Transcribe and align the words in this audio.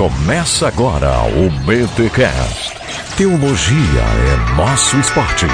Começa 0.00 0.66
agora 0.66 1.10
o 1.26 1.50
BTCast. 1.66 2.74
Teologia 3.18 4.00
é 4.00 4.56
nosso 4.56 4.96
esporte. 4.96 5.44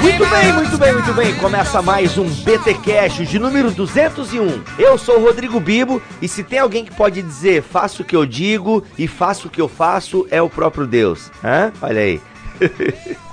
Muito 0.00 0.26
bem, 0.26 0.52
muito 0.54 0.78
bem, 0.78 0.92
muito 0.94 1.12
bem. 1.12 1.34
Começa 1.34 1.82
mais 1.82 2.16
um 2.16 2.24
BTcast 2.24 3.26
de 3.26 3.38
número 3.38 3.70
201. 3.72 4.62
Eu 4.78 4.96
sou 4.96 5.18
o 5.18 5.24
Rodrigo 5.26 5.60
Bibo 5.60 6.00
e 6.22 6.26
se 6.26 6.42
tem 6.42 6.60
alguém 6.60 6.86
que 6.86 6.94
pode 6.94 7.20
dizer 7.20 7.62
faço 7.62 8.00
o 8.00 8.04
que 8.06 8.16
eu 8.16 8.24
digo 8.24 8.82
e 8.96 9.06
faço 9.06 9.48
o 9.48 9.50
que 9.50 9.60
eu 9.60 9.68
faço 9.68 10.26
é 10.30 10.40
o 10.40 10.48
próprio 10.48 10.86
Deus. 10.86 11.30
Hã? 11.44 11.74
Olha 11.82 12.00
aí. 12.00 12.22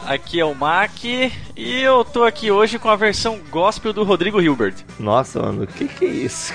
Aqui 0.06 0.40
é 0.40 0.46
o 0.46 0.56
Mac 0.56 1.04
e 1.04 1.82
eu 1.82 2.04
tô 2.04 2.24
aqui 2.24 2.52
hoje 2.52 2.80
com 2.80 2.90
a 2.90 2.96
versão 2.96 3.40
gospel 3.50 3.94
do 3.94 4.04
Rodrigo 4.04 4.42
Hilbert. 4.42 4.76
Nossa, 5.00 5.42
mano, 5.42 5.64
o 5.64 5.68
que 5.68 5.88
que 5.88 6.06
é 6.06 6.10
isso? 6.10 6.54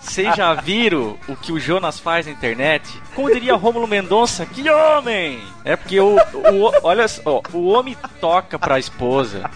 Vocês 0.00 0.34
já 0.34 0.54
viram 0.54 1.16
o 1.28 1.36
que 1.36 1.52
o 1.52 1.60
Jonas 1.60 2.00
faz 2.00 2.26
na 2.26 2.32
internet? 2.32 3.00
Como 3.14 3.32
diria 3.32 3.54
Rômulo 3.54 3.86
Mendonça, 3.86 4.44
que 4.44 4.68
homem! 4.68 5.40
É 5.64 5.76
porque 5.76 6.00
o, 6.00 6.16
o 6.16 6.72
olha 6.82 7.06
só, 7.06 7.40
o 7.52 7.68
homem 7.68 7.96
toca 8.20 8.58
pra 8.58 8.78
esposa. 8.78 9.48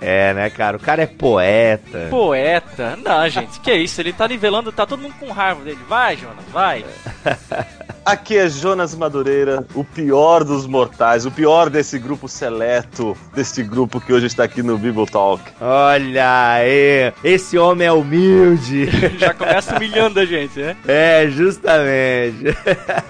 É, 0.00 0.34
né, 0.34 0.50
cara? 0.50 0.76
O 0.76 0.80
cara 0.80 1.02
é 1.02 1.06
poeta. 1.06 2.08
Poeta? 2.10 2.96
Não, 2.96 3.28
gente, 3.28 3.60
que 3.60 3.72
isso? 3.72 4.00
Ele 4.00 4.12
tá 4.12 4.26
nivelando, 4.26 4.72
tá 4.72 4.86
todo 4.86 5.00
mundo 5.00 5.14
com 5.18 5.30
raiva 5.30 5.62
dele. 5.62 5.80
Vai, 5.88 6.16
Jonas, 6.16 6.44
vai. 6.52 6.84
Aqui 8.04 8.38
é 8.38 8.48
Jonas 8.48 8.94
Madureira, 8.94 9.66
o 9.74 9.84
pior 9.84 10.42
dos 10.42 10.66
mortais, 10.66 11.26
o 11.26 11.30
pior 11.30 11.68
desse 11.68 11.98
grupo 11.98 12.26
seleto, 12.26 13.16
deste 13.34 13.62
grupo 13.62 14.00
que 14.00 14.12
hoje 14.12 14.26
está 14.26 14.44
aqui 14.44 14.62
no 14.62 14.78
Bible 14.78 15.06
Talk. 15.06 15.42
Olha 15.60 16.54
aí, 16.54 17.12
esse 17.22 17.58
homem 17.58 17.86
é 17.86 17.92
humilde. 17.92 18.88
Já 19.18 19.34
começa 19.34 19.76
humilhando 19.76 20.20
a 20.20 20.24
gente, 20.24 20.58
né? 20.58 20.76
É, 20.86 21.28
justamente. 21.28 22.56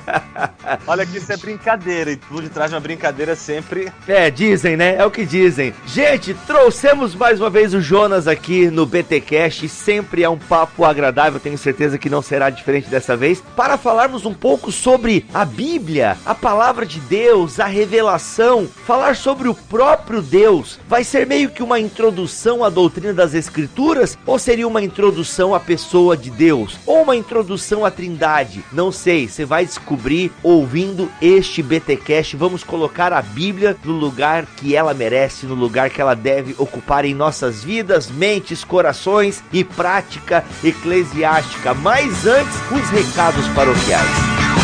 Olha 0.86 1.06
que 1.06 1.18
isso 1.18 1.32
é 1.32 1.36
brincadeira, 1.36 2.10
e 2.10 2.16
por 2.16 2.42
detrás 2.42 2.70
de 2.70 2.74
uma 2.74 2.80
brincadeira 2.80 3.36
sempre. 3.36 3.92
É, 4.06 4.30
dizem, 4.30 4.76
né? 4.76 4.96
É 4.96 5.04
o 5.04 5.10
que 5.10 5.24
dizem. 5.24 5.72
Gente, 5.86 6.34
trouxemos 6.46 7.14
mais 7.14 7.40
uma 7.40 7.50
vez 7.50 7.72
o 7.72 7.80
Jonas 7.80 8.26
aqui 8.26 8.68
no 8.70 8.84
BTcast. 8.84 9.68
Sempre 9.68 10.24
é 10.24 10.28
um 10.28 10.38
papo 10.38 10.84
agradável, 10.84 11.38
tenho 11.38 11.56
certeza 11.56 11.98
que 11.98 12.10
não 12.10 12.20
será 12.20 12.50
diferente 12.50 12.88
dessa 12.88 13.16
vez, 13.16 13.40
para 13.54 13.78
falarmos 13.78 14.26
um 14.26 14.34
pouco 14.34 14.67
sobre 14.70 15.24
a 15.32 15.44
Bíblia, 15.44 16.16
a 16.24 16.34
palavra 16.34 16.84
de 16.84 17.00
Deus, 17.00 17.60
a 17.60 17.66
revelação, 17.66 18.66
falar 18.86 19.16
sobre 19.16 19.48
o 19.48 19.54
próprio 19.54 20.22
Deus. 20.22 20.78
Vai 20.88 21.04
ser 21.04 21.26
meio 21.26 21.50
que 21.50 21.62
uma 21.62 21.80
introdução 21.80 22.64
à 22.64 22.68
doutrina 22.68 23.12
das 23.12 23.34
Escrituras 23.34 24.16
ou 24.26 24.38
seria 24.38 24.68
uma 24.68 24.82
introdução 24.82 25.54
à 25.54 25.60
pessoa 25.60 26.16
de 26.16 26.30
Deus 26.30 26.78
ou 26.86 27.02
uma 27.02 27.16
introdução 27.16 27.84
à 27.84 27.90
Trindade? 27.90 28.64
Não 28.72 28.92
sei, 28.92 29.28
você 29.28 29.44
vai 29.44 29.64
descobrir 29.64 30.32
ouvindo 30.42 31.10
este 31.20 31.62
BTcast. 31.62 32.36
Vamos 32.36 32.64
colocar 32.64 33.12
a 33.12 33.22
Bíblia 33.22 33.76
no 33.84 33.92
lugar 33.92 34.46
que 34.56 34.74
ela 34.74 34.94
merece, 34.94 35.46
no 35.46 35.54
lugar 35.54 35.90
que 35.90 36.00
ela 36.00 36.14
deve 36.14 36.54
ocupar 36.58 37.04
em 37.04 37.14
nossas 37.14 37.62
vidas, 37.62 38.10
mentes, 38.10 38.64
corações 38.64 39.42
e 39.52 39.64
prática 39.64 40.44
eclesiástica. 40.62 41.74
Mas 41.74 42.26
antes, 42.26 42.54
os 42.70 42.88
recados 42.90 43.46
paroquiais. 43.48 44.57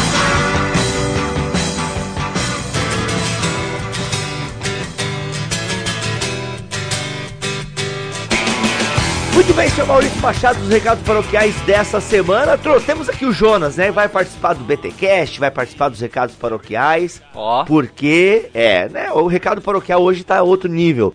Muito 9.35 9.53
bem, 9.53 9.69
senhor 9.69 9.89
Maurício 9.89 10.21
Machado, 10.21 10.61
os 10.61 10.69
recados 10.69 11.03
paroquiais 11.05 11.57
dessa 11.63 12.01
semana. 12.01 12.57
Trouxemos 12.57 13.09
aqui 13.09 13.27
o 13.27 13.33
Jonas, 13.33 13.77
né? 13.77 13.91
Vai 13.91 14.09
participar 14.09 14.55
do 14.55 14.63
BTcast, 14.63 15.41
vai 15.41 15.51
participar 15.51 15.89
dos 15.89 16.01
recados 16.01 16.37
paroquiais. 16.37 17.21
Ó. 17.35 17.65
Porque, 17.65 18.49
é, 18.55 18.89
né? 18.89 19.11
O 19.11 19.27
recado 19.27 19.61
paroquial 19.61 20.01
hoje 20.03 20.23
tá 20.23 20.41
outro 20.41 20.71
nível. 20.71 21.13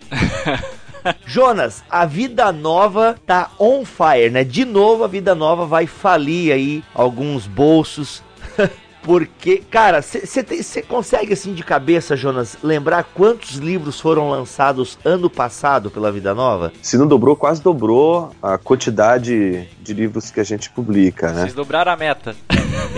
Jonas, 1.24 1.82
a 1.88 2.04
vida 2.04 2.52
nova 2.52 3.16
tá 3.26 3.52
on 3.58 3.86
fire, 3.86 4.28
né? 4.30 4.44
De 4.44 4.66
novo 4.66 5.02
a 5.02 5.08
vida 5.08 5.34
nova 5.34 5.64
vai 5.64 5.86
falir 5.86 6.52
aí 6.52 6.84
alguns 6.94 7.46
bolsos. 7.46 8.22
Porque, 9.02 9.58
cara, 9.58 10.02
você 10.02 10.82
consegue 10.82 11.32
assim 11.32 11.54
de 11.54 11.62
cabeça, 11.62 12.16
Jonas, 12.16 12.58
lembrar 12.62 13.04
quantos 13.04 13.56
livros 13.56 13.98
foram 13.98 14.30
lançados 14.30 14.98
ano 15.04 15.30
passado 15.30 15.90
pela 15.90 16.12
Vida 16.12 16.34
Nova? 16.34 16.72
Se 16.82 16.98
não 16.98 17.06
dobrou, 17.06 17.34
quase 17.34 17.62
dobrou 17.62 18.30
a 18.42 18.58
quantidade 18.58 19.68
de 19.80 19.94
livros 19.94 20.30
que 20.30 20.40
a 20.40 20.44
gente 20.44 20.70
publica, 20.70 21.32
né? 21.32 21.42
Vocês 21.42 21.54
dobraram 21.54 21.92
a 21.92 21.96
meta. 21.96 22.36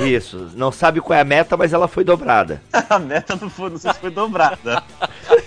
Isso, 0.04 0.50
não 0.54 0.72
sabe 0.72 1.00
qual 1.00 1.18
é 1.18 1.22
a 1.22 1.24
meta, 1.24 1.56
mas 1.56 1.72
ela 1.72 1.88
foi 1.88 2.04
dobrada. 2.04 2.62
a 2.88 2.98
meta 2.98 3.38
não, 3.40 3.48
foi, 3.48 3.70
não 3.70 3.78
sei 3.78 3.92
se 3.92 4.00
foi 4.00 4.10
dobrada, 4.10 4.82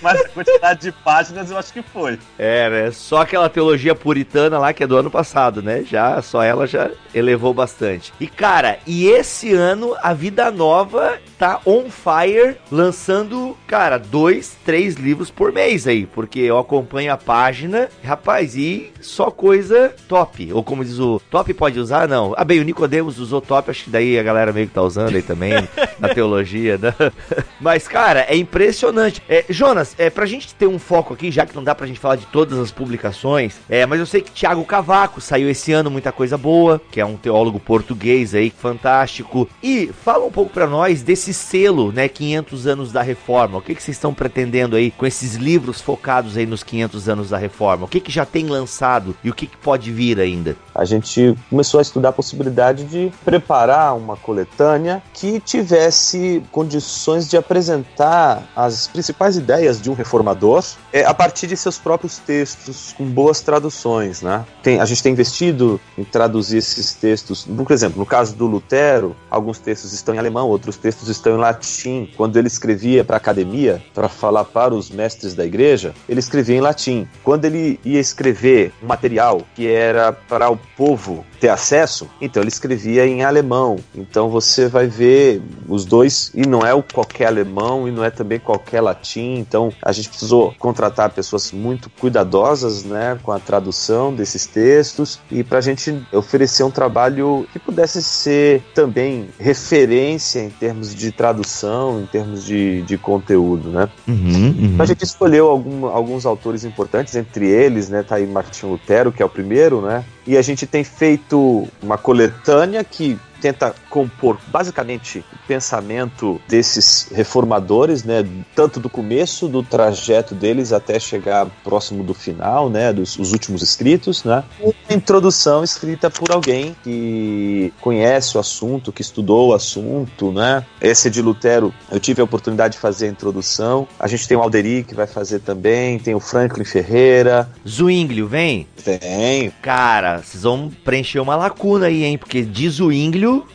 mas 0.02 0.22
a 0.22 0.30
quantidade 0.30 0.82
de 0.82 0.92
páginas 0.92 1.52
eu 1.52 1.58
acho 1.58 1.74
que 1.74 1.82
foi. 1.82 2.20
É, 2.38 2.70
né? 2.70 2.92
Só 2.92 3.22
aquela 3.22 3.50
teologia 3.50 3.96
puritana 3.96 4.58
lá 4.58 4.74
que 4.74 4.84
é 4.84 4.88
do 4.88 4.98
ano 4.98 5.12
passado, 5.12 5.62
né? 5.62 5.84
Já, 5.84 6.22
só 6.22 6.42
ela 6.42 6.68
já 6.68 6.90
elevou 7.14 7.54
bastante. 7.54 8.14
E 8.20 8.28
cara, 8.28 8.80
e 8.86 9.08
esse 9.08 9.54
ano 9.54 9.96
a 10.02 10.14
Vida 10.14 10.45
Nova 10.52 11.20
tá 11.38 11.60
on 11.66 11.86
fire, 11.90 12.58
lançando, 12.72 13.58
cara, 13.68 13.98
dois, 13.98 14.56
três 14.66 14.96
livros 14.96 15.30
por 15.30 15.52
mês 15.52 15.88
aí, 15.88 16.06
porque 16.06 16.40
eu 16.40 16.58
acompanho 16.58 17.12
a 17.12 17.18
página, 17.18 17.90
rapaz, 18.04 18.56
e 18.56 18.92
só 19.02 19.30
coisa 19.30 19.94
top. 20.08 20.52
Ou 20.54 20.64
como 20.64 20.84
diz 20.84 21.00
o 21.00 21.22
top 21.30 21.54
pode 21.54 21.80
usar? 21.80 22.08
Não. 22.08 22.34
Ah, 22.38 22.44
bem, 22.44 22.60
o 22.60 22.64
Nicodemos 22.64 23.20
usou 23.20 23.42
top, 23.42 23.70
acho 23.70 23.86
que 23.86 23.90
daí 23.90 24.18
a 24.18 24.24
galera 24.24 24.54
meio 24.54 24.68
que 24.68 24.74
tá 24.74 24.82
usando 24.82 25.16
aí 25.16 25.22
também, 25.22 25.54
na 26.00 26.10
teologia, 26.10 26.78
né? 26.78 26.94
Mas, 27.60 27.88
cara, 27.88 28.26
é 28.30 28.36
impressionante. 28.36 29.22
É, 29.28 29.46
Jonas, 29.50 29.96
é, 29.98 30.10
pra 30.10 30.26
gente 30.26 30.54
ter 30.54 30.68
um 30.68 30.80
foco 30.80 31.14
aqui, 31.14 31.32
já 31.32 31.46
que 31.46 31.56
não 31.56 31.64
dá 31.64 31.76
pra 31.76 31.88
gente 31.88 32.00
falar 32.00 32.16
de 32.16 32.26
todas 32.28 32.58
as 32.58 32.72
publicações, 32.72 33.56
é, 33.70 33.86
mas 33.86 34.00
eu 34.00 34.06
sei 34.06 34.22
que 34.22 34.32
Tiago 34.32 34.64
Cavaco 34.66 35.20
saiu 35.22 35.50
esse 35.50 35.72
ano, 35.72 35.90
muita 35.92 36.12
coisa 36.12 36.38
boa, 36.38 36.82
que 36.92 37.00
é 37.00 37.06
um 37.06 37.18
teólogo 37.18 37.60
português 37.60 38.36
aí, 38.36 38.50
fantástico. 38.50 39.50
E 39.62 39.92
fala 40.04 40.26
um 40.26 40.32
pouco 40.36 40.52
pra 40.52 40.68
nós 40.68 41.02
desse 41.02 41.34
selo, 41.34 41.94
né, 41.94 42.10
500 42.10 42.68
anos 42.68 42.92
da 42.92 43.02
reforma. 43.02 43.58
O 43.58 43.62
que, 43.62 43.74
que 43.74 43.82
vocês 43.82 43.96
estão 43.96 44.14
pretendendo 44.14 44.76
aí 44.76 44.92
com 44.92 45.06
esses 45.06 45.36
livros 45.36 45.80
focados 45.80 46.36
aí 46.36 46.46
nos 46.46 46.62
500 46.62 47.08
anos 47.08 47.30
da 47.30 47.38
reforma? 47.38 47.86
O 47.86 47.88
que, 47.88 48.02
que 48.02 48.12
já 48.12 48.26
tem 48.26 48.46
lançado 48.48 49.16
e 49.24 49.30
o 49.30 49.34
que, 49.34 49.48
que 49.48 49.56
pode 49.56 49.94
vir 49.94 50.20
ainda? 50.20 50.58
A 50.76 50.84
gente 50.84 51.34
começou 51.50 51.78
a 51.80 51.82
estudar 51.82 52.10
a 52.10 52.12
possibilidade 52.12 52.84
de 52.84 53.10
preparar 53.24 53.96
uma 53.96 54.18
coletânea 54.18 55.02
que 55.14 55.40
tivesse 55.40 56.44
condições 56.52 57.30
de 57.30 57.38
apresentar 57.38 58.44
as 58.54 58.88
principais 58.88 59.38
ideias 59.38 59.82
de 59.82 59.90
um 59.90 59.94
reformador 59.94 60.66
é, 60.92 61.06
a 61.06 61.14
partir 61.14 61.48
de 61.48 61.56
seus 61.56 61.78
próprios 61.78 62.18
textos, 62.18 62.94
com 62.98 63.06
boas 63.06 63.40
traduções. 63.40 64.22
Né? 64.22 64.44
Tem, 64.62 64.82
a 64.82 64.86
gente 64.86 65.02
tem 65.02 65.14
investido 65.14 65.80
em 65.98 66.04
traduzir 66.04 66.58
esses 66.58 66.94
textos. 66.94 67.46
Por 67.46 67.72
exemplo, 67.72 68.00
no 68.00 68.06
caso 68.06 68.36
do 68.36 68.46
Lutero, 68.46 69.16
alguns 69.32 69.60
textos 69.60 69.94
estão 69.94 70.14
em 70.14 70.25
alemão, 70.26 70.48
outros 70.48 70.78
textos 70.78 71.08
estão 71.08 71.36
em 71.36 71.40
latim. 71.40 72.10
Quando 72.18 72.38
ele 72.38 72.48
escrevia 72.48 73.04
para 73.04 73.16
a 73.16 73.18
academia, 73.18 73.82
para 73.94 74.10
falar 74.10 74.46
para 74.46 74.74
os 74.74 74.90
mestres 74.90 75.34
da 75.34 75.46
igreja, 75.46 75.94
ele 76.10 76.20
escrevia 76.20 76.58
em 76.58 76.62
latim. 76.62 77.08
Quando 77.24 77.46
ele 77.46 77.80
ia 77.86 78.00
escrever 78.00 78.74
um 78.82 78.88
material 78.88 79.42
que 79.56 79.68
era 79.68 80.12
para 80.12 80.50
o 80.50 80.58
povo 80.76 81.26
ter 81.36 81.50
acesso, 81.50 82.08
então 82.20 82.42
ele 82.42 82.50
escrevia 82.50 83.06
em 83.06 83.24
alemão. 83.24 83.78
Então 83.94 84.30
você 84.30 84.68
vai 84.68 84.88
ver 84.88 85.42
os 85.68 85.86
dois, 85.86 86.32
e 86.34 86.48
não 86.48 86.62
é 86.62 86.74
o 86.74 86.82
qualquer 86.82 87.28
alemão 87.28 87.88
e 87.88 87.92
não 87.92 88.04
é 88.04 88.10
também 88.10 88.40
qualquer 88.40 88.82
latim. 88.82 89.36
Então 89.36 89.72
a 89.82 89.92
gente 89.92 90.10
precisou 90.10 90.54
contratar 90.58 91.12
pessoas 91.12 91.52
muito 91.52 91.90
cuidadosas 91.90 92.84
né, 92.84 93.18
com 93.24 93.32
a 93.32 93.40
tradução 93.40 94.14
desses 94.14 94.46
textos 94.46 95.20
e 95.32 95.44
para 95.44 95.60
a 95.60 95.62
gente 95.62 96.06
oferecer 96.12 96.64
um 96.64 96.72
trabalho 96.72 97.48
que 97.52 97.60
pudesse 97.60 98.02
ser 98.02 98.62
também 98.74 99.30
referência 99.40 100.40
em 100.40 100.50
termos 100.50 100.94
de 100.94 101.12
tradução, 101.12 102.02
em 102.02 102.06
termos 102.06 102.44
de, 102.44 102.82
de 102.84 102.98
conteúdo. 102.98 103.70
Né? 103.70 103.90
Uhum, 104.08 104.16
uhum. 104.16 104.56
Então 104.74 104.84
a 104.84 104.88
gente 104.88 105.04
escolheu 105.04 105.50
algum, 105.50 105.86
alguns 105.88 106.26
autores 106.26 106.64
importantes, 106.64 107.16
entre 107.16 107.48
eles, 107.48 107.90
né, 107.90 108.04
tá 108.04 108.16
aí 108.16 108.26
Martin 108.26 108.68
Lutero, 108.68 109.12
que 109.12 109.22
é 109.22 109.26
o 109.26 109.30
primeiro, 109.30 109.82
né? 109.82 110.04
E 110.28 110.38
a 110.38 110.42
gente 110.42 110.66
tem 110.66 110.84
feito 110.84 111.68
uma 111.82 111.98
coletânea 111.98 112.84
que 112.84 113.18
tenta 113.42 113.74
compor 113.90 114.38
basicamente 114.48 115.20
o 115.20 115.48
pensamento 115.48 116.42
desses 116.48 117.10
reformadores, 117.12 118.04
né, 118.04 118.26
tanto 118.56 118.80
do 118.80 118.90
começo 118.90 119.48
do 119.48 119.64
trajeto 119.64 120.34
deles 120.36 120.72
até 120.72 121.00
chegar 121.00 121.48
próximo 121.64 122.04
do 122.04 122.14
final, 122.14 122.70
né, 122.70 122.92
dos 122.94 123.18
os 123.18 123.32
últimos 123.32 123.62
escritos, 123.62 124.24
né, 124.24 124.44
uma 124.60 124.74
introdução 124.90 125.64
escrita 125.64 126.10
por 126.10 126.32
alguém 126.32 126.76
que 126.84 127.74
conhece 127.82 128.38
o 128.38 128.40
assunto, 128.40 128.92
que 128.92 129.02
estudou 129.02 129.50
o 129.50 129.54
assunto, 129.54 130.32
né. 130.32 130.66
Esse 130.82 131.10
de 131.10 131.22
Lutero, 131.22 131.74
eu 131.92 132.00
tive 132.00 132.22
a 132.22 132.24
oportunidade 132.24 132.74
de 132.74 132.80
fazer 132.80 133.08
a 133.08 133.10
introdução. 133.10 133.88
A 134.00 134.08
gente 134.08 134.28
tem 134.28 134.38
o 134.38 134.42
Alderi 134.42 134.84
que 134.84 134.94
vai 134.94 135.08
fazer 135.08 135.40
também, 135.40 135.98
tem 136.00 136.14
o 136.14 136.20
Franklin 136.20 136.66
Ferreira. 136.66 137.50
Zwinglio, 137.68 138.28
vem? 138.28 138.68
Vem. 138.78 139.52
Cara, 139.62 140.22
vocês 140.22 140.44
vão 140.44 140.72
preencher 140.84 141.20
uma 141.20 141.36
lacuna 141.36 141.88
aí, 141.88 142.04
hein? 142.04 142.18
Porque 142.18 142.44
de 142.44 142.70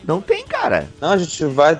Não 0.05 0.21
tem, 0.21 0.45
cara. 0.45 0.87
Não, 0.99 1.11
a 1.11 1.17
gente 1.17 1.43
vai, 1.45 1.77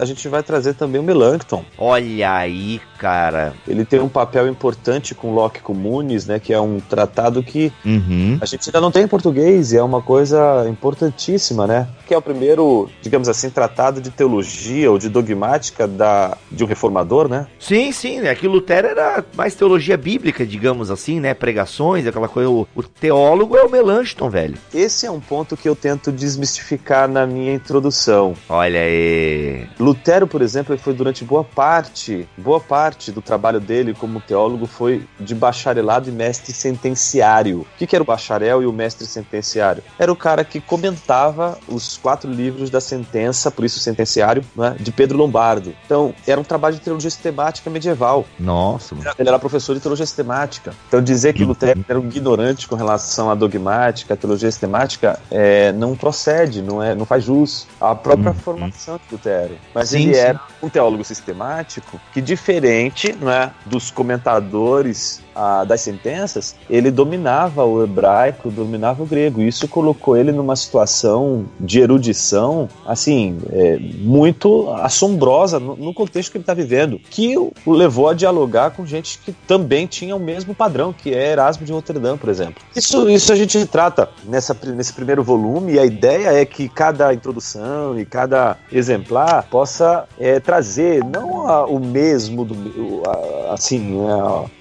a 0.00 0.04
gente 0.04 0.28
vai 0.28 0.42
trazer 0.42 0.74
também 0.74 1.00
o 1.00 1.04
Melanchthon. 1.04 1.64
Olha 1.78 2.32
aí, 2.32 2.80
cara. 2.98 3.54
Ele 3.66 3.84
tem 3.84 4.00
um 4.00 4.08
papel 4.08 4.48
importante 4.48 5.14
com 5.14 5.34
Locke 5.34 5.60
Comunes, 5.60 6.26
né? 6.26 6.38
Que 6.38 6.52
é 6.52 6.60
um 6.60 6.80
tratado 6.80 7.42
que 7.42 7.72
uhum. 7.84 8.38
a 8.40 8.46
gente 8.46 8.68
ainda 8.68 8.80
não 8.80 8.90
tem 8.90 9.04
em 9.04 9.08
português 9.08 9.72
e 9.72 9.76
é 9.76 9.82
uma 9.82 10.00
coisa 10.00 10.66
importantíssima, 10.68 11.66
né? 11.66 11.88
Que 12.06 12.14
é 12.14 12.18
o 12.18 12.22
primeiro, 12.22 12.88
digamos 13.02 13.28
assim, 13.28 13.50
tratado 13.50 14.00
de 14.00 14.10
teologia 14.10 14.90
ou 14.90 14.98
de 14.98 15.08
dogmática 15.08 15.86
da, 15.86 16.36
de 16.50 16.64
um 16.64 16.66
reformador, 16.66 17.28
né? 17.28 17.46
Sim, 17.58 17.92
sim. 17.92 18.20
É 18.20 18.34
que 18.34 18.48
Lutero 18.48 18.88
era 18.88 19.24
mais 19.36 19.54
teologia 19.54 19.96
bíblica, 19.96 20.46
digamos 20.46 20.90
assim, 20.90 21.20
né? 21.20 21.34
Pregações, 21.34 22.06
aquela 22.06 22.28
coisa. 22.28 22.48
O, 22.48 22.66
o 22.74 22.82
teólogo 22.82 23.56
é 23.56 23.62
o 23.62 23.70
Melanchthon, 23.70 24.30
velho. 24.30 24.56
Esse 24.72 25.06
é 25.06 25.10
um 25.10 25.20
ponto 25.20 25.56
que 25.56 25.68
eu 25.68 25.76
tento 25.76 26.10
desmistificar 26.12 27.08
na 27.08 27.23
minha 27.26 27.54
introdução. 27.54 28.34
Olha 28.48 28.80
aí. 28.80 29.66
Lutero, 29.78 30.26
por 30.26 30.42
exemplo, 30.42 30.76
foi 30.78 30.94
durante 30.94 31.24
boa 31.24 31.44
parte, 31.44 32.28
boa 32.36 32.60
parte 32.60 33.10
do 33.10 33.22
trabalho 33.22 33.60
dele 33.60 33.94
como 33.94 34.20
teólogo 34.20 34.66
foi 34.66 35.04
de 35.18 35.34
bacharelado 35.34 36.08
e 36.08 36.12
mestre 36.12 36.52
sentenciário. 36.52 37.60
O 37.60 37.66
que, 37.78 37.86
que 37.86 37.96
era 37.96 38.02
o 38.02 38.06
bacharel 38.06 38.62
e 38.62 38.66
o 38.66 38.72
mestre 38.72 39.06
sentenciário? 39.06 39.82
Era 39.98 40.12
o 40.12 40.16
cara 40.16 40.44
que 40.44 40.60
comentava 40.60 41.58
os 41.68 41.96
quatro 41.96 42.30
livros 42.30 42.70
da 42.70 42.80
sentença, 42.80 43.50
por 43.50 43.64
isso 43.64 43.78
sentenciário, 43.78 44.44
né, 44.56 44.76
de 44.78 44.90
Pedro 44.90 45.18
Lombardo. 45.18 45.74
Então, 45.84 46.14
era 46.26 46.40
um 46.40 46.44
trabalho 46.44 46.74
de 46.74 46.80
teologia 46.80 47.10
sistemática 47.10 47.70
medieval. 47.70 48.24
Nossa. 48.38 48.94
Ele 49.18 49.28
era 49.28 49.38
professor 49.38 49.74
de 49.74 49.80
teologia 49.80 50.06
sistemática. 50.06 50.74
Então, 50.88 51.02
dizer 51.02 51.32
que 51.34 51.44
Lutero 51.44 51.84
era 51.88 52.00
um 52.00 52.06
ignorante 52.06 52.66
com 52.66 52.74
relação 52.74 53.30
à 53.30 53.34
dogmática, 53.34 54.14
à 54.14 54.16
teologia 54.16 54.50
sistemática, 54.50 55.18
é, 55.30 55.72
não 55.72 55.94
procede, 55.94 56.62
não, 56.62 56.82
é, 56.82 56.94
não 56.94 57.04
faz 57.04 57.13
jus 57.18 57.66
à 57.80 57.94
própria 57.94 58.30
uhum. 58.30 58.34
formação 58.34 58.96
de 58.96 59.02
Lutero. 59.12 59.56
Mas 59.74 59.90
sim, 59.90 60.04
ele 60.04 60.14
sim. 60.14 60.20
era 60.20 60.40
um 60.62 60.68
teólogo 60.68 61.04
sistemático 61.04 62.00
que, 62.12 62.20
diferente 62.20 63.12
né, 63.14 63.50
dos 63.66 63.90
comentadores 63.90 65.23
a, 65.34 65.64
das 65.64 65.80
sentenças, 65.80 66.54
ele 66.68 66.90
dominava 66.90 67.64
o 67.64 67.82
hebraico, 67.82 68.50
dominava 68.50 69.02
o 69.02 69.06
grego. 69.06 69.42
Isso 69.42 69.66
colocou 69.68 70.16
ele 70.16 70.32
numa 70.32 70.56
situação 70.56 71.46
de 71.58 71.80
erudição, 71.80 72.68
assim, 72.86 73.38
é, 73.50 73.78
muito 73.78 74.70
assombrosa 74.70 75.58
no, 75.58 75.76
no, 75.76 75.94
contexto 75.94 76.30
que 76.30 76.38
ele 76.38 76.42
está 76.42 76.54
vivendo, 76.54 77.00
que 77.10 77.36
o 77.36 77.54
levou 77.66 78.08
a 78.08 78.14
dialogar 78.14 78.70
com 78.70 78.84
gente 78.86 79.18
que 79.18 79.32
também 79.32 79.86
tinha 79.86 80.14
o 80.14 80.20
mesmo 80.20 80.54
padrão, 80.54 80.92
que 80.92 81.12
é 81.12 81.32
Erasmo 81.32 81.64
de 81.64 81.72
Roterdã, 81.72 82.16
por 82.16 82.28
exemplo. 82.28 82.62
Isso, 82.74 83.08
isso 83.08 83.32
a 83.32 83.36
gente 83.36 83.64
trata 83.66 84.08
nessa, 84.24 84.56
nesse 84.74 84.92
primeiro 84.92 85.22
volume, 85.22 85.74
e 85.74 85.78
a 85.78 85.84
ideia 85.84 86.28
é 86.28 86.44
que 86.44 86.68
cada 86.68 87.12
introdução 87.12 87.98
e 87.98 88.04
cada 88.04 88.56
exemplar 88.70 89.46
possa 89.50 90.06
é, 90.18 90.38
trazer 90.40 91.04
não 91.04 91.48
a, 91.48 91.66
o 91.66 91.78
mesmo, 91.78 92.44
do, 92.44 93.02
a, 93.06 93.54
assim, 93.54 93.98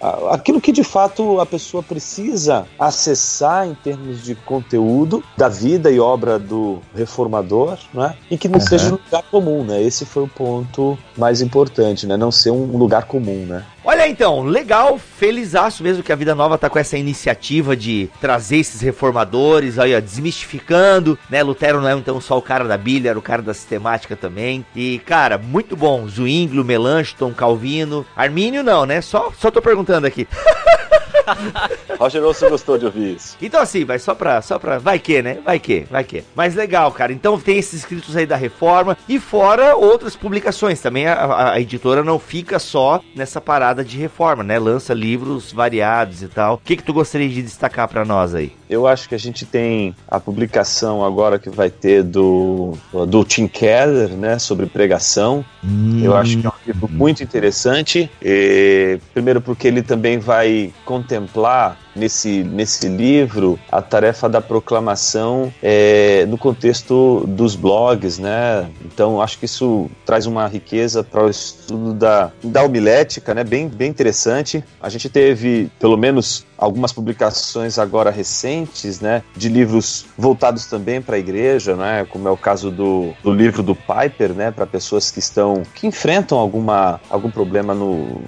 a, 0.02 0.34
aquilo 0.34 0.62
que 0.64 0.72
de 0.72 0.84
fato 0.84 1.42
a 1.42 1.46
pessoa 1.46 1.84
precisa 1.84 2.66
acessar 2.80 3.68
em 3.68 3.76
termos 3.76 4.24
de 4.24 4.34
conteúdo 4.34 5.22
da 5.36 5.50
vida 5.50 5.92
e 5.92 6.00
obra 6.00 6.40
do 6.40 6.80
reformador, 6.96 7.78
né? 7.94 8.16
E 8.32 8.38
que 8.38 8.48
não 8.48 8.60
uhum. 8.60 8.66
seja 8.66 8.88
um 8.88 8.92
lugar 8.92 9.24
comum, 9.30 9.66
né? 9.66 9.84
Esse 9.84 10.06
foi 10.06 10.24
o 10.24 10.28
ponto 10.28 10.98
mais 11.18 11.42
importante, 11.42 12.08
né? 12.08 12.16
Não 12.16 12.32
ser 12.32 12.52
um 12.52 12.78
lugar 12.78 13.04
comum, 13.04 13.46
né? 13.46 13.66
Olha 13.86 14.08
então, 14.08 14.44
legal, 14.44 14.98
felizaço 14.98 15.84
mesmo 15.84 16.02
que 16.02 16.12
a 16.12 16.16
Vida 16.16 16.34
Nova 16.34 16.58
tá 16.58 16.70
com 16.70 16.80
essa 16.80 16.98
iniciativa 16.98 17.76
de 17.76 18.10
trazer 18.22 18.58
esses 18.58 18.80
reformadores, 18.80 19.78
aí 19.78 19.94
ó, 19.94 20.00
desmistificando, 20.00 21.20
né? 21.30 21.44
Lutero 21.44 21.82
não 21.82 21.90
é 21.90 21.94
então 21.94 22.22
só 22.22 22.38
o 22.38 22.42
cara 22.42 22.64
da 22.64 22.78
Bíblia, 22.78 23.10
era 23.10 23.20
o 23.20 23.22
cara 23.22 23.42
da 23.42 23.54
sistemática 23.54 24.16
também. 24.16 24.66
E, 24.74 25.00
cara, 25.00 25.38
muito 25.38 25.76
bom. 25.76 26.08
Zwinglio, 26.08 26.64
Melanchthon, 26.64 27.34
Calvino. 27.34 28.06
Armínio 28.16 28.64
não, 28.64 28.86
né? 28.86 29.02
Só, 29.02 29.32
só 29.38 29.52
tô 29.52 29.62
perguntando 29.62 30.08
aqui. 30.08 30.28
Roger 32.00 32.22
você 32.22 32.50
gostou 32.50 32.78
de 32.78 32.86
ouvir 32.86 33.16
isso. 33.16 33.38
Então 33.42 33.62
assim, 33.62 33.86
vai 33.86 34.00
só 34.00 34.14
pra, 34.14 34.42
só 34.42 34.60
pra. 34.60 34.80
Vai 34.80 35.00
que, 35.00 35.22
né? 35.22 35.40
Vai 35.44 35.60
que, 35.60 35.86
vai 35.90 36.04
que. 36.04 36.24
Mas 36.36 36.56
legal, 36.56 36.92
cara. 36.92 37.14
Então 37.14 37.40
tem 37.40 37.58
esses 37.58 37.80
escritos 37.80 38.16
aí 38.16 38.26
da 38.26 38.36
reforma 38.36 38.98
e 39.08 39.20
fora 39.20 39.76
outras 39.76 40.16
publicações. 40.16 40.82
Também 40.82 41.08
a, 41.08 41.14
a, 41.14 41.54
a 41.54 41.60
editora 41.60 42.04
não 42.04 42.20
fica 42.20 42.60
só 42.60 43.02
nessa 43.16 43.40
parada 43.40 43.84
de 43.84 43.98
reforma, 43.98 44.44
né? 44.44 44.60
Lança 44.60 44.94
livros 44.94 45.52
variados 45.52 46.22
e 46.22 46.28
tal. 46.28 46.56
O 46.56 46.58
que, 46.58 46.78
que 46.78 46.84
tu 46.84 46.94
gostaria 46.94 47.30
de 47.30 47.42
destacar 47.42 47.88
para 47.88 48.06
nós 48.06 48.36
aí? 48.36 48.52
Eu 48.70 48.88
acho 48.88 49.08
que 49.08 49.16
a 49.16 49.20
gente 49.20 49.46
tem 49.46 49.96
a 50.08 50.20
publicação 50.20 51.06
agora 51.06 51.38
que 51.38 51.50
vai 51.50 51.70
ter 51.70 52.04
do, 52.04 52.74
do 53.08 53.24
Tim 53.24 53.48
Keller, 53.48 54.10
né? 54.10 54.40
Sobre 54.40 54.66
pregação. 54.66 55.46
Hum. 55.64 56.02
Eu 56.04 56.16
acho 56.16 56.38
que 56.38 56.46
é 56.46 56.50
um 56.50 56.54
livro 56.66 56.90
muito 56.92 57.24
interessante. 57.24 58.10
E, 58.22 59.00
primeiro 59.14 59.42
porque 59.42 59.68
ele 59.68 59.82
também 59.82 60.18
vai 60.18 60.74
contemplar 60.86 61.13
contemplar 61.14 61.83
nesse, 61.96 62.44
nesse 62.44 62.88
livro 62.88 63.60
a 63.72 63.82
tarefa 63.82 64.28
da 64.30 64.42
proclamação 64.42 65.54
é, 65.62 66.26
no 66.28 66.38
contexto 66.38 67.26
dos 67.28 67.56
blogs, 67.56 68.20
né? 68.20 68.70
Então 68.86 69.22
acho 69.22 69.40
que 69.40 69.46
isso 69.46 69.90
traz 70.06 70.26
uma 70.26 70.48
riqueza 70.48 71.04
para 71.04 71.26
o 71.26 71.30
estudo 71.30 71.94
da, 71.94 72.32
da 72.44 72.64
homilética, 72.64 73.34
né? 73.34 73.44
Bem, 73.44 73.68
bem 73.68 73.90
interessante. 73.90 74.64
A 74.82 74.90
gente 74.90 75.10
teve 75.10 75.70
pelo 75.80 75.98
menos 75.98 76.46
algumas 76.64 76.94
publicações 76.94 77.78
agora 77.78 78.10
recentes, 78.10 79.02
né, 79.02 79.22
de 79.36 79.50
livros 79.50 80.06
voltados 80.18 80.66
também 80.66 81.02
para 81.02 81.18
a 81.18 81.20
igreja, 81.20 81.76
né, 81.76 82.06
como 82.10 82.28
é 82.28 82.32
o 82.32 82.38
caso 82.38 82.72
do, 82.72 83.14
do 83.22 83.34
livro 83.34 83.62
do 83.62 83.76
Piper, 83.76 84.34
né, 84.34 84.50
para 84.50 84.66
pessoas 84.66 85.12
que 85.12 85.20
estão 85.20 85.64
que 85.76 85.86
enfrentam 85.86 86.38
alguma 86.38 87.02
algum 87.10 87.30
problema 87.30 87.74
no 87.74 88.22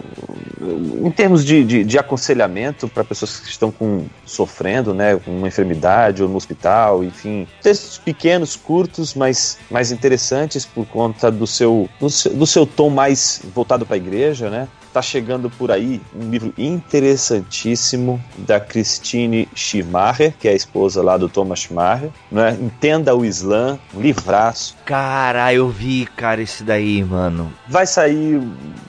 em 1.04 1.12
termos 1.12 1.46
de, 1.46 1.64
de, 1.64 1.84
de 1.84 1.98
aconselhamento 1.98 2.88
para 2.88 3.04
pessoas 3.04 3.40
que 3.40 3.50
estão 3.56 3.72
com, 3.72 4.06
sofrendo, 4.26 4.94
né, 4.94 5.16
com 5.18 5.32
uma 5.32 5.48
enfermidade 5.48 6.22
ou 6.22 6.30
no 6.30 6.36
hospital, 6.36 7.04
enfim. 7.04 7.48
Textos 7.62 7.98
pequenos, 7.98 8.56
curtos, 8.56 9.14
mas 9.14 9.58
mais 9.70 9.92
interessantes 9.92 10.66
por 10.66 10.86
conta 10.86 11.32
do 11.32 11.48
seu, 11.48 11.90
do 12.00 12.10
seu, 12.10 12.34
do 12.34 12.46
seu 12.46 12.66
tom 12.66 12.90
mais 12.90 13.42
voltado 13.54 13.86
para 13.86 13.96
a 13.96 13.98
igreja, 13.98 14.50
né? 14.50 14.68
Tá 14.94 15.02
chegando 15.02 15.50
por 15.50 15.72
aí 15.72 16.02
um 16.16 16.30
livro 16.30 16.54
interessantíssimo 16.58 18.24
da 18.38 18.62
Christine 18.62 19.46
Schumacher, 19.54 20.34
que 20.40 20.48
é 20.48 20.52
a 20.52 20.56
esposa 20.56 21.04
lá 21.04 21.18
do 21.18 21.28
Thomas 21.28 21.60
Schumacher, 21.60 22.12
né? 22.32 22.58
Entenda 22.62 23.14
o 23.14 23.26
Islã, 23.26 23.78
um 23.94 24.00
livraço. 24.00 24.78
Cara, 24.86 25.54
eu 25.54 25.68
vi, 25.68 26.06
cara, 26.06 26.42
esse 26.42 26.64
daí, 26.64 27.04
mano. 27.04 27.52
Vai 27.68 27.86
sair 27.86 28.42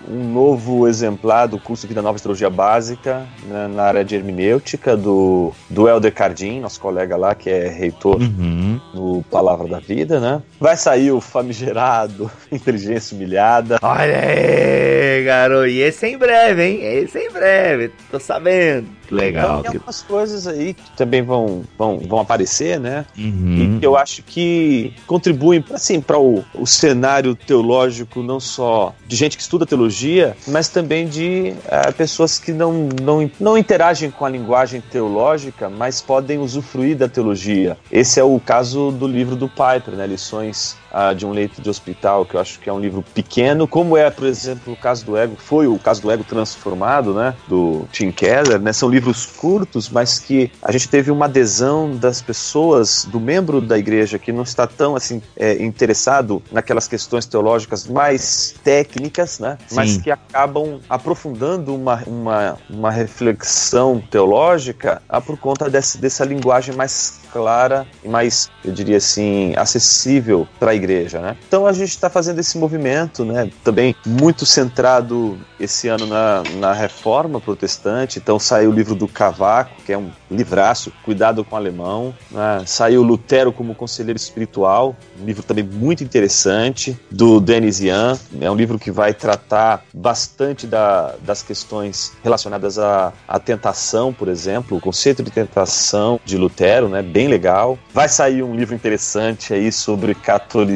um 0.08 0.32
novo 0.32 0.86
exemplar 0.86 1.46
do 1.46 1.58
curso 1.58 1.86
aqui 1.86 1.94
da 1.94 2.02
Nova 2.02 2.16
Astrologia 2.16 2.50
Básica, 2.50 3.26
né, 3.44 3.68
na 3.68 3.82
área 3.84 4.04
de 4.04 4.14
hermenêutica, 4.14 4.96
do, 4.96 5.52
do 5.68 5.88
Helder 5.88 6.12
Cardim, 6.12 6.60
nosso 6.60 6.80
colega 6.80 7.16
lá, 7.16 7.34
que 7.34 7.50
é 7.50 7.68
reitor 7.68 8.20
uhum. 8.20 8.80
no 8.94 9.15
Palavra 9.22 9.68
da 9.68 9.78
Vida, 9.78 10.20
né? 10.20 10.42
Vai 10.60 10.76
sair 10.76 11.10
o 11.10 11.20
famigerado 11.20 12.30
Inteligência 12.50 13.14
Humilhada. 13.14 13.78
Olha 13.82 14.20
aí, 14.20 15.24
garoto. 15.24 15.66
E 15.66 15.80
esse 15.80 16.06
é 16.06 16.10
em 16.10 16.18
breve, 16.18 16.62
hein? 16.64 16.78
Esse 16.82 17.18
é 17.18 17.26
em 17.26 17.30
breve, 17.30 17.92
tô 18.10 18.18
sabendo. 18.18 18.96
Legal. 19.08 19.60
Então, 19.60 19.62
tem 19.62 19.78
algumas 19.78 20.02
coisas 20.02 20.48
aí 20.48 20.74
que 20.74 20.96
também 20.96 21.22
vão, 21.22 21.62
vão, 21.78 22.00
vão 22.00 22.18
aparecer, 22.18 22.80
né? 22.80 23.06
Uhum. 23.16 23.76
E 23.76 23.78
que 23.78 23.86
eu 23.86 23.96
acho 23.96 24.20
que 24.24 24.92
contribuem 25.06 25.64
assim, 25.72 26.00
para 26.00 26.18
o, 26.18 26.44
o 26.54 26.66
cenário 26.66 27.36
teológico, 27.36 28.20
não 28.20 28.40
só 28.40 28.92
de 29.06 29.14
gente 29.14 29.36
que 29.36 29.42
estuda 29.42 29.64
teologia, 29.64 29.86
teologia, 29.86 30.36
mas 30.48 30.68
também 30.68 31.06
de 31.06 31.54
uh, 31.66 31.92
pessoas 31.94 32.38
que 32.38 32.52
não, 32.52 32.88
não, 33.02 33.30
não 33.38 33.58
interagem 33.58 34.10
com 34.10 34.24
a 34.24 34.28
linguagem 34.28 34.80
teológica, 34.80 35.68
mas 35.68 36.00
podem 36.00 36.38
usufruir 36.38 36.96
da 36.96 37.08
teologia. 37.08 37.76
Esse 37.90 38.18
é 38.18 38.24
o 38.24 38.40
caso 38.40 38.90
do 38.90 39.05
livro 39.06 39.36
do 39.36 39.48
Piper, 39.48 39.94
né? 39.94 40.06
Lições 40.06 40.76
uh, 40.96 41.14
de 41.14 41.26
um 41.26 41.30
leito 41.30 41.60
de 41.60 41.68
hospital, 41.68 42.24
que 42.24 42.34
eu 42.34 42.40
acho 42.40 42.58
que 42.58 42.70
é 42.70 42.72
um 42.72 42.80
livro 42.80 43.04
pequeno, 43.14 43.68
como 43.68 43.96
é, 43.96 44.10
por 44.10 44.26
exemplo, 44.26 44.72
o 44.72 44.76
caso 44.76 45.04
do 45.04 45.16
Ego, 45.16 45.36
foi 45.36 45.66
o 45.66 45.78
caso 45.78 46.00
do 46.00 46.10
Ego 46.10 46.24
Transformado, 46.24 47.12
né? 47.12 47.34
Do 47.46 47.86
Tim 47.92 48.10
Keller, 48.10 48.58
né? 48.58 48.72
São 48.72 48.88
livros 48.88 49.26
curtos, 49.26 49.90
mas 49.90 50.18
que 50.18 50.50
a 50.62 50.72
gente 50.72 50.88
teve 50.88 51.10
uma 51.10 51.26
adesão 51.26 51.94
das 51.94 52.22
pessoas, 52.22 53.04
do 53.04 53.20
membro 53.20 53.60
da 53.60 53.78
igreja 53.78 54.18
que 54.18 54.32
não 54.32 54.42
está 54.42 54.66
tão 54.66 54.96
assim 54.96 55.20
é, 55.36 55.62
interessado 55.62 56.42
naquelas 56.50 56.88
questões 56.88 57.26
teológicas 57.26 57.86
mais 57.86 58.54
técnicas, 58.64 59.38
né? 59.38 59.58
Sim. 59.66 59.74
Mas 59.74 59.96
que 59.98 60.10
acabam 60.10 60.80
aprofundando 60.88 61.74
uma, 61.74 62.02
uma, 62.06 62.58
uma 62.70 62.90
reflexão 62.90 64.02
teológica 64.10 65.02
ah, 65.08 65.20
por 65.20 65.36
conta 65.36 65.68
desse, 65.68 65.98
dessa 65.98 66.24
linguagem 66.24 66.74
mais 66.74 67.20
clara 67.36 67.86
e 68.02 68.08
mais, 68.08 68.50
eu 68.64 68.72
diria 68.72 68.96
assim, 68.96 69.54
acessível 69.56 70.48
para 70.58 70.70
a 70.70 70.74
igreja, 70.74 70.85
né? 70.86 71.36
Então 71.46 71.66
a 71.66 71.72
gente 71.72 71.90
está 71.90 72.08
fazendo 72.08 72.38
esse 72.38 72.58
movimento, 72.58 73.24
né? 73.24 73.50
Também 73.62 73.94
muito 74.04 74.46
centrado 74.46 75.38
esse 75.58 75.88
ano 75.88 76.06
na, 76.06 76.42
na 76.58 76.72
reforma 76.72 77.40
protestante. 77.40 78.18
Então 78.18 78.38
saiu 78.38 78.70
o 78.70 78.72
livro 78.72 78.94
do 78.94 79.08
Cavaco, 79.08 79.82
que 79.84 79.92
é 79.92 79.98
um 79.98 80.10
livraço, 80.30 80.92
Cuidado 81.04 81.44
com 81.44 81.54
o 81.54 81.58
Alemão. 81.58 82.14
Né? 82.30 82.62
Saiu 82.66 83.02
Lutero 83.02 83.52
como 83.52 83.74
Conselheiro 83.74 84.16
Espiritual, 84.16 84.96
um 85.20 85.24
livro 85.24 85.42
também 85.42 85.64
muito 85.64 86.02
interessante, 86.02 86.98
do 87.10 87.40
Denis 87.40 87.80
Ian. 87.80 88.18
É 88.40 88.50
um 88.50 88.56
livro 88.56 88.78
que 88.78 88.90
vai 88.90 89.14
tratar 89.14 89.84
bastante 89.94 90.66
da, 90.66 91.14
das 91.22 91.42
questões 91.42 92.12
relacionadas 92.22 92.78
à, 92.78 93.12
à 93.26 93.38
tentação, 93.38 94.12
por 94.12 94.28
exemplo, 94.28 94.76
o 94.76 94.80
conceito 94.80 95.22
de 95.22 95.30
tentação 95.30 96.20
de 96.24 96.36
Lutero, 96.36 96.88
né? 96.88 97.02
Bem 97.02 97.28
legal. 97.28 97.78
Vai 97.92 98.08
sair 98.08 98.42
um 98.42 98.54
livro 98.54 98.74
interessante 98.74 99.54
aí 99.54 99.70
sobre 99.70 100.14
catolicismo. 100.14 100.75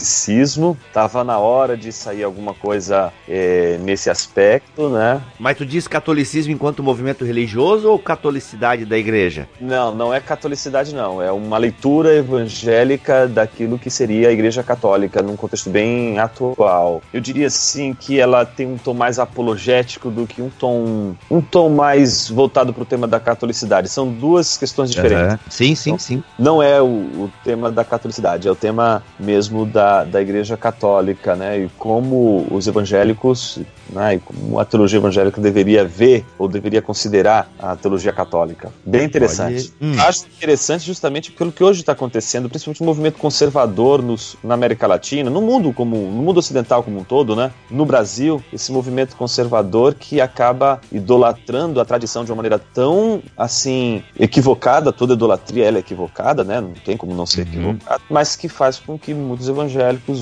Tava 0.93 1.23
na 1.25 1.39
hora 1.39 1.77
de 1.77 1.93
sair 1.93 2.25
alguma 2.25 2.55
coisa 2.55 3.13
é, 3.29 3.79
nesse 3.83 4.11
aspecto, 4.11 4.89
né? 4.89 5.21
Mas 5.39 5.57
tu 5.57 5.65
diz 5.67 5.87
catolicismo 5.87 6.53
enquanto 6.53 6.83
movimento 6.83 7.25
religioso 7.25 7.89
ou 7.91 7.99
catolicidade 7.99 8.85
da 8.85 8.97
igreja? 8.97 9.49
Não, 9.61 9.95
não 9.95 10.13
é 10.13 10.21
catolicidade 10.21 10.95
não. 10.95 11.21
É 11.23 11.31
uma 11.31 11.59
leitura 11.59 12.15
evangélica 12.15 13.27
daquilo 13.27 13.79
que 13.79 13.91
seria 13.91 14.29
a 14.29 14.33
igreja 14.33 14.63
católica 14.63 15.23
num 15.23 15.37
contexto 15.37 15.71
bem 15.71 16.19
atual. 16.19 17.03
Eu 17.13 17.21
diria 17.21 17.51
sim 17.51 17.95
que 17.95 18.19
ela 18.19 18.45
tem 18.45 18.67
um 18.67 18.77
tom 18.77 18.95
mais 18.95 19.19
apologético 19.19 20.11
do 20.11 20.27
que 20.27 20.43
um 20.43 20.51
tom 20.51 21.15
um 21.31 21.41
tom 21.41 21.69
mais 21.69 22.29
voltado 22.29 22.73
para 22.73 22.83
o 22.83 22.87
tema 22.87 23.07
da 23.07 23.21
catolicidade. 23.21 23.89
São 23.89 24.11
duas 24.11 24.57
questões 24.57 24.91
diferentes. 24.91 25.33
Uhum. 25.33 25.39
Sim, 25.49 25.75
sim, 25.75 25.91
então, 25.91 25.99
sim. 25.99 26.23
Não 26.39 26.63
é 26.63 26.81
o, 26.81 26.87
o 26.87 27.33
tema 27.45 27.71
da 27.71 27.85
catolicidade, 27.85 28.49
é 28.49 28.51
o 28.51 28.55
tema 28.55 29.03
mesmo 29.19 29.67
da, 29.67 29.80
da 30.05 30.21
igreja 30.21 30.57
católica, 30.57 31.35
né? 31.35 31.61
E 31.61 31.69
como 31.79 32.47
os 32.51 32.67
evangélicos, 32.67 33.59
né? 33.89 34.15
E 34.15 34.19
como 34.19 34.59
a 34.59 34.65
teologia 34.65 34.99
evangélica 34.99 35.41
deveria 35.41 35.85
ver 35.85 36.25
ou 36.39 36.49
deveria 36.49 36.83
considerar 36.83 37.51
a 37.59 37.75
teologia 37.77 38.13
católica. 38.13 38.73
Bem 38.85 39.05
interessante. 39.05 39.73
Hum. 39.81 39.95
Acho 39.99 40.27
interessante 40.27 40.85
justamente 40.85 41.33
pelo 41.33 41.51
que 41.51 41.65
hoje 41.65 41.81
está 41.81 41.93
acontecendo, 41.93 42.49
principalmente 42.49 42.83
o 42.83 42.85
movimento 42.85 43.19
conservador 43.19 44.03
nos, 44.03 44.37
na 44.43 44.55
América 44.55 44.87
Latina, 44.87 45.31
no 45.31 45.41
mundo 45.41 45.73
como 45.73 45.97
no 45.97 46.23
mundo 46.23 46.39
ocidental 46.39 46.83
como 46.83 47.01
um 47.01 47.05
todo, 47.05 47.35
né? 47.35 47.53
No 47.71 47.85
Brasil, 47.87 48.43
esse 48.53 48.71
movimento 48.71 49.17
conservador 49.17 49.95
que 49.95 50.21
acaba 50.21 50.81
idolatrando 50.93 51.81
a 51.81 51.85
tradição 51.85 52.25
de 52.25 52.31
uma 52.31 52.37
maneira 52.37 52.59
tão 52.59 53.23
assim 53.37 54.03
equivocada, 54.19 54.93
toda 54.93 55.15
idolatria 55.15 55.67
ela 55.67 55.79
é 55.79 55.81
equivocada, 55.81 56.45
né? 56.45 56.61
Não 56.61 56.73
tem 56.73 56.97
como 56.97 57.15
não 57.15 57.27
ser 57.27 57.41
uhum. 57.41 57.47
equivocada, 57.47 58.03
mas 58.11 58.37
que 58.37 58.49
faz 58.49 58.79
com 58.79 58.99
que 58.99 59.15
muitos 59.15 59.49
evangélicos 59.49 59.70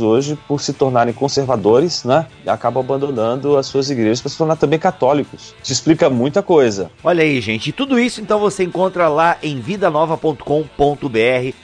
hoje, 0.00 0.38
por 0.46 0.60
se 0.60 0.72
tornarem 0.72 1.14
conservadores, 1.14 2.04
né, 2.04 2.26
acabam 2.46 2.82
abandonando 2.82 3.56
as 3.56 3.66
suas 3.66 3.90
igrejas 3.90 4.20
para 4.20 4.30
se 4.30 4.38
tornar 4.38 4.56
também 4.56 4.78
católicos. 4.78 5.54
Isso 5.62 5.72
explica 5.72 6.10
muita 6.10 6.42
coisa. 6.42 6.90
Olha 7.02 7.22
aí, 7.22 7.40
gente. 7.40 7.72
Tudo 7.72 7.98
isso 7.98 8.20
então 8.20 8.38
você 8.38 8.64
encontra 8.64 9.08
lá 9.08 9.36
em 9.42 9.60
vidanova.com.br. 9.60 10.42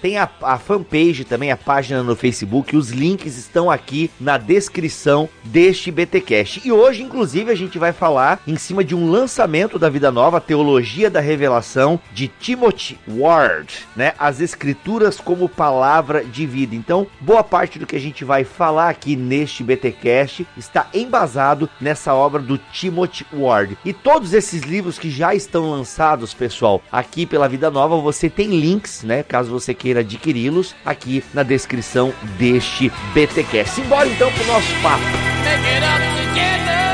Tem 0.01 0.19
a, 0.19 0.29
a 0.43 0.59
fanpage 0.59 1.25
também, 1.25 1.51
a 1.51 1.57
página 1.57 2.03
no 2.03 2.17
Facebook. 2.17 2.77
Os 2.77 2.91
links 2.91 3.37
estão 3.37 3.71
aqui 3.71 4.11
na 4.21 4.39
descrição 4.39 5.29
deste 5.45 5.91
BTcast. 5.91 6.63
E 6.65 6.73
hoje, 6.73 7.03
inclusive, 7.03 7.51
a 7.51 7.55
gente 7.55 7.79
vai 7.79 7.93
falar 7.93 8.41
em 8.47 8.57
cima 8.57 8.85
de 8.85 8.95
um 8.95 9.11
lançamento 9.11 9.79
da 9.79 9.89
Vida 9.89 10.11
Nova, 10.11 10.41
Teologia 10.41 11.11
da 11.11 11.21
Revelação, 11.21 11.99
de 12.13 12.29
Timothy 12.29 12.99
Ward, 13.09 13.87
né? 13.97 14.13
As 14.19 14.41
Escrituras 14.41 15.21
como 15.21 15.49
Palavra 15.49 16.25
de 16.25 16.47
Vida. 16.47 16.75
Então, 16.75 17.07
boa 17.21 17.43
parte 17.43 17.74
do 17.79 17.87
que 17.87 17.97
a 17.97 18.01
gente 18.01 18.25
vai 18.25 18.45
falar 18.45 18.89
aqui 18.89 19.17
neste 19.17 19.63
BTcast 19.63 20.47
está 20.57 20.89
embasado 20.93 21.69
nessa 21.81 22.15
obra 22.15 22.41
do 22.41 22.59
Timothy 22.59 23.27
Ward. 23.33 23.77
E 23.85 23.93
todos 23.93 24.33
esses 24.33 24.63
livros 24.63 24.99
que 24.99 25.11
já 25.11 25.35
estão 25.35 25.71
lançados, 25.71 26.35
pessoal, 26.35 26.83
aqui 26.91 27.27
pela 27.27 27.49
Vida 27.49 27.71
Nova, 27.71 28.01
você 28.01 28.29
tem 28.29 28.49
links, 28.49 29.03
né? 29.03 29.23
Caso 29.23 29.51
você 29.51 29.75
queira 29.75 30.01
adquiri-los, 30.01 30.75
aqui 30.85 31.25
na 31.33 31.43
descrição 31.43 32.13
deste 32.39 32.91
BTcast. 33.13 33.75
Simbora 33.75 34.09
então 34.09 34.31
pro 34.33 34.47
nosso 34.47 34.73
papo. 34.83 35.03
Make 35.45 35.67
it 35.67 35.85
up 35.85 36.01
together. 36.17 36.94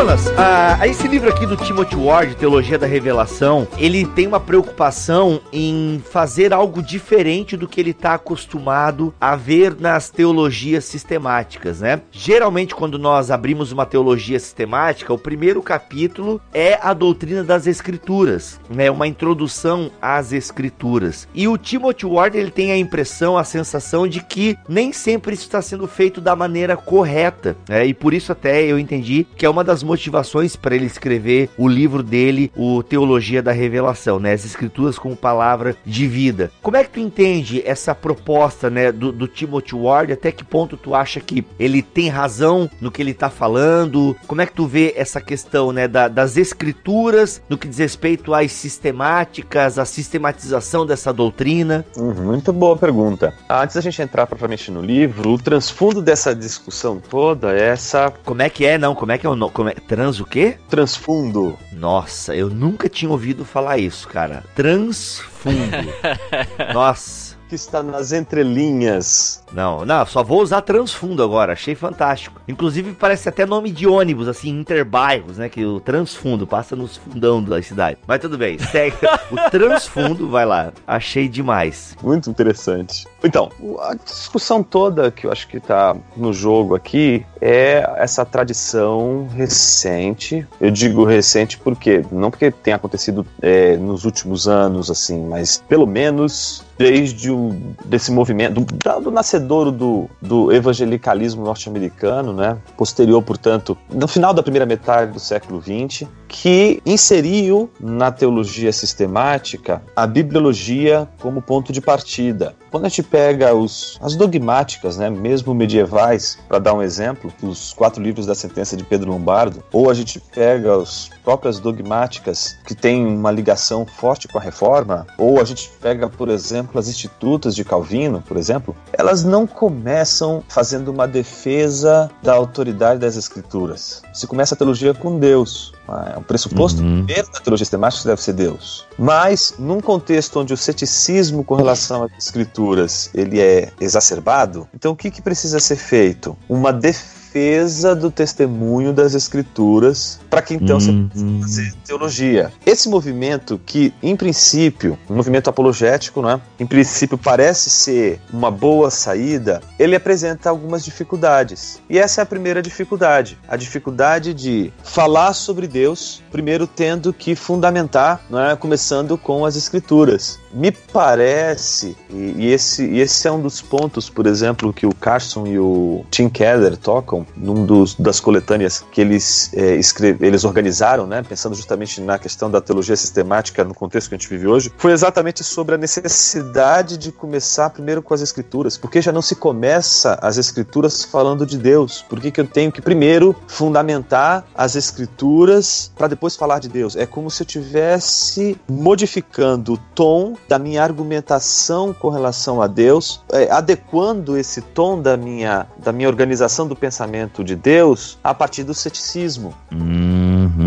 Jonas, 0.00 0.28
uh, 0.28 0.82
esse 0.86 1.06
livro 1.06 1.28
aqui 1.28 1.44
do 1.44 1.58
Timothy 1.58 1.94
Ward, 1.94 2.34
Teologia 2.34 2.78
da 2.78 2.86
Revelação, 2.86 3.68
ele 3.76 4.06
tem 4.06 4.26
uma 4.26 4.40
preocupação 4.40 5.42
em 5.52 6.02
fazer 6.10 6.54
algo 6.54 6.82
diferente 6.82 7.54
do 7.54 7.68
que 7.68 7.78
ele 7.78 7.90
está 7.90 8.14
acostumado 8.14 9.12
a 9.20 9.36
ver 9.36 9.76
nas 9.78 10.08
teologias 10.08 10.86
sistemáticas, 10.86 11.82
né? 11.82 12.00
Geralmente, 12.10 12.74
quando 12.74 12.98
nós 12.98 13.30
abrimos 13.30 13.72
uma 13.72 13.84
teologia 13.84 14.40
sistemática, 14.40 15.12
o 15.12 15.18
primeiro 15.18 15.60
capítulo 15.60 16.40
é 16.54 16.78
a 16.80 16.94
doutrina 16.94 17.44
das 17.44 17.66
Escrituras, 17.66 18.58
né? 18.70 18.90
Uma 18.90 19.06
introdução 19.06 19.90
às 20.00 20.32
Escrituras. 20.32 21.28
E 21.34 21.46
o 21.46 21.58
Timothy 21.58 22.06
Ward 22.06 22.38
ele 22.38 22.50
tem 22.50 22.72
a 22.72 22.78
impressão, 22.78 23.36
a 23.36 23.44
sensação 23.44 24.08
de 24.08 24.20
que 24.20 24.56
nem 24.66 24.94
sempre 24.94 25.34
isso 25.34 25.44
está 25.44 25.60
sendo 25.60 25.86
feito 25.86 26.22
da 26.22 26.34
maneira 26.34 26.74
correta, 26.74 27.54
né? 27.68 27.84
E 27.84 27.92
por 27.92 28.14
isso 28.14 28.32
até 28.32 28.64
eu 28.64 28.78
entendi 28.78 29.26
que 29.36 29.44
é 29.44 29.50
uma 29.50 29.62
das 29.62 29.89
motivações 29.90 30.54
para 30.54 30.76
ele 30.76 30.86
escrever 30.86 31.50
o 31.58 31.66
livro 31.66 32.00
dele, 32.00 32.52
o 32.56 32.80
Teologia 32.82 33.42
da 33.42 33.50
Revelação, 33.50 34.20
né? 34.20 34.32
As 34.32 34.44
Escrituras 34.44 34.98
como 34.98 35.16
palavra 35.16 35.76
de 35.84 36.06
vida. 36.06 36.52
Como 36.62 36.76
é 36.76 36.84
que 36.84 36.90
tu 36.90 37.00
entende 37.00 37.60
essa 37.64 37.94
proposta, 37.94 38.70
né, 38.70 38.92
do, 38.92 39.10
do 39.10 39.26
Timothy 39.26 39.74
Ward? 39.74 40.12
Até 40.12 40.30
que 40.30 40.44
ponto 40.44 40.76
tu 40.76 40.94
acha 40.94 41.18
que 41.18 41.44
ele 41.58 41.82
tem 41.82 42.08
razão 42.08 42.70
no 42.80 42.90
que 42.90 43.02
ele 43.02 43.10
está 43.10 43.28
falando? 43.28 44.16
Como 44.26 44.40
é 44.40 44.46
que 44.46 44.52
tu 44.52 44.66
vê 44.66 44.94
essa 44.96 45.20
questão, 45.20 45.72
né, 45.72 45.88
da, 45.88 46.06
das 46.06 46.36
Escrituras 46.36 47.42
no 47.48 47.58
que 47.58 47.66
diz 47.66 47.78
respeito 47.78 48.32
às 48.32 48.52
sistemáticas, 48.52 49.78
a 49.78 49.84
sistematização 49.84 50.86
dessa 50.86 51.12
doutrina? 51.12 51.84
Uhum, 51.96 52.26
muito 52.26 52.52
boa 52.52 52.76
pergunta. 52.76 53.34
Antes 53.48 53.74
da 53.74 53.80
gente 53.80 54.00
entrar 54.00 54.26
propriamente 54.26 54.70
no 54.70 54.80
livro, 54.80 55.30
o 55.30 55.38
transfundo 55.38 56.00
dessa 56.00 56.34
discussão 56.34 57.00
toda 57.00 57.52
é 57.52 57.70
essa. 57.70 58.12
Como 58.24 58.42
é 58.42 58.48
que 58.48 58.64
é, 58.64 58.78
não? 58.78 58.94
Como 58.94 59.10
é 59.10 59.18
que 59.18 59.26
é 59.26 59.28
o 59.28 59.36
nome? 59.36 59.50
É? 59.70 59.79
Trans 59.86 60.20
o 60.20 60.24
quê? 60.24 60.56
Transfundo. 60.68 61.58
Nossa, 61.72 62.34
eu 62.34 62.48
nunca 62.48 62.88
tinha 62.88 63.10
ouvido 63.10 63.44
falar 63.44 63.78
isso, 63.78 64.08
cara. 64.08 64.44
Transfundo. 64.54 65.76
Nossa 66.72 67.30
que 67.50 67.56
está 67.56 67.82
nas 67.82 68.12
entrelinhas. 68.12 69.42
Não, 69.52 69.84
não, 69.84 70.06
só 70.06 70.22
vou 70.22 70.40
usar 70.40 70.62
transfundo 70.62 71.20
agora, 71.20 71.52
achei 71.52 71.74
fantástico. 71.74 72.40
Inclusive 72.46 72.92
parece 72.92 73.28
até 73.28 73.44
nome 73.44 73.72
de 73.72 73.88
ônibus, 73.88 74.28
assim, 74.28 74.50
interbairros, 74.50 75.38
né? 75.38 75.48
Que 75.48 75.64
o 75.64 75.80
transfundo 75.80 76.46
passa 76.46 76.76
nos 76.76 76.96
fundão 76.96 77.42
da 77.42 77.60
cidade. 77.60 77.98
Mas 78.06 78.20
tudo 78.20 78.38
bem, 78.38 78.56
segue. 78.56 78.96
o 79.32 79.50
transfundo, 79.50 80.28
vai 80.28 80.46
lá, 80.46 80.72
achei 80.86 81.28
demais. 81.28 81.96
Muito 82.00 82.30
interessante. 82.30 83.04
Então, 83.22 83.50
a 83.80 83.94
discussão 83.94 84.62
toda 84.62 85.10
que 85.10 85.26
eu 85.26 85.32
acho 85.32 85.46
que 85.46 85.58
está 85.58 85.94
no 86.16 86.32
jogo 86.32 86.74
aqui 86.74 87.24
é 87.40 87.88
essa 87.96 88.24
tradição 88.24 89.28
recente. 89.34 90.46
Eu 90.60 90.70
digo 90.70 91.04
recente 91.04 91.58
porque 91.58 92.04
não 92.10 92.30
porque 92.30 92.50
tenha 92.50 92.76
acontecido 92.76 93.26
é, 93.42 93.76
nos 93.76 94.04
últimos 94.04 94.48
anos 94.48 94.90
assim, 94.90 95.24
mas 95.26 95.62
pelo 95.68 95.86
menos 95.86 96.64
desde 96.78 97.30
o 97.30 97.50
desse 97.84 98.10
movimento 98.10 98.60
do, 98.60 99.00
do 99.00 99.10
nascedouro 99.10 99.70
do, 99.70 100.08
do 100.20 100.50
evangelicalismo 100.50 101.44
norte-americano, 101.44 102.32
né? 102.32 102.56
Posterior, 102.76 103.22
portanto, 103.22 103.76
no 103.90 104.08
final 104.08 104.32
da 104.32 104.42
primeira 104.42 104.64
metade 104.64 105.12
do 105.12 105.20
século 105.20 105.60
XX, 105.60 106.08
que 106.26 106.80
inseriu 106.86 107.68
na 107.78 108.10
teologia 108.10 108.72
sistemática 108.72 109.82
a 109.94 110.06
bibliologia 110.06 111.06
como 111.20 111.42
ponto 111.42 111.70
de 111.70 111.82
partida. 111.82 112.54
Quando 112.70 112.86
a 112.86 112.88
gente 112.88 113.02
pega 113.02 113.52
os, 113.52 113.98
as 114.00 114.14
dogmáticas, 114.14 114.96
né, 114.96 115.10
mesmo 115.10 115.52
medievais, 115.52 116.38
para 116.48 116.60
dar 116.60 116.72
um 116.72 116.82
exemplo, 116.82 117.32
os 117.42 117.72
quatro 117.72 118.00
livros 118.02 118.26
da 118.26 118.34
sentença 118.34 118.76
de 118.76 118.84
Pedro 118.84 119.10
Lombardo, 119.10 119.62
ou 119.72 119.90
a 119.90 119.94
gente 119.94 120.20
pega 120.20 120.80
as 120.80 121.10
próprias 121.24 121.58
dogmáticas 121.58 122.56
que 122.64 122.74
têm 122.74 123.04
uma 123.04 123.32
ligação 123.32 123.84
forte 123.84 124.28
com 124.28 124.38
a 124.38 124.40
reforma, 124.40 125.06
ou 125.18 125.40
a 125.40 125.44
gente 125.44 125.68
pega, 125.80 126.08
por 126.08 126.28
exemplo, 126.28 126.78
as 126.78 126.86
institutas 126.86 127.56
de 127.56 127.64
Calvino, 127.64 128.22
por 128.22 128.36
exemplo, 128.36 128.76
elas 128.92 129.24
não 129.24 129.46
começam 129.46 130.42
fazendo 130.48 130.88
uma 130.88 131.08
defesa 131.08 132.08
da 132.22 132.34
autoridade 132.34 133.00
das 133.00 133.16
escrituras. 133.16 134.02
Se 134.12 134.26
começa 134.26 134.54
a 134.54 134.58
teologia 134.58 134.94
com 134.94 135.18
Deus, 135.18 135.72
é 136.14 136.18
um 136.18 136.22
pressuposto 136.22 136.82
uhum. 136.82 137.04
primeiro 137.04 137.30
da 137.30 137.40
teologia 137.40 137.64
sistemática 137.64 138.08
deve 138.08 138.22
ser 138.22 138.32
Deus. 138.32 138.86
Mas, 138.98 139.54
num 139.58 139.80
contexto 139.80 140.40
onde 140.40 140.52
o 140.52 140.56
ceticismo 140.56 141.44
com 141.44 141.54
relação 141.54 142.04
às 142.04 142.12
escrituras 142.18 143.10
ele 143.14 143.40
é 143.40 143.72
exacerbado, 143.80 144.68
então 144.74 144.92
o 144.92 144.96
que, 144.96 145.10
que 145.10 145.22
precisa 145.22 145.60
ser 145.60 145.76
feito? 145.76 146.36
Uma 146.48 146.72
defesa 146.72 147.19
defesa 147.30 147.94
do 147.94 148.10
testemunho 148.10 148.92
das 148.92 149.14
escrituras 149.14 150.20
para 150.28 150.42
que 150.42 150.54
então 150.54 150.80
você 150.80 150.92
possa 150.92 151.40
fazer 151.40 151.74
teologia. 151.84 152.52
Esse 152.66 152.88
movimento 152.88 153.60
que, 153.64 153.94
em 154.02 154.16
princípio, 154.16 154.98
um 155.08 155.14
movimento 155.14 155.48
apologético, 155.48 156.22
né? 156.22 156.40
Em 156.58 156.66
princípio 156.66 157.16
parece 157.16 157.70
ser 157.70 158.20
uma 158.32 158.50
boa 158.50 158.90
saída, 158.90 159.60
ele 159.78 159.94
apresenta 159.94 160.50
algumas 160.50 160.84
dificuldades. 160.84 161.80
E 161.88 161.98
essa 161.98 162.20
é 162.20 162.22
a 162.22 162.26
primeira 162.26 162.60
dificuldade, 162.60 163.38
a 163.48 163.56
dificuldade 163.56 164.34
de 164.34 164.72
falar 164.82 165.32
sobre 165.32 165.66
Deus, 165.66 166.22
primeiro 166.30 166.66
tendo 166.66 167.12
que 167.12 167.34
fundamentar, 167.34 168.20
né? 168.28 168.56
começando 168.58 169.16
com 169.16 169.44
as 169.44 169.56
escrituras. 169.56 170.38
Me 170.52 170.72
parece, 170.72 171.96
e, 172.08 172.34
e 172.38 172.52
esse, 172.52 172.84
e 172.84 173.00
esse 173.00 173.26
é 173.28 173.30
um 173.30 173.40
dos 173.40 173.60
pontos, 173.60 174.10
por 174.10 174.26
exemplo, 174.26 174.72
que 174.72 174.86
o 174.86 174.94
Carson 174.94 175.46
e 175.46 175.58
o 175.58 176.04
Tim 176.10 176.28
Keller 176.28 176.76
tocam 176.76 177.19
num 177.36 177.64
dos, 177.64 177.94
das 177.94 178.20
coletâneas 178.20 178.84
que 178.90 179.00
eles, 179.00 179.50
é, 179.54 179.76
escreve, 179.76 180.26
eles 180.26 180.44
organizaram, 180.44 181.06
né, 181.06 181.22
pensando 181.22 181.54
justamente 181.54 182.00
na 182.00 182.18
questão 182.18 182.50
da 182.50 182.60
teologia 182.60 182.96
sistemática 182.96 183.64
no 183.64 183.74
contexto 183.74 184.08
que 184.08 184.14
a 184.14 184.18
gente 184.18 184.28
vive 184.28 184.46
hoje, 184.46 184.72
foi 184.76 184.92
exatamente 184.92 185.42
sobre 185.44 185.74
a 185.74 185.78
necessidade 185.78 186.96
de 186.96 187.12
começar 187.12 187.70
primeiro 187.70 188.02
com 188.02 188.14
as 188.14 188.20
escrituras, 188.20 188.76
porque 188.76 189.00
já 189.00 189.12
não 189.12 189.22
se 189.22 189.34
começa 189.34 190.18
as 190.22 190.36
escrituras 190.36 191.04
falando 191.04 191.44
de 191.44 191.58
Deus, 191.58 192.04
por 192.08 192.20
que, 192.20 192.30
que 192.30 192.40
eu 192.40 192.46
tenho 192.46 192.72
que 192.72 192.80
primeiro 192.80 193.34
fundamentar 193.46 194.44
as 194.54 194.76
escrituras 194.76 195.90
para 195.96 196.08
depois 196.08 196.36
falar 196.36 196.58
de 196.58 196.68
Deus? 196.68 196.96
É 196.96 197.06
como 197.06 197.30
se 197.30 197.42
eu 197.42 197.46
tivesse 197.46 198.58
modificando 198.68 199.74
o 199.74 199.78
tom 199.94 200.36
da 200.48 200.58
minha 200.58 200.82
argumentação 200.82 201.92
com 201.92 202.08
relação 202.08 202.62
a 202.62 202.66
Deus, 202.66 203.22
é, 203.32 203.50
adequando 203.50 204.36
esse 204.36 204.60
tom 204.60 205.00
da 205.00 205.16
minha, 205.16 205.66
da 205.78 205.92
minha 205.92 206.08
organização 206.08 206.66
do 206.66 206.76
pensamento 206.76 207.09
pensamento 207.10 207.42
de 207.42 207.56
Deus 207.56 208.18
a 208.22 208.32
partir 208.32 208.62
do 208.62 208.72
ceticismo. 208.72 209.54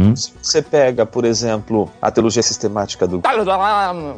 Uhum. 0.03 0.15
Se 0.15 0.31
você 0.41 0.61
pega, 0.61 1.05
por 1.05 1.25
exemplo, 1.25 1.89
a 2.01 2.11
teologia 2.11 2.43
sistemática 2.43 3.07
do. 3.07 3.19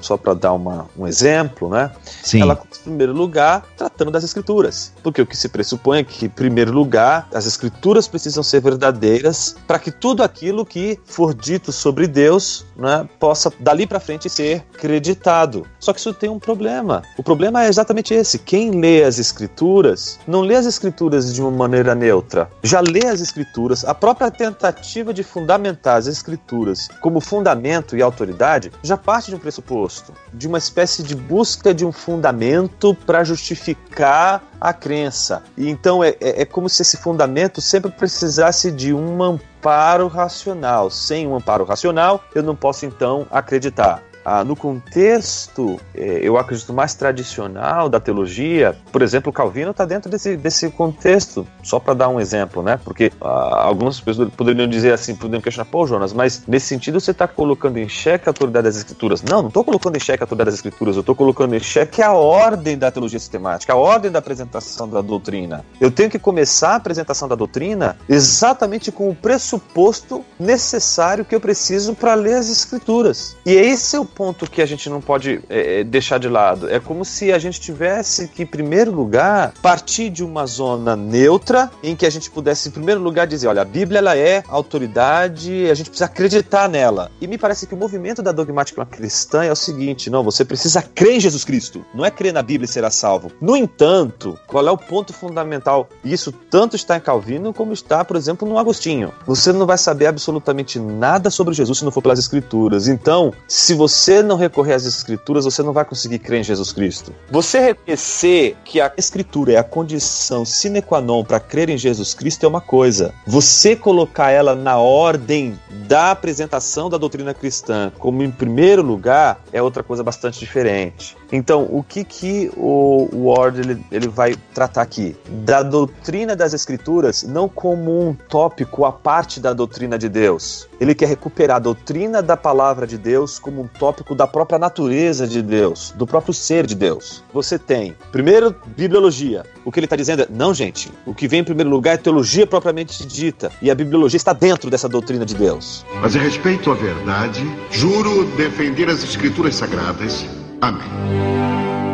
Só 0.01 0.17
para 0.17 0.33
dar 0.33 0.53
uma, 0.53 0.87
um 0.97 1.07
exemplo, 1.07 1.69
né? 1.69 1.91
Sim. 2.23 2.41
Ela, 2.41 2.59
em 2.79 2.83
primeiro 2.83 3.13
lugar, 3.13 3.65
tratando 3.77 4.11
das 4.11 4.23
escrituras. 4.23 4.93
Porque 5.03 5.21
o 5.21 5.25
que 5.25 5.37
se 5.37 5.49
pressupõe 5.49 5.99
é 5.99 6.03
que, 6.03 6.25
em 6.25 6.29
primeiro 6.29 6.71
lugar, 6.71 7.27
as 7.33 7.45
escrituras 7.45 8.07
precisam 8.07 8.43
ser 8.43 8.61
verdadeiras 8.61 9.55
para 9.67 9.79
que 9.79 9.91
tudo 9.91 10.23
aquilo 10.23 10.65
que 10.65 10.99
for 11.05 11.33
dito 11.33 11.71
sobre 11.71 12.07
Deus 12.07 12.65
né, 12.75 13.07
possa, 13.19 13.51
dali 13.59 13.85
para 13.85 13.99
frente, 13.99 14.29
ser 14.29 14.63
acreditado. 14.73 15.65
Só 15.79 15.93
que 15.93 15.99
isso 15.99 16.13
tem 16.13 16.29
um 16.29 16.39
problema. 16.39 17.03
O 17.17 17.23
problema 17.23 17.63
é 17.63 17.67
exatamente 17.67 18.13
esse. 18.13 18.39
Quem 18.39 18.71
lê 18.71 19.03
as 19.03 19.19
escrituras 19.19 20.19
não 20.27 20.41
lê 20.41 20.55
as 20.55 20.65
escrituras 20.65 21.33
de 21.33 21.41
uma 21.41 21.51
maneira 21.51 21.93
neutra. 21.93 22.49
Já 22.63 22.81
lê 22.81 23.05
as 23.05 23.21
escrituras, 23.21 23.85
a 23.85 23.93
própria 23.93 24.31
tentativa 24.31 25.13
de 25.13 25.23
fundamentar 25.23 25.74
as 25.83 26.07
escrituras 26.07 26.87
como 27.01 27.19
fundamento 27.19 27.95
e 27.95 28.01
autoridade 28.01 28.71
já 28.81 28.97
parte 28.97 29.29
de 29.29 29.35
um 29.35 29.39
pressuposto, 29.39 30.13
de 30.33 30.47
uma 30.47 30.57
espécie 30.57 31.03
de 31.03 31.15
busca 31.15 31.73
de 31.73 31.85
um 31.85 31.91
fundamento 31.91 32.95
para 33.05 33.23
justificar 33.23 34.43
a 34.59 34.73
crença. 34.73 35.43
E 35.57 35.69
então 35.69 36.03
é, 36.03 36.09
é, 36.19 36.41
é 36.41 36.45
como 36.45 36.69
se 36.69 36.81
esse 36.81 36.97
fundamento 36.97 37.61
sempre 37.61 37.91
precisasse 37.91 38.71
de 38.71 38.93
um 38.93 39.21
amparo 39.21 40.07
racional. 40.07 40.89
Sem 40.89 41.27
um 41.27 41.35
amparo 41.35 41.65
racional, 41.65 42.23
eu 42.33 42.41
não 42.41 42.55
posso 42.55 42.85
então 42.85 43.27
acreditar. 43.29 44.01
Ah, 44.25 44.43
no 44.43 44.55
contexto, 44.55 45.79
eh, 45.93 46.19
eu 46.23 46.35
acredito, 46.35 46.73
mais 46.73 46.95
tradicional 46.95 47.87
da 47.87 47.99
teologia, 47.99 48.75
por 48.91 49.03
exemplo, 49.03 49.31
Calvino 49.31 49.69
está 49.69 49.85
dentro 49.85 50.09
desse, 50.09 50.35
desse 50.35 50.67
contexto, 50.71 51.47
só 51.61 51.79
para 51.79 51.93
dar 51.93 52.09
um 52.09 52.19
exemplo, 52.19 52.63
né? 52.63 52.79
Porque 52.83 53.11
ah, 53.21 53.61
algumas 53.65 54.01
pessoas 54.01 54.33
poderiam 54.33 54.67
dizer 54.67 54.93
assim, 54.93 55.15
poderiam 55.15 55.41
questionar, 55.41 55.69
pô, 55.69 55.85
Jonas, 55.85 56.11
mas 56.11 56.41
nesse 56.47 56.65
sentido 56.65 56.99
você 56.99 57.11
está 57.11 57.27
colocando 57.27 57.77
em 57.77 57.87
xeque 57.87 58.27
a 58.27 58.31
autoridade 58.31 58.63
das 58.63 58.77
escrituras. 58.77 59.21
Não, 59.21 59.43
não 59.43 59.49
estou 59.49 59.63
colocando 59.63 59.95
em 59.95 59.99
xeque 59.99 60.23
a 60.23 60.25
autoridade 60.25 60.47
das 60.47 60.55
escrituras, 60.55 60.95
eu 60.95 61.01
estou 61.01 61.15
colocando 61.15 61.53
em 61.53 61.59
xeque 61.59 62.01
a 62.01 62.11
ordem 62.13 62.79
da 62.79 62.89
teologia 62.89 63.19
sistemática, 63.19 63.73
a 63.73 63.75
ordem 63.75 64.09
da 64.09 64.17
apresentação 64.17 64.89
da 64.89 65.01
doutrina. 65.01 65.63
Eu 65.79 65.91
tenho 65.91 66.09
que 66.09 66.17
começar 66.17 66.71
a 66.71 66.75
apresentação 66.77 67.27
da 67.27 67.35
doutrina 67.35 67.95
exatamente 68.09 68.91
com 68.91 69.07
o 69.07 69.15
pressuposto 69.15 70.25
necessário 70.39 71.23
que 71.23 71.35
eu 71.35 71.39
preciso 71.39 71.93
para 71.93 72.15
ler 72.15 72.35
as 72.35 72.49
escrituras. 72.49 73.35
E 73.45 73.51
esse 73.51 73.95
é 73.95 73.99
o 73.99 74.14
ponto 74.15 74.49
que 74.49 74.61
a 74.61 74.65
gente 74.65 74.89
não 74.89 75.01
pode 75.01 75.41
é, 75.49 75.81
é, 75.81 75.83
deixar 75.83 76.17
de 76.17 76.29
lado. 76.29 76.69
É 76.69 76.79
como 76.79 77.03
se 77.03 77.33
a 77.33 77.37
gente 77.37 77.59
tivesse 77.59 78.29
que, 78.29 78.43
em 78.43 78.45
primeiro 78.45 78.91
lugar, 78.91 79.53
partir 79.61 80.09
de 80.09 80.23
uma 80.23 80.45
zona 80.45 80.95
neutra 80.95 81.69
em 81.83 81.95
que 81.95 82.05
a 82.05 82.09
gente 82.09 82.31
pudesse, 82.31 82.69
em 82.69 82.71
primeiro 82.71 83.01
lugar, 83.01 83.27
dizer: 83.27 83.47
olha, 83.47 83.61
a 83.61 83.65
Bíblia 83.65 83.99
ela 83.99 84.17
é 84.17 84.43
autoridade, 84.47 85.69
a 85.69 85.73
gente 85.73 85.89
precisa 85.89 86.05
acreditar 86.05 86.69
nela. 86.69 87.11
E 87.19 87.27
me 87.27 87.37
parece 87.37 87.67
que 87.67 87.73
o 87.73 87.77
movimento 87.77 88.21
da 88.21 88.31
dogmática 88.31 88.85
cristã 88.85 89.43
é 89.43 89.51
o 89.51 89.55
seguinte: 89.55 90.09
não, 90.09 90.23
você 90.23 90.45
precisa 90.45 90.81
crer 90.81 91.17
em 91.17 91.19
Jesus 91.19 91.43
Cristo, 91.43 91.85
não 91.93 92.05
é 92.05 92.09
crer 92.09 92.33
na 92.33 92.41
Bíblia 92.41 92.65
e 92.65 92.71
será 92.71 92.89
salvo. 92.89 93.31
No 93.41 93.57
entanto, 93.57 94.39
qual 94.47 94.65
é 94.65 94.71
o 94.71 94.77
ponto 94.77 95.11
fundamental? 95.11 95.89
Isso 96.03 96.31
tanto 96.31 96.75
está 96.75 96.95
em 96.95 97.01
Calvino 97.01 97.53
como 97.53 97.73
está, 97.73 98.05
por 98.05 98.15
exemplo, 98.15 98.47
no 98.47 98.57
Agostinho. 98.57 99.13
Você 99.25 99.51
não 99.51 99.65
vai 99.65 99.77
saber 99.77 100.07
absolutamente 100.07 100.79
nada 100.79 101.29
sobre 101.29 101.53
Jesus 101.53 101.79
se 101.79 101.83
não 101.83 101.91
for 101.91 102.01
pelas 102.01 102.19
Escrituras. 102.19 102.87
Então, 102.87 103.33
se 103.47 103.73
você 103.73 104.04
você 104.05 104.21
não 104.21 104.37
recorrer 104.37 104.75
às 104.75 104.85
escrituras, 104.85 105.45
você 105.45 105.63
não 105.63 105.73
vai 105.73 105.83
conseguir 105.83 106.19
crer 106.19 106.41
em 106.41 106.43
Jesus 106.43 106.71
Cristo. 106.71 107.11
Você 107.31 107.59
reconhecer 107.59 108.55
que 108.63 108.79
a 108.79 108.93
escritura 108.95 109.53
é 109.53 109.57
a 109.57 109.63
condição 109.63 110.45
sine 110.45 110.79
qua 110.79 111.01
non 111.01 111.23
para 111.23 111.39
crer 111.39 111.71
em 111.71 111.77
Jesus 111.77 112.13
Cristo 112.13 112.45
é 112.45 112.47
uma 112.47 112.61
coisa. 112.61 113.15
Você 113.25 113.75
colocar 113.75 114.29
ela 114.29 114.53
na 114.53 114.77
ordem 114.77 115.59
da 115.87 116.11
apresentação 116.11 116.87
da 116.87 116.99
doutrina 116.99 117.33
cristã 117.33 117.91
como 117.97 118.21
em 118.21 118.29
primeiro 118.29 118.83
lugar 118.83 119.41
é 119.51 119.59
outra 119.59 119.81
coisa 119.81 120.03
bastante 120.03 120.39
diferente. 120.39 121.17
Então, 121.31 121.67
o 121.71 121.83
que 121.83 122.03
que 122.03 122.51
o 122.55 123.09
Ward 123.11 123.59
ele, 123.59 123.83
ele 123.91 124.07
vai 124.07 124.35
tratar 124.53 124.83
aqui? 124.83 125.15
Da 125.43 125.63
doutrina 125.63 126.35
das 126.35 126.53
escrituras 126.53 127.23
não 127.23 127.49
como 127.49 128.07
um 128.07 128.13
tópico 128.13 128.85
à 128.85 128.91
parte 128.91 129.39
da 129.39 129.51
doutrina 129.51 129.97
de 129.97 130.07
Deus. 130.07 130.69
Ele 130.79 130.93
quer 130.93 131.07
recuperar 131.07 131.57
a 131.57 131.59
doutrina 131.59 132.21
da 132.21 132.37
palavra 132.37 132.85
de 132.85 132.97
Deus 132.97 133.39
como 133.39 133.61
um 133.61 133.67
tópico 133.67 133.94
da 134.15 134.27
própria 134.27 134.59
natureza 134.59 135.27
de 135.27 135.41
Deus, 135.41 135.93
do 135.95 136.05
próprio 136.05 136.33
ser 136.33 136.65
de 136.65 136.75
Deus. 136.75 137.23
Você 137.33 137.57
tem, 137.57 137.95
primeiro, 138.11 138.55
bibliologia. 138.75 139.45
O 139.63 139.71
que 139.71 139.79
ele 139.79 139.85
está 139.85 139.95
dizendo 139.95 140.23
é, 140.23 140.27
não, 140.29 140.53
gente, 140.53 140.91
o 141.05 141.13
que 141.13 141.27
vem 141.27 141.39
em 141.39 141.43
primeiro 141.43 141.69
lugar 141.69 141.95
é 141.95 141.97
teologia 141.97 142.45
propriamente 142.45 143.05
dita. 143.05 143.51
E 143.61 143.71
a 143.71 143.75
bibliologia 143.75 144.17
está 144.17 144.33
dentro 144.33 144.69
dessa 144.69 144.89
doutrina 144.89 145.25
de 145.25 145.35
Deus. 145.35 145.85
Mas 146.01 146.15
a 146.15 146.19
respeito 146.19 146.71
à 146.71 146.75
verdade, 146.75 147.41
juro 147.71 148.25
defender 148.35 148.89
as 148.89 149.03
escrituras 149.03 149.55
sagradas 149.55 150.25
Amém. 150.61 151.84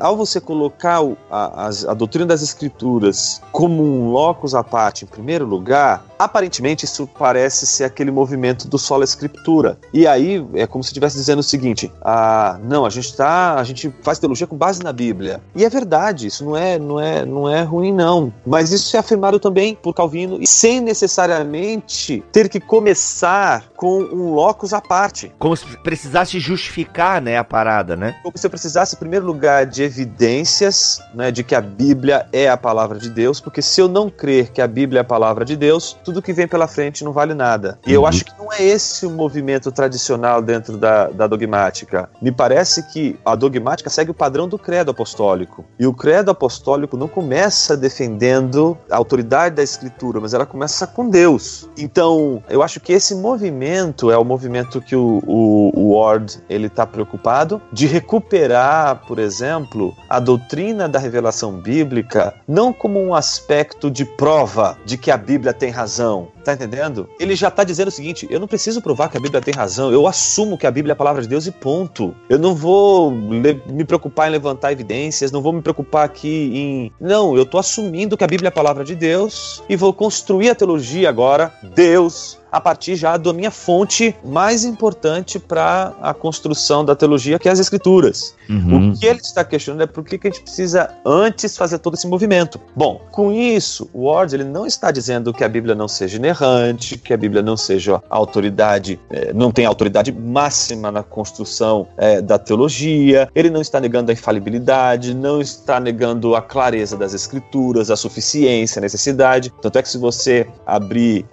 Ao 0.00 0.16
você 0.16 0.40
colocar 0.40 1.00
a, 1.30 1.66
a, 1.66 1.68
a 1.88 1.94
doutrina 1.94 2.26
das 2.26 2.42
escrituras 2.42 3.40
como 3.52 3.82
um 3.82 4.10
locus 4.10 4.54
à 4.54 4.62
parte 4.62 5.04
em 5.04 5.08
primeiro 5.08 5.44
lugar, 5.44 6.04
aparentemente 6.18 6.84
isso 6.84 7.08
parece 7.18 7.66
ser 7.66 7.84
aquele 7.84 8.10
movimento 8.10 8.68
do 8.68 8.78
sola 8.78 9.04
escritura. 9.04 9.78
E 9.92 10.06
aí 10.06 10.44
é 10.54 10.66
como 10.66 10.82
se 10.82 10.88
estivesse 10.88 11.16
dizendo 11.16 11.40
o 11.40 11.42
seguinte: 11.42 11.92
ah, 12.02 12.58
não, 12.62 12.84
a 12.84 12.90
gente 12.90 13.14
tá, 13.16 13.54
a 13.54 13.64
gente 13.64 13.92
faz 14.02 14.18
teologia 14.18 14.46
com 14.46 14.56
base 14.56 14.82
na 14.82 14.92
Bíblia. 14.92 15.40
E 15.54 15.64
é 15.64 15.68
verdade, 15.68 16.26
isso 16.26 16.44
não 16.44 16.56
é, 16.56 16.78
não 16.78 17.00
é, 17.00 17.24
não 17.24 17.48
é 17.48 17.62
ruim 17.62 17.92
não. 17.92 18.32
Mas 18.46 18.72
isso 18.72 18.96
é 18.96 19.00
afirmado 19.00 19.38
também 19.38 19.74
por 19.74 19.94
Calvino 19.94 20.38
e 20.40 20.46
sem 20.46 20.80
necessariamente 20.80 22.22
ter 22.32 22.48
que 22.48 22.60
começar 22.60 23.64
com 23.78 24.00
um 24.02 24.34
locus 24.34 24.72
à 24.72 24.80
parte. 24.80 25.32
Como 25.38 25.56
se 25.56 25.64
precisasse 25.78 26.40
justificar, 26.40 27.22
né, 27.22 27.38
a 27.38 27.44
parada, 27.44 27.96
né? 27.96 28.16
Como 28.24 28.36
se 28.36 28.44
eu 28.44 28.50
precisasse, 28.50 28.96
em 28.96 28.98
primeiro 28.98 29.24
lugar, 29.24 29.64
de 29.66 29.84
evidências, 29.84 31.00
né, 31.14 31.30
de 31.30 31.44
que 31.44 31.54
a 31.54 31.60
Bíblia 31.60 32.26
é 32.32 32.48
a 32.48 32.56
palavra 32.56 32.98
de 32.98 33.08
Deus, 33.08 33.40
porque 33.40 33.62
se 33.62 33.80
eu 33.80 33.86
não 33.86 34.10
crer 34.10 34.50
que 34.50 34.60
a 34.60 34.66
Bíblia 34.66 34.98
é 34.98 35.02
a 35.02 35.04
palavra 35.04 35.44
de 35.44 35.54
Deus, 35.54 35.96
tudo 36.02 36.20
que 36.20 36.32
vem 36.32 36.48
pela 36.48 36.66
frente 36.66 37.04
não 37.04 37.12
vale 37.12 37.34
nada. 37.34 37.78
E 37.86 37.92
eu 37.92 38.00
uhum. 38.00 38.08
acho 38.08 38.24
que 38.24 38.32
não 38.36 38.52
é 38.52 38.60
esse 38.60 39.06
o 39.06 39.10
movimento 39.10 39.70
tradicional 39.70 40.42
dentro 40.42 40.76
da, 40.76 41.06
da 41.06 41.28
dogmática. 41.28 42.10
Me 42.20 42.32
parece 42.32 42.82
que 42.92 43.16
a 43.24 43.36
dogmática 43.36 43.88
segue 43.88 44.10
o 44.10 44.14
padrão 44.14 44.48
do 44.48 44.58
credo 44.58 44.90
apostólico. 44.90 45.64
E 45.78 45.86
o 45.86 45.94
credo 45.94 46.32
apostólico 46.32 46.96
não 46.96 47.06
começa 47.06 47.76
defendendo 47.76 48.76
a 48.90 48.96
autoridade 48.96 49.54
da 49.54 49.62
escritura, 49.62 50.18
mas 50.20 50.34
ela 50.34 50.44
começa 50.44 50.84
com 50.84 51.08
Deus. 51.08 51.68
Então, 51.78 52.42
eu 52.48 52.60
acho 52.60 52.80
que 52.80 52.92
esse 52.92 53.14
movimento 53.14 53.67
é 54.10 54.16
o 54.18 54.24
movimento 54.24 54.80
que 54.80 54.96
o, 54.96 55.22
o, 55.26 55.70
o 55.74 55.98
Ward 55.98 56.38
ele 56.48 56.66
está 56.66 56.86
preocupado 56.86 57.60
de 57.72 57.86
recuperar, 57.86 59.02
por 59.06 59.18
exemplo, 59.18 59.94
a 60.08 60.18
doutrina 60.18 60.88
da 60.88 60.98
revelação 60.98 61.52
bíblica 61.52 62.34
não 62.46 62.72
como 62.72 63.00
um 63.00 63.14
aspecto 63.14 63.90
de 63.90 64.04
prova 64.04 64.76
de 64.84 64.96
que 64.96 65.10
a 65.10 65.16
Bíblia 65.16 65.52
tem 65.52 65.70
razão, 65.70 66.28
tá 66.44 66.52
entendendo? 66.52 67.08
Ele 67.20 67.34
já 67.34 67.48
está 67.48 67.64
dizendo 67.64 67.88
o 67.88 67.92
seguinte: 67.92 68.26
eu 68.30 68.40
não 68.40 68.48
preciso 68.48 68.80
provar 68.80 69.08
que 69.08 69.16
a 69.16 69.20
Bíblia 69.20 69.40
tem 69.40 69.54
razão, 69.54 69.92
eu 69.92 70.06
assumo 70.06 70.56
que 70.56 70.66
a 70.66 70.70
Bíblia 70.70 70.92
é 70.92 70.94
a 70.94 70.96
palavra 70.96 71.22
de 71.22 71.28
Deus 71.28 71.46
e 71.46 71.50
ponto. 71.50 72.14
Eu 72.28 72.38
não 72.38 72.54
vou 72.54 73.10
me 73.10 73.84
preocupar 73.84 74.28
em 74.28 74.32
levantar 74.32 74.72
evidências, 74.72 75.30
não 75.30 75.42
vou 75.42 75.52
me 75.52 75.62
preocupar 75.62 76.04
aqui 76.04 76.50
em. 76.54 76.92
Não, 77.00 77.36
eu 77.36 77.42
estou 77.42 77.60
assumindo 77.60 78.16
que 78.16 78.24
a 78.24 78.26
Bíblia 78.28 78.48
é 78.48 78.50
a 78.50 78.52
palavra 78.52 78.84
de 78.84 78.94
Deus 78.94 79.62
e 79.68 79.76
vou 79.76 79.92
construir 79.92 80.50
a 80.50 80.54
teologia 80.54 81.08
agora. 81.08 81.52
Deus 81.74 82.37
a 82.50 82.60
partir 82.60 82.96
já 82.96 83.16
da 83.16 83.32
minha 83.32 83.50
fonte 83.50 84.14
mais 84.24 84.64
importante 84.64 85.38
para 85.38 85.94
a 86.00 86.14
construção 86.14 86.84
da 86.84 86.94
teologia, 86.94 87.38
que 87.38 87.48
é 87.48 87.52
as 87.52 87.58
escrituras. 87.58 88.34
Uhum. 88.48 88.90
O 88.90 88.98
que 88.98 89.06
ele 89.06 89.20
está 89.20 89.44
questionando 89.44 89.82
é 89.82 89.86
por 89.86 90.04
que, 90.04 90.18
que 90.18 90.28
a 90.28 90.30
gente 90.30 90.42
precisa 90.42 90.90
antes 91.04 91.56
fazer 91.56 91.78
todo 91.78 91.94
esse 91.94 92.06
movimento. 92.06 92.60
Bom, 92.74 93.00
com 93.10 93.32
isso, 93.32 93.88
o 93.92 94.06
Ward 94.06 94.34
ele 94.34 94.44
não 94.44 94.66
está 94.66 94.90
dizendo 94.90 95.32
que 95.32 95.44
a 95.44 95.48
Bíblia 95.48 95.74
não 95.74 95.88
seja 95.88 96.16
inerrante, 96.16 96.96
que 96.96 97.12
a 97.12 97.16
Bíblia 97.16 97.42
não 97.42 97.56
seja 97.56 98.02
autoridade, 98.08 98.98
é, 99.10 99.32
não 99.32 99.50
tem 99.50 99.66
autoridade 99.66 100.12
máxima 100.12 100.90
na 100.90 101.02
construção 101.02 101.88
é, 101.96 102.20
da 102.20 102.38
teologia, 102.38 103.28
ele 103.34 103.50
não 103.50 103.60
está 103.60 103.80
negando 103.80 104.10
a 104.10 104.14
infalibilidade, 104.14 105.14
não 105.14 105.40
está 105.40 105.78
negando 105.78 106.34
a 106.34 106.42
clareza 106.42 106.96
das 106.96 107.14
escrituras, 107.14 107.90
a 107.90 107.96
suficiência, 107.96 108.80
a 108.80 108.82
necessidade. 108.82 109.52
Tanto 109.60 109.78
é 109.78 109.82
que 109.82 109.88
se 109.88 109.98
você 109.98 110.46
abrir 110.66 111.26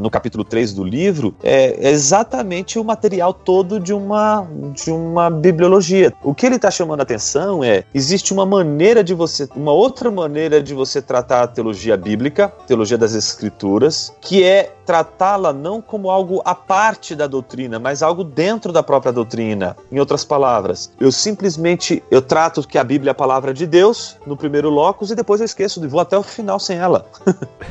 no 0.00 0.10
capítulo 0.10 0.44
3 0.44 0.59
3 0.60 0.72
do 0.74 0.84
livro 0.84 1.34
é 1.42 1.88
exatamente 1.90 2.78
o 2.78 2.84
material 2.84 3.32
todo 3.32 3.80
de 3.80 3.94
uma, 3.94 4.46
de 4.74 4.90
uma 4.90 5.30
bibliologia. 5.30 6.12
O 6.22 6.34
que 6.34 6.44
ele 6.44 6.56
está 6.56 6.70
chamando 6.70 7.00
a 7.00 7.02
atenção 7.02 7.64
é: 7.64 7.84
existe 7.94 8.32
uma 8.32 8.44
maneira 8.44 9.02
de 9.02 9.14
você, 9.14 9.48
uma 9.56 9.72
outra 9.72 10.10
maneira 10.10 10.62
de 10.62 10.74
você 10.74 11.00
tratar 11.00 11.42
a 11.42 11.46
teologia 11.46 11.96
bíblica, 11.96 12.52
teologia 12.66 12.98
das 12.98 13.14
escrituras, 13.14 14.12
que 14.20 14.44
é 14.44 14.74
tratá-la 14.90 15.52
não 15.52 15.80
como 15.80 16.10
algo 16.10 16.42
à 16.44 16.52
parte 16.52 17.14
da 17.14 17.28
doutrina, 17.28 17.78
mas 17.78 18.02
algo 18.02 18.24
dentro 18.24 18.72
da 18.72 18.82
própria 18.82 19.12
doutrina. 19.12 19.76
Em 19.92 20.00
outras 20.00 20.24
palavras, 20.24 20.92
eu 20.98 21.12
simplesmente 21.12 22.02
eu 22.10 22.20
trato 22.20 22.66
que 22.66 22.76
a 22.76 22.82
Bíblia 22.82 23.10
é 23.10 23.12
a 23.12 23.14
palavra 23.14 23.54
de 23.54 23.68
Deus 23.68 24.16
no 24.26 24.36
primeiro 24.36 24.68
locus 24.68 25.12
e 25.12 25.14
depois 25.14 25.40
eu 25.40 25.44
esqueço 25.44 25.84
e 25.84 25.86
vou 25.86 26.00
até 26.00 26.18
o 26.18 26.24
final 26.24 26.58
sem 26.58 26.76
ela. 26.76 27.06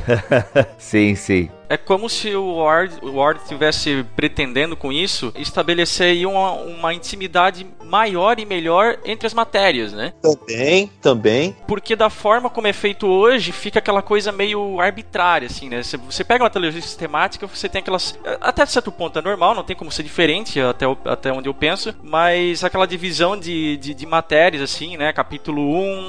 sim, 0.80 1.14
sim. 1.14 1.50
É 1.70 1.78
como 1.78 2.10
se 2.10 2.36
o 2.36 2.56
Ward, 2.56 2.98
o 3.04 3.18
Ward 3.18 3.42
tivesse 3.48 4.04
pretendendo 4.16 4.76
com 4.76 4.92
isso 4.92 5.32
estabelecer 5.36 6.26
uma, 6.26 6.54
uma 6.54 6.94
intimidade 6.96 7.68
maior 7.86 8.40
e 8.40 8.46
melhor 8.46 8.98
entre 9.06 9.28
as 9.28 9.36
matérias, 9.36 9.94
né? 9.94 10.14
Também, 10.20 10.92
também. 11.00 11.56
Porque 11.68 11.96
da 11.96 12.10
forma 12.10 12.50
como 12.50 12.66
é 12.66 12.74
feito 12.74 13.06
hoje, 13.06 13.52
fica 13.52 13.78
aquela 13.78 14.02
coisa 14.02 14.32
meio 14.32 14.80
arbitrária, 14.82 15.46
assim, 15.46 15.70
né? 15.70 15.84
Você, 15.84 15.96
você 15.96 16.24
pega 16.24 16.44
uma 16.44 16.50
televisão 16.50 16.80
sistemática, 17.10 17.48
você 17.48 17.68
tem 17.68 17.80
aquelas. 17.80 18.18
Até 18.40 18.66
certo 18.66 18.92
ponto 18.92 19.18
é 19.18 19.22
normal, 19.22 19.56
não 19.56 19.64
tem 19.64 19.76
como 19.76 19.92
ser 19.92 20.04
diferente, 20.04 20.60
até, 20.60 20.86
até 21.06 21.32
onde 21.32 21.50
eu 21.50 21.54
penso, 21.54 21.94
mas 22.04 22.64
aquela 22.64 22.86
divisão 22.86 23.38
de, 23.38 23.78
de, 23.78 23.94
de 23.94 24.06
matérias, 24.06 24.62
assim, 24.62 24.98
né? 24.98 25.12
Capítulo 25.12 25.62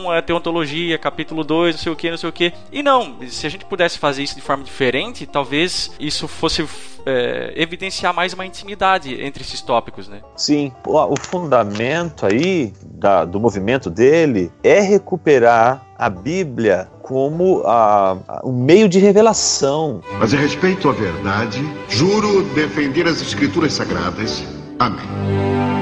1 0.06 0.12
é 0.14 0.22
teontologia, 0.22 0.98
capítulo 0.98 1.42
2, 1.42 1.76
não 1.76 1.82
sei 1.82 1.92
o 1.92 1.96
que, 1.96 2.10
não 2.10 2.18
sei 2.18 2.28
o 2.28 2.32
que. 2.32 2.52
E 2.72 2.82
não, 2.82 3.16
se 3.28 3.46
a 3.46 3.50
gente 3.50 3.64
pudesse 3.64 3.98
fazer 3.98 4.22
isso 4.22 4.34
de 4.34 4.40
forma 4.40 4.62
diferente, 4.62 5.26
talvez 5.26 5.50
talvez 5.50 5.90
isso 5.98 6.28
fosse 6.28 6.66
é, 7.04 7.52
evidenciar 7.56 8.14
mais 8.14 8.32
uma 8.32 8.46
intimidade 8.46 9.20
entre 9.22 9.42
esses 9.42 9.60
tópicos, 9.60 10.08
né? 10.08 10.20
Sim, 10.36 10.72
o 10.86 11.16
fundamento 11.18 12.26
aí 12.26 12.72
da, 12.84 13.24
do 13.24 13.40
movimento 13.40 13.90
dele 13.90 14.52
é 14.62 14.80
recuperar 14.80 15.84
a 16.00 16.08
Bíblia 16.08 16.88
como 17.02 17.62
a, 17.66 18.16
a, 18.26 18.40
um 18.42 18.52
meio 18.52 18.88
de 18.88 18.98
revelação. 18.98 20.00
Mas 20.18 20.32
em 20.32 20.38
respeito 20.38 20.88
à 20.88 20.92
verdade, 20.92 21.62
juro 21.90 22.42
defender 22.54 23.06
as 23.06 23.20
escrituras 23.20 23.74
sagradas. 23.74 24.42
Amém. 24.78 25.79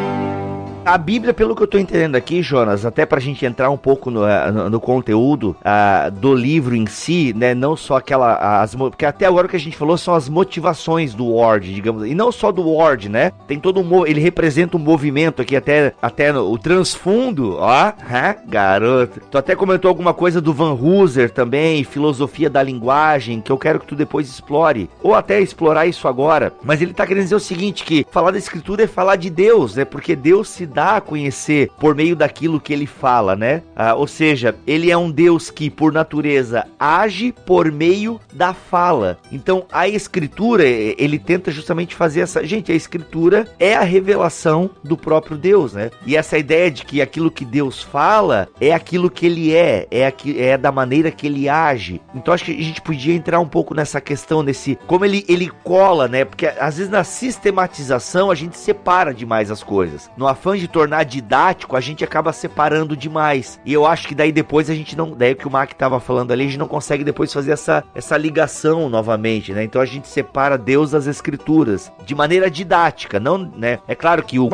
A 0.88 0.96
Bíblia, 0.96 1.34
pelo 1.34 1.54
que 1.54 1.60
eu 1.60 1.66
estou 1.66 1.78
entendendo 1.78 2.16
aqui, 2.16 2.40
Jonas, 2.40 2.86
até 2.86 3.04
para 3.04 3.18
a 3.18 3.20
gente 3.20 3.44
entrar 3.44 3.68
um 3.68 3.76
pouco 3.76 4.10
no, 4.10 4.26
eh, 4.26 4.50
no, 4.50 4.70
no 4.70 4.80
conteúdo 4.80 5.54
uh, 5.60 6.10
do 6.10 6.34
livro 6.34 6.74
em 6.74 6.86
si, 6.86 7.34
né? 7.36 7.54
Não 7.54 7.76
só 7.76 7.98
aquela. 7.98 8.62
As, 8.62 8.74
porque 8.74 9.04
até 9.04 9.26
agora 9.26 9.46
o 9.46 9.50
que 9.50 9.56
a 9.56 9.60
gente 9.60 9.76
falou 9.76 9.98
são 9.98 10.14
as 10.14 10.30
motivações 10.30 11.12
do 11.12 11.34
Ward, 11.34 11.74
digamos. 11.74 12.06
E 12.06 12.14
não 12.14 12.32
só 12.32 12.50
do 12.50 12.66
Ward, 12.72 13.10
né? 13.10 13.32
Tem 13.46 13.60
todo 13.60 13.80
um. 13.80 14.06
Ele 14.06 14.18
representa 14.18 14.78
um 14.78 14.80
movimento 14.80 15.42
aqui, 15.42 15.54
até, 15.54 15.92
até 16.00 16.32
no, 16.32 16.50
o 16.50 16.56
transfundo, 16.56 17.56
ó. 17.58 17.68
Ha, 17.68 18.36
garoto. 18.46 19.20
Tu 19.30 19.36
até 19.36 19.54
comentou 19.54 19.90
alguma 19.90 20.14
coisa 20.14 20.40
do 20.40 20.54
Van 20.54 20.72
Hooser 20.72 21.30
também, 21.30 21.84
filosofia 21.84 22.48
da 22.48 22.62
linguagem, 22.62 23.42
que 23.42 23.52
eu 23.52 23.58
quero 23.58 23.78
que 23.78 23.86
tu 23.86 23.94
depois 23.94 24.26
explore. 24.26 24.88
Ou 25.02 25.14
até 25.14 25.38
explorar 25.38 25.86
isso 25.86 26.08
agora. 26.08 26.50
Mas 26.64 26.80
ele 26.80 26.94
tá 26.94 27.06
querendo 27.06 27.24
dizer 27.24 27.36
o 27.36 27.40
seguinte: 27.40 27.84
que 27.84 28.06
falar 28.10 28.30
da 28.30 28.38
escritura 28.38 28.84
é 28.84 28.86
falar 28.86 29.16
de 29.16 29.28
Deus, 29.28 29.76
né? 29.76 29.84
Porque 29.84 30.16
Deus 30.16 30.48
se 30.48 30.64
dá 30.64 30.77
a 30.78 31.00
conhecer 31.00 31.70
por 31.78 31.94
meio 31.94 32.14
daquilo 32.14 32.60
que 32.60 32.72
ele 32.72 32.86
fala, 32.86 33.34
né? 33.36 33.62
Ah, 33.74 33.94
ou 33.94 34.06
seja, 34.06 34.54
ele 34.66 34.90
é 34.90 34.96
um 34.96 35.10
Deus 35.10 35.50
que, 35.50 35.70
por 35.70 35.92
natureza, 35.92 36.66
age 36.78 37.34
por 37.44 37.70
meio 37.70 38.20
da 38.32 38.54
fala. 38.54 39.18
Então, 39.32 39.66
a 39.72 39.88
escritura, 39.88 40.64
ele 40.64 41.18
tenta 41.18 41.50
justamente 41.50 41.94
fazer 41.94 42.20
essa. 42.20 42.44
Gente, 42.44 42.72
a 42.72 42.74
escritura 42.74 43.46
é 43.58 43.74
a 43.74 43.82
revelação 43.82 44.70
do 44.82 44.96
próprio 44.96 45.36
Deus, 45.36 45.72
né? 45.72 45.90
E 46.06 46.16
essa 46.16 46.38
ideia 46.38 46.70
de 46.70 46.84
que 46.84 47.02
aquilo 47.02 47.30
que 47.30 47.44
Deus 47.44 47.82
fala 47.82 48.48
é 48.60 48.72
aquilo 48.72 49.10
que 49.10 49.26
ele 49.26 49.54
é, 49.54 49.86
é, 49.90 50.06
aqui, 50.06 50.40
é 50.40 50.56
da 50.56 50.70
maneira 50.70 51.10
que 51.10 51.26
ele 51.26 51.48
age. 51.48 52.00
Então, 52.14 52.32
acho 52.32 52.44
que 52.44 52.52
a 52.52 52.62
gente 52.62 52.80
podia 52.80 53.14
entrar 53.14 53.40
um 53.40 53.48
pouco 53.48 53.74
nessa 53.74 54.00
questão, 54.00 54.42
nesse. 54.42 54.78
Como 54.86 55.04
ele, 55.04 55.24
ele 55.28 55.50
cola, 55.64 56.06
né? 56.06 56.24
Porque 56.24 56.46
às 56.46 56.76
vezes 56.76 56.90
na 56.90 57.04
sistematização 57.04 58.30
a 58.30 58.34
gente 58.34 58.56
separa 58.56 59.12
demais 59.12 59.50
as 59.50 59.62
coisas. 59.62 60.10
No 60.16 60.26
afã 60.26 60.56
de 60.56 60.67
tornar 60.68 61.04
didático, 61.04 61.76
a 61.76 61.80
gente 61.80 62.04
acaba 62.04 62.32
separando 62.32 62.96
demais. 62.96 63.58
E 63.64 63.72
eu 63.72 63.86
acho 63.86 64.06
que 64.06 64.14
daí 64.14 64.32
depois 64.32 64.70
a 64.70 64.74
gente 64.74 64.96
não. 64.96 65.10
Daí 65.10 65.34
que 65.34 65.46
o 65.46 65.50
Mac 65.50 65.72
tava 65.72 66.00
falando 66.00 66.32
ali, 66.32 66.44
a 66.44 66.46
gente 66.46 66.58
não 66.58 66.68
consegue 66.68 67.04
depois 67.04 67.32
fazer 67.32 67.52
essa, 67.52 67.84
essa 67.94 68.16
ligação 68.16 68.88
novamente, 68.88 69.52
né? 69.52 69.64
Então 69.64 69.80
a 69.80 69.86
gente 69.86 70.08
separa 70.08 70.58
Deus 70.58 70.90
das 70.90 71.06
Escrituras 71.06 71.90
de 72.04 72.14
maneira 72.14 72.50
didática, 72.50 73.18
não, 73.18 73.38
né? 73.38 73.78
É 73.88 73.94
claro 73.94 74.22
que 74.22 74.38
o 74.38 74.48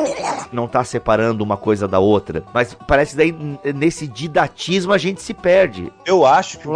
não 0.52 0.66
tá 0.66 0.82
separando 0.84 1.42
uma 1.44 1.56
coisa 1.56 1.86
da 1.86 1.98
outra, 1.98 2.42
mas 2.52 2.76
parece 2.86 3.16
daí 3.16 3.34
nesse 3.74 4.06
didatismo 4.06 4.92
a 4.92 4.98
gente 4.98 5.22
se 5.22 5.32
perde. 5.32 5.92
Eu 6.04 6.26
acho 6.26 6.58
que 6.58 6.68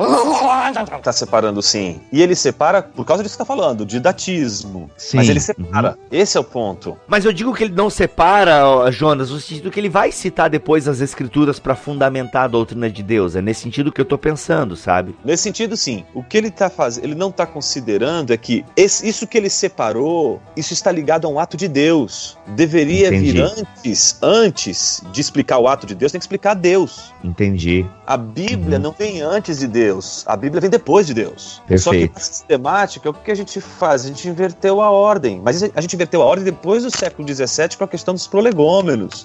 tá 1.03 1.13
separando 1.13 1.63
sim. 1.63 2.01
E 2.13 2.23
ele 2.23 2.35
separa 2.35 2.83
por 2.83 3.05
causa 3.05 3.23
disso 3.23 3.35
que 3.35 3.39
tá 3.39 3.45
falando, 3.45 3.85
didatismo. 3.85 4.91
Sim. 4.97 5.17
Mas 5.19 5.29
ele 5.29 5.41
separa. 5.41 5.91
Uhum. 5.91 6.07
Esse 6.11 6.37
é 6.37 6.41
o 6.41 6.45
ponto. 6.45 6.97
Mas 7.07 7.25
eu 7.25 7.33
digo 7.33 7.53
que 7.55 7.65
ele 7.65 7.75
não 7.75 7.91
separa 7.91 8.65
ó, 8.75 8.91
Jonas, 8.91 9.31
no 9.31 9.41
sentido 9.41 9.71
que 9.71 9.81
ele 9.81 9.89
vai 9.89 10.11
citar 10.13 10.51
depois 10.51 10.89
as 10.89 11.01
escrituras 11.01 11.59
para 11.59 11.75
fundamentar 11.75 12.45
a 12.45 12.49
doutrina 12.49 12.91
de 12.91 13.03
Deus. 13.03 13.37
É 13.37 13.43
nesse 13.43 13.63
sentido 13.63 13.93
que 13.93 14.01
eu 14.01 14.05
tô 14.05 14.19
pensando, 14.19 14.77
sabe? 14.77 15.15
Nesse 15.25 15.43
sentido, 15.45 15.77
sim. 15.77 16.05
O 16.15 16.23
que 16.23 16.37
ele 16.37 16.51
tá 16.51 16.69
fazendo, 16.69 17.05
ele 17.05 17.15
não 17.15 17.31
tá 17.31 17.47
considerando 17.47 18.33
é 18.33 18.37
que 18.37 18.65
esse, 18.77 19.07
isso 19.09 19.27
que 19.27 19.39
ele 19.39 19.51
separou, 19.51 20.41
isso 20.57 20.73
está 20.73 20.91
ligado 20.91 21.27
a 21.27 21.31
um 21.31 21.39
ato 21.39 21.57
de 21.57 21.69
Deus. 21.69 22.37
Deveria 22.49 23.09
Entendi. 23.09 23.33
vir 23.33 23.43
antes, 23.43 24.19
antes 24.23 25.03
de 25.13 25.21
explicar 25.21 25.59
o 25.59 25.69
ato 25.69 25.87
de 25.87 25.95
Deus, 25.95 26.13
tem 26.13 26.19
que 26.19 26.25
explicar 26.25 26.55
Deus. 26.55 27.13
Entendi. 27.23 27.87
A 28.07 28.17
Bíblia 28.17 28.79
não 28.79 28.93
vem 28.93 29.23
antes 29.23 29.59
de 29.59 29.67
Deus, 29.67 30.25
a 30.27 30.37
Bíblia 30.37 30.61
vem 30.61 30.71
depois 30.71 31.07
de 31.07 31.15
Deus. 31.15 31.63
Só 31.79 31.91
que 31.91 32.09
Perfeito. 32.09 32.15
na 32.15 32.21
sistemática, 32.21 33.11
o 33.11 33.15
que 33.15 33.31
a 33.31 33.35
gente 33.35 33.61
faz? 33.61 34.05
A 34.05 34.09
gente 34.09 34.29
inverteu 34.29 34.81
a 34.81 34.91
ordem. 34.91 35.41
Mas 35.43 35.63
a 35.63 35.81
gente 35.81 35.95
inverteu 35.95 36.23
a 36.23 36.25
ordem 36.25 36.45
depois 36.45 36.83
do 36.83 36.91
século 36.91 37.27
XVII 37.27 37.77
com 37.79 37.85
a 37.85 37.89
questão 37.89 38.15
dos 38.15 38.27
prolegômenos. 38.27 38.64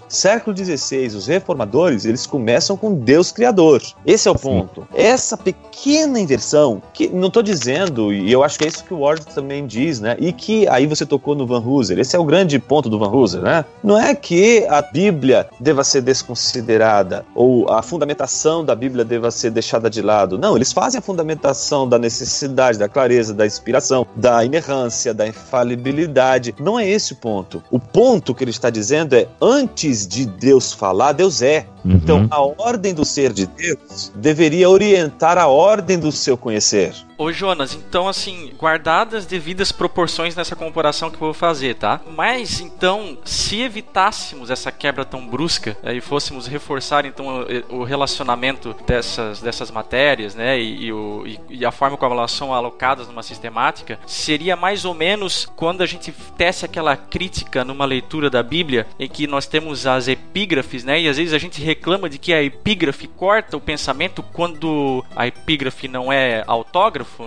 Século 0.08 0.56
XVI, 0.56 1.08
os 1.08 1.28
reformadores, 1.28 2.06
eles 2.06 2.26
começam 2.26 2.76
com 2.76 2.94
Deus 2.94 3.32
Criador. 3.32 3.82
Esse 4.06 4.28
é 4.28 4.32
o 4.32 4.36
ponto. 4.36 4.88
Essa 4.94 5.38
pequena 5.38 6.20
inversão, 6.20 6.82
que 6.94 7.08
não 7.08 7.28
estou 7.28 7.42
dizendo, 7.42 8.14
e 8.14 8.32
eu 8.32 8.44
acho 8.44 8.58
que 8.58 8.66
é 8.66 8.68
isso 8.68 8.84
que 8.84 8.94
o 8.94 9.00
Ward 9.00 9.26
também 9.28 9.66
diz, 9.66 10.00
né? 10.00 10.18
E 10.20 10.34
que 10.34 10.68
aí 10.68 10.86
você 10.86 11.06
tocou 11.06 11.36
no 11.36 11.48
Van 11.48 11.60
Hooser. 11.60 11.98
Esse 12.00 12.16
é 12.16 12.20
o 12.20 12.24
grande 12.24 12.60
ponto 12.60 12.90
do 12.90 13.00
Van 13.00 13.10
Hooser, 13.10 13.42
né? 13.42 13.64
Não 13.84 13.98
é 13.98 14.14
que 14.14 14.66
a 14.68 14.82
Bíblia 14.82 15.48
deva 15.60 15.84
ser 15.84 16.02
desconsiderada 16.02 17.26
ou 17.34 17.72
a 17.72 17.82
fundamentação 17.82 18.66
da 18.66 18.76
Bíblia 18.76 19.06
deva 19.06 19.32
ser 19.32 19.52
deixada 19.52 19.90
de 19.90 20.02
lado. 20.02 20.38
Não, 20.38 20.56
eles 20.56 20.74
fazem 20.74 21.00
a 21.00 21.02
fundamentação 21.02 21.88
da 21.88 21.98
necessidade, 21.98 22.78
da 22.78 22.90
clareza, 22.90 23.34
da 23.34 23.46
inspiração, 23.46 24.06
da 24.16 24.44
inerrância, 24.44 25.14
da 25.14 25.28
infalibilidade. 25.28 26.54
Não 26.60 26.78
é 26.78 26.88
esse 26.88 27.14
o 27.14 27.16
ponto. 27.16 27.64
O 27.72 27.80
ponto 27.80 28.36
que 28.36 28.44
ele 28.44 28.52
está 28.52 28.70
dizendo 28.70 29.14
é: 29.14 29.29
antes 29.42 30.08
de 30.08 30.26
Deus 30.26 30.74
falar, 30.74 31.14
Deus 31.14 31.42
é. 31.42 31.66
Uhum. 31.84 31.92
Então, 31.94 32.28
a 32.30 32.42
ordem 32.42 32.94
do 32.94 33.06
ser 33.06 33.34
de 33.34 33.46
Deus 33.46 34.12
deveria 34.16 34.70
orientar 34.70 35.38
a 35.38 35.48
ordem 35.48 35.98
do 35.98 36.12
seu 36.12 36.38
conhecer. 36.38 36.94
Ô 37.20 37.34
Jonas, 37.34 37.74
então 37.74 38.08
assim, 38.08 38.54
guardadas 38.58 39.26
devidas 39.26 39.74
proporções 39.74 40.38
nessa 40.38 40.56
comparação 40.56 41.10
que 41.10 41.18
eu 41.18 41.20
vou 41.20 41.34
fazer, 41.34 41.76
tá? 41.76 42.00
Mas 42.16 42.62
então, 42.62 43.18
se 43.26 43.60
evitássemos 43.60 44.50
essa 44.50 44.72
quebra 44.72 45.04
tão 45.04 45.28
brusca 45.28 45.76
eh, 45.84 45.96
e 45.96 46.00
fôssemos 46.00 46.48
reforçar 46.48 47.06
então 47.06 47.46
o, 47.70 47.80
o 47.80 47.84
relacionamento 47.84 48.74
dessas, 48.88 49.42
dessas 49.42 49.70
matérias, 49.70 50.34
né? 50.34 50.58
E, 50.58 50.86
e 50.86 50.94
o, 50.94 51.28
e, 51.28 51.40
e 51.50 51.66
a 51.66 51.74
forma 51.74 51.98
como 51.98 52.14
elas 52.14 52.32
são 52.32 52.54
alocadas 52.54 53.10
numa 53.10 53.22
sistemática, 53.22 54.00
seria 54.08 54.56
mais 54.56 54.86
ou 54.86 54.94
menos 54.94 55.46
quando 55.58 55.82
a 55.82 55.86
gente 55.86 56.14
tece 56.38 56.64
aquela 56.64 56.96
crítica 56.96 57.66
numa 57.66 57.84
leitura 57.84 58.30
da 58.30 58.42
Bíblia 58.42 58.88
em 58.98 59.10
que 59.10 59.28
nós 59.28 59.46
temos 59.46 59.86
as 59.86 60.08
epígrafes, 60.08 60.86
né? 60.86 61.02
E 61.02 61.10
às 61.10 61.18
vezes 61.18 61.34
a 61.34 61.38
gente 61.38 61.62
reclama 61.62 62.10
de 62.10 62.18
que 62.18 62.32
a 62.32 62.42
epígrafe 62.42 63.10
corta 63.10 63.58
o 63.58 63.62
pensamento 63.62 64.24
quando 64.24 65.04
a 65.14 65.28
epígrafe 65.28 65.90
não 65.90 66.14
é 66.14 66.46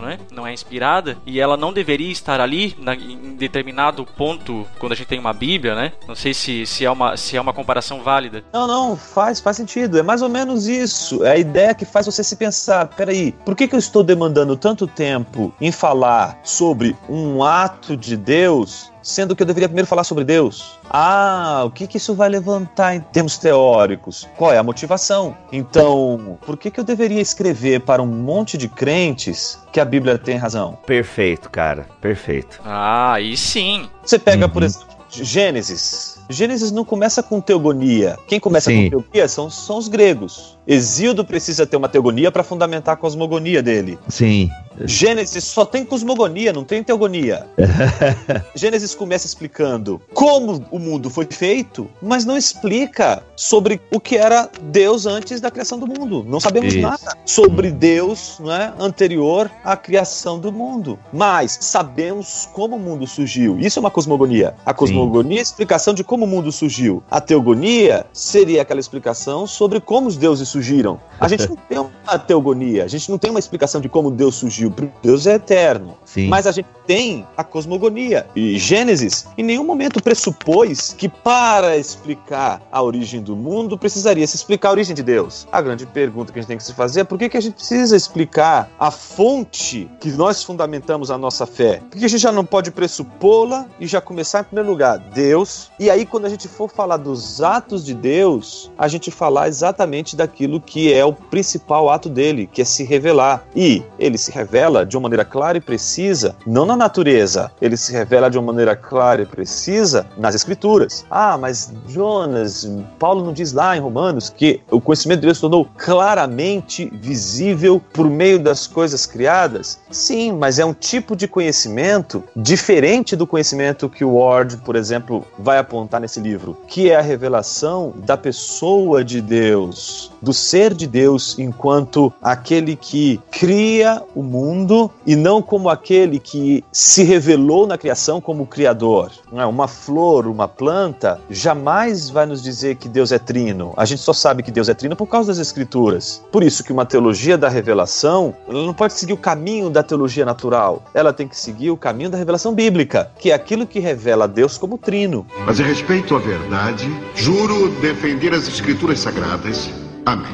né? 0.00 0.18
Não 0.30 0.46
é 0.46 0.52
inspirada 0.52 1.18
e 1.26 1.40
ela 1.40 1.56
não 1.56 1.72
deveria 1.72 2.10
estar 2.10 2.40
ali 2.40 2.76
na, 2.78 2.94
em 2.94 3.36
determinado 3.36 4.04
ponto 4.04 4.66
quando 4.78 4.92
a 4.92 4.94
gente 4.94 5.08
tem 5.08 5.18
uma 5.18 5.32
Bíblia, 5.32 5.74
né? 5.74 5.92
Não 6.06 6.14
sei 6.14 6.34
se, 6.34 6.66
se, 6.66 6.84
é, 6.84 6.90
uma, 6.90 7.16
se 7.16 7.36
é 7.36 7.40
uma 7.40 7.52
comparação 7.52 8.02
válida. 8.02 8.44
Não, 8.52 8.66
não, 8.66 8.96
faz, 8.96 9.40
faz 9.40 9.56
sentido. 9.56 9.98
É 9.98 10.02
mais 10.02 10.22
ou 10.22 10.28
menos 10.28 10.66
isso. 10.66 11.24
É 11.24 11.32
a 11.32 11.38
ideia 11.38 11.74
que 11.74 11.84
faz 11.84 12.06
você 12.06 12.22
se 12.22 12.36
pensar: 12.36 12.88
peraí, 12.88 13.32
por 13.44 13.56
que, 13.56 13.66
que 13.66 13.74
eu 13.74 13.78
estou 13.78 14.02
demandando 14.02 14.56
tanto 14.56 14.86
tempo 14.86 15.52
em 15.60 15.72
falar 15.72 16.38
sobre 16.42 16.96
um 17.08 17.42
ato 17.42 17.96
de 17.96 18.16
Deus 18.16 18.91
sendo 19.02 19.34
que 19.34 19.42
eu 19.42 19.46
deveria 19.46 19.68
primeiro 19.68 19.86
falar 19.88 20.04
sobre 20.04 20.24
Deus. 20.24 20.78
Ah, 20.88 21.62
o 21.66 21.70
que, 21.70 21.86
que 21.86 21.96
isso 21.96 22.14
vai 22.14 22.28
levantar 22.28 22.94
em 22.94 23.00
termos 23.00 23.36
teóricos? 23.38 24.28
Qual 24.36 24.52
é 24.52 24.58
a 24.58 24.62
motivação? 24.62 25.36
Então, 25.50 26.38
por 26.46 26.56
que, 26.56 26.70
que 26.70 26.78
eu 26.80 26.84
deveria 26.84 27.20
escrever 27.20 27.80
para 27.80 28.02
um 28.02 28.06
monte 28.06 28.56
de 28.56 28.68
crentes 28.68 29.58
que 29.72 29.80
a 29.80 29.84
Bíblia 29.84 30.18
tem 30.18 30.36
razão? 30.36 30.78
Perfeito, 30.86 31.50
cara. 31.50 31.86
Perfeito. 32.00 32.60
Ah, 32.64 33.14
aí 33.14 33.36
sim. 33.36 33.88
Você 34.04 34.18
pega, 34.18 34.46
Uhum. 34.46 34.52
por 34.52 34.62
exemplo, 34.62 34.86
Gênesis. 35.10 36.18
Gênesis 36.30 36.70
não 36.72 36.84
começa 36.84 37.22
com 37.22 37.40
teogonia. 37.40 38.16
Quem 38.26 38.40
começa 38.40 38.70
Sim. 38.70 38.84
com 38.84 38.90
teogonia 38.90 39.28
são, 39.28 39.50
são 39.50 39.76
os 39.76 39.88
gregos. 39.88 40.58
Exildo 40.66 41.24
precisa 41.24 41.66
ter 41.66 41.76
uma 41.76 41.88
teogonia 41.88 42.30
para 42.30 42.44
fundamentar 42.44 42.94
a 42.94 42.96
cosmogonia 42.96 43.62
dele. 43.62 43.98
Sim. 44.08 44.50
Gênesis 44.84 45.44
só 45.44 45.64
tem 45.64 45.84
cosmogonia, 45.84 46.52
não 46.52 46.64
tem 46.64 46.82
teogonia. 46.82 47.46
Gênesis 48.54 48.94
começa 48.94 49.26
explicando 49.26 50.00
como 50.14 50.64
o 50.70 50.78
mundo 50.78 51.10
foi 51.10 51.26
feito, 51.30 51.88
mas 52.00 52.24
não 52.24 52.36
explica 52.36 53.22
sobre 53.36 53.80
o 53.92 54.00
que 54.00 54.16
era 54.16 54.48
Deus 54.62 55.04
antes 55.06 55.40
da 55.40 55.50
criação 55.50 55.78
do 55.78 55.86
mundo. 55.86 56.24
Não 56.26 56.40
sabemos 56.40 56.74
Isso. 56.74 56.82
nada 56.82 57.16
sobre 57.26 57.70
Deus 57.70 58.38
né, 58.40 58.72
anterior 58.78 59.50
à 59.62 59.76
criação 59.76 60.38
do 60.38 60.50
mundo. 60.50 60.98
Mas 61.12 61.58
sabemos 61.60 62.48
como 62.52 62.76
o 62.76 62.80
mundo 62.80 63.06
surgiu. 63.06 63.58
Isso 63.58 63.78
é 63.78 63.80
uma 63.80 63.90
cosmogonia. 63.90 64.54
A 64.64 64.72
cosmogonia 64.72 65.38
é 65.38 65.40
a 65.40 65.42
explicação 65.42 65.92
de 65.92 66.02
como 66.02 66.24
o 66.24 66.28
mundo 66.28 66.50
surgiu. 66.50 67.02
A 67.10 67.20
teogonia 67.20 68.06
seria 68.12 68.62
aquela 68.62 68.80
explicação 68.80 69.46
sobre 69.46 69.80
como 69.80 70.08
os 70.08 70.16
deuses 70.16 70.51
surgiram. 70.52 71.00
A 71.18 71.28
gente 71.28 71.48
não 71.48 71.56
tem 71.56 71.78
uma 71.78 72.18
teogonia, 72.18 72.84
a 72.84 72.88
gente 72.88 73.10
não 73.10 73.16
tem 73.16 73.30
uma 73.30 73.38
explicação 73.38 73.80
de 73.80 73.88
como 73.88 74.10
Deus 74.10 74.34
surgiu. 74.34 74.72
Deus 75.02 75.26
é 75.26 75.34
eterno. 75.34 75.96
Sim. 76.04 76.28
Mas 76.28 76.46
a 76.46 76.52
gente 76.52 76.66
tem 76.86 77.26
a 77.36 77.44
cosmogonia. 77.44 78.26
E 78.34 78.58
Gênesis, 78.58 79.26
em 79.38 79.42
nenhum 79.42 79.64
momento 79.64 80.02
pressupôs 80.02 80.92
que 80.96 81.08
para 81.08 81.76
explicar 81.76 82.60
a 82.72 82.82
origem 82.82 83.22
do 83.22 83.36
mundo 83.36 83.78
precisaria 83.78 84.26
se 84.26 84.36
explicar 84.36 84.70
a 84.70 84.72
origem 84.72 84.94
de 84.94 85.02
Deus. 85.02 85.46
A 85.52 85.62
grande 85.62 85.86
pergunta 85.86 86.32
que 86.32 86.38
a 86.38 86.42
gente 86.42 86.48
tem 86.48 86.56
que 86.56 86.64
se 86.64 86.74
fazer 86.74 87.00
é 87.00 87.04
por 87.04 87.18
que, 87.18 87.28
que 87.28 87.36
a 87.36 87.40
gente 87.40 87.54
precisa 87.54 87.96
explicar 87.96 88.68
a 88.78 88.90
fonte 88.90 89.88
que 90.00 90.10
nós 90.10 90.42
fundamentamos 90.42 91.10
a 91.10 91.16
nossa 91.16 91.46
fé? 91.46 91.80
Por 91.88 91.98
que 91.98 92.04
a 92.04 92.08
gente 92.08 92.20
já 92.20 92.32
não 92.32 92.44
pode 92.44 92.70
pressupô-la 92.72 93.66
e 93.78 93.86
já 93.86 94.00
começar 94.00 94.40
em 94.40 94.44
primeiro 94.44 94.68
lugar? 94.68 94.98
Deus. 94.98 95.70
E 95.78 95.88
aí, 95.88 96.04
quando 96.04 96.24
a 96.24 96.28
gente 96.28 96.48
for 96.48 96.68
falar 96.68 96.96
dos 96.96 97.40
atos 97.40 97.84
de 97.84 97.94
Deus, 97.94 98.70
a 98.76 98.88
gente 98.88 99.10
falar 99.10 99.48
exatamente 99.48 100.16
daquilo 100.16 100.41
que 100.60 100.92
é 100.92 101.04
o 101.04 101.12
principal 101.12 101.90
ato 101.90 102.08
dele, 102.08 102.48
que 102.50 102.62
é 102.62 102.64
se 102.64 102.84
revelar. 102.84 103.44
E 103.54 103.82
ele 103.98 104.18
se 104.18 104.30
revela 104.30 104.84
de 104.84 104.96
uma 104.96 105.02
maneira 105.02 105.24
clara 105.24 105.58
e 105.58 105.60
precisa, 105.60 106.36
não 106.46 106.66
na 106.66 106.76
natureza, 106.76 107.50
ele 107.60 107.76
se 107.76 107.92
revela 107.92 108.30
de 108.30 108.38
uma 108.38 108.52
maneira 108.52 108.76
clara 108.76 109.22
e 109.22 109.26
precisa 109.26 110.06
nas 110.16 110.34
escrituras. 110.34 111.04
Ah, 111.10 111.36
mas 111.38 111.72
Jonas, 111.88 112.70
Paulo 112.98 113.24
não 113.24 113.32
diz 113.32 113.52
lá 113.52 113.76
em 113.76 113.80
Romanos 113.80 114.30
que 114.30 114.60
o 114.70 114.80
conhecimento 114.80 115.20
de 115.20 115.26
Deus 115.26 115.38
se 115.38 115.42
tornou 115.42 115.68
claramente 115.76 116.90
visível 116.92 117.80
por 117.92 118.08
meio 118.08 118.38
das 118.38 118.66
coisas 118.66 119.06
criadas? 119.06 119.80
Sim, 119.90 120.32
mas 120.32 120.58
é 120.58 120.64
um 120.64 120.74
tipo 120.74 121.16
de 121.16 121.26
conhecimento 121.26 122.22
diferente 122.36 123.16
do 123.16 123.26
conhecimento 123.26 123.88
que 123.88 124.04
o 124.04 124.14
Ward, 124.16 124.58
por 124.58 124.76
exemplo, 124.76 125.24
vai 125.38 125.58
apontar 125.58 126.00
nesse 126.00 126.20
livro, 126.20 126.56
que 126.68 126.90
é 126.90 126.96
a 126.96 127.00
revelação 127.00 127.92
da 127.96 128.16
pessoa 128.16 129.04
de 129.04 129.20
Deus, 129.20 130.11
do 130.22 130.32
ser 130.32 130.72
de 130.72 130.86
Deus 130.86 131.36
enquanto 131.38 132.12
aquele 132.22 132.76
que 132.76 133.20
cria 133.30 134.02
o 134.14 134.22
mundo 134.22 134.90
e 135.04 135.16
não 135.16 135.42
como 135.42 135.68
aquele 135.68 136.18
que 136.18 136.64
se 136.70 137.02
revelou 137.02 137.66
na 137.66 137.76
criação 137.76 138.20
como 138.20 138.46
criador. 138.46 139.10
Não 139.30 139.40
é? 139.40 139.46
Uma 139.46 139.66
flor, 139.66 140.26
uma 140.26 140.46
planta, 140.46 141.20
jamais 141.28 142.08
vai 142.08 142.24
nos 142.24 142.42
dizer 142.42 142.76
que 142.76 142.88
Deus 142.88 143.10
é 143.10 143.18
trino. 143.18 143.74
A 143.76 143.84
gente 143.84 144.00
só 144.00 144.12
sabe 144.12 144.42
que 144.42 144.50
Deus 144.50 144.68
é 144.68 144.74
trino 144.74 144.94
por 144.94 145.06
causa 145.06 145.32
das 145.32 145.38
escrituras. 145.38 146.22
Por 146.30 146.42
isso 146.42 146.62
que 146.62 146.72
uma 146.72 146.86
teologia 146.86 147.36
da 147.36 147.48
revelação, 147.48 148.34
ela 148.48 148.64
não 148.64 148.74
pode 148.74 148.92
seguir 148.94 149.12
o 149.12 149.16
caminho 149.16 149.68
da 149.68 149.82
teologia 149.82 150.24
natural. 150.24 150.84
Ela 150.94 151.12
tem 151.12 151.26
que 151.26 151.38
seguir 151.38 151.70
o 151.70 151.76
caminho 151.76 152.10
da 152.10 152.18
revelação 152.18 152.54
bíblica, 152.54 153.10
que 153.18 153.30
é 153.30 153.34
aquilo 153.34 153.66
que 153.66 153.80
revela 153.80 154.28
Deus 154.28 154.56
como 154.56 154.78
trino. 154.78 155.26
Mas 155.44 155.58
em 155.58 155.64
respeito 155.64 156.14
à 156.14 156.18
verdade, 156.18 156.86
juro 157.14 157.68
defender 157.80 158.32
as 158.34 158.46
escrituras 158.46 159.00
sagradas. 159.00 159.70
Amém. 160.04 160.32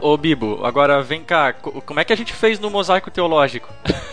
Ô 0.00 0.16
Bibo, 0.16 0.64
agora 0.64 1.00
vem 1.02 1.22
cá, 1.22 1.52
co- 1.52 1.80
como 1.82 2.00
é 2.00 2.04
que 2.04 2.12
a 2.12 2.16
gente 2.16 2.32
fez 2.32 2.58
no 2.58 2.70
mosaico 2.70 3.10
teológico? 3.10 3.68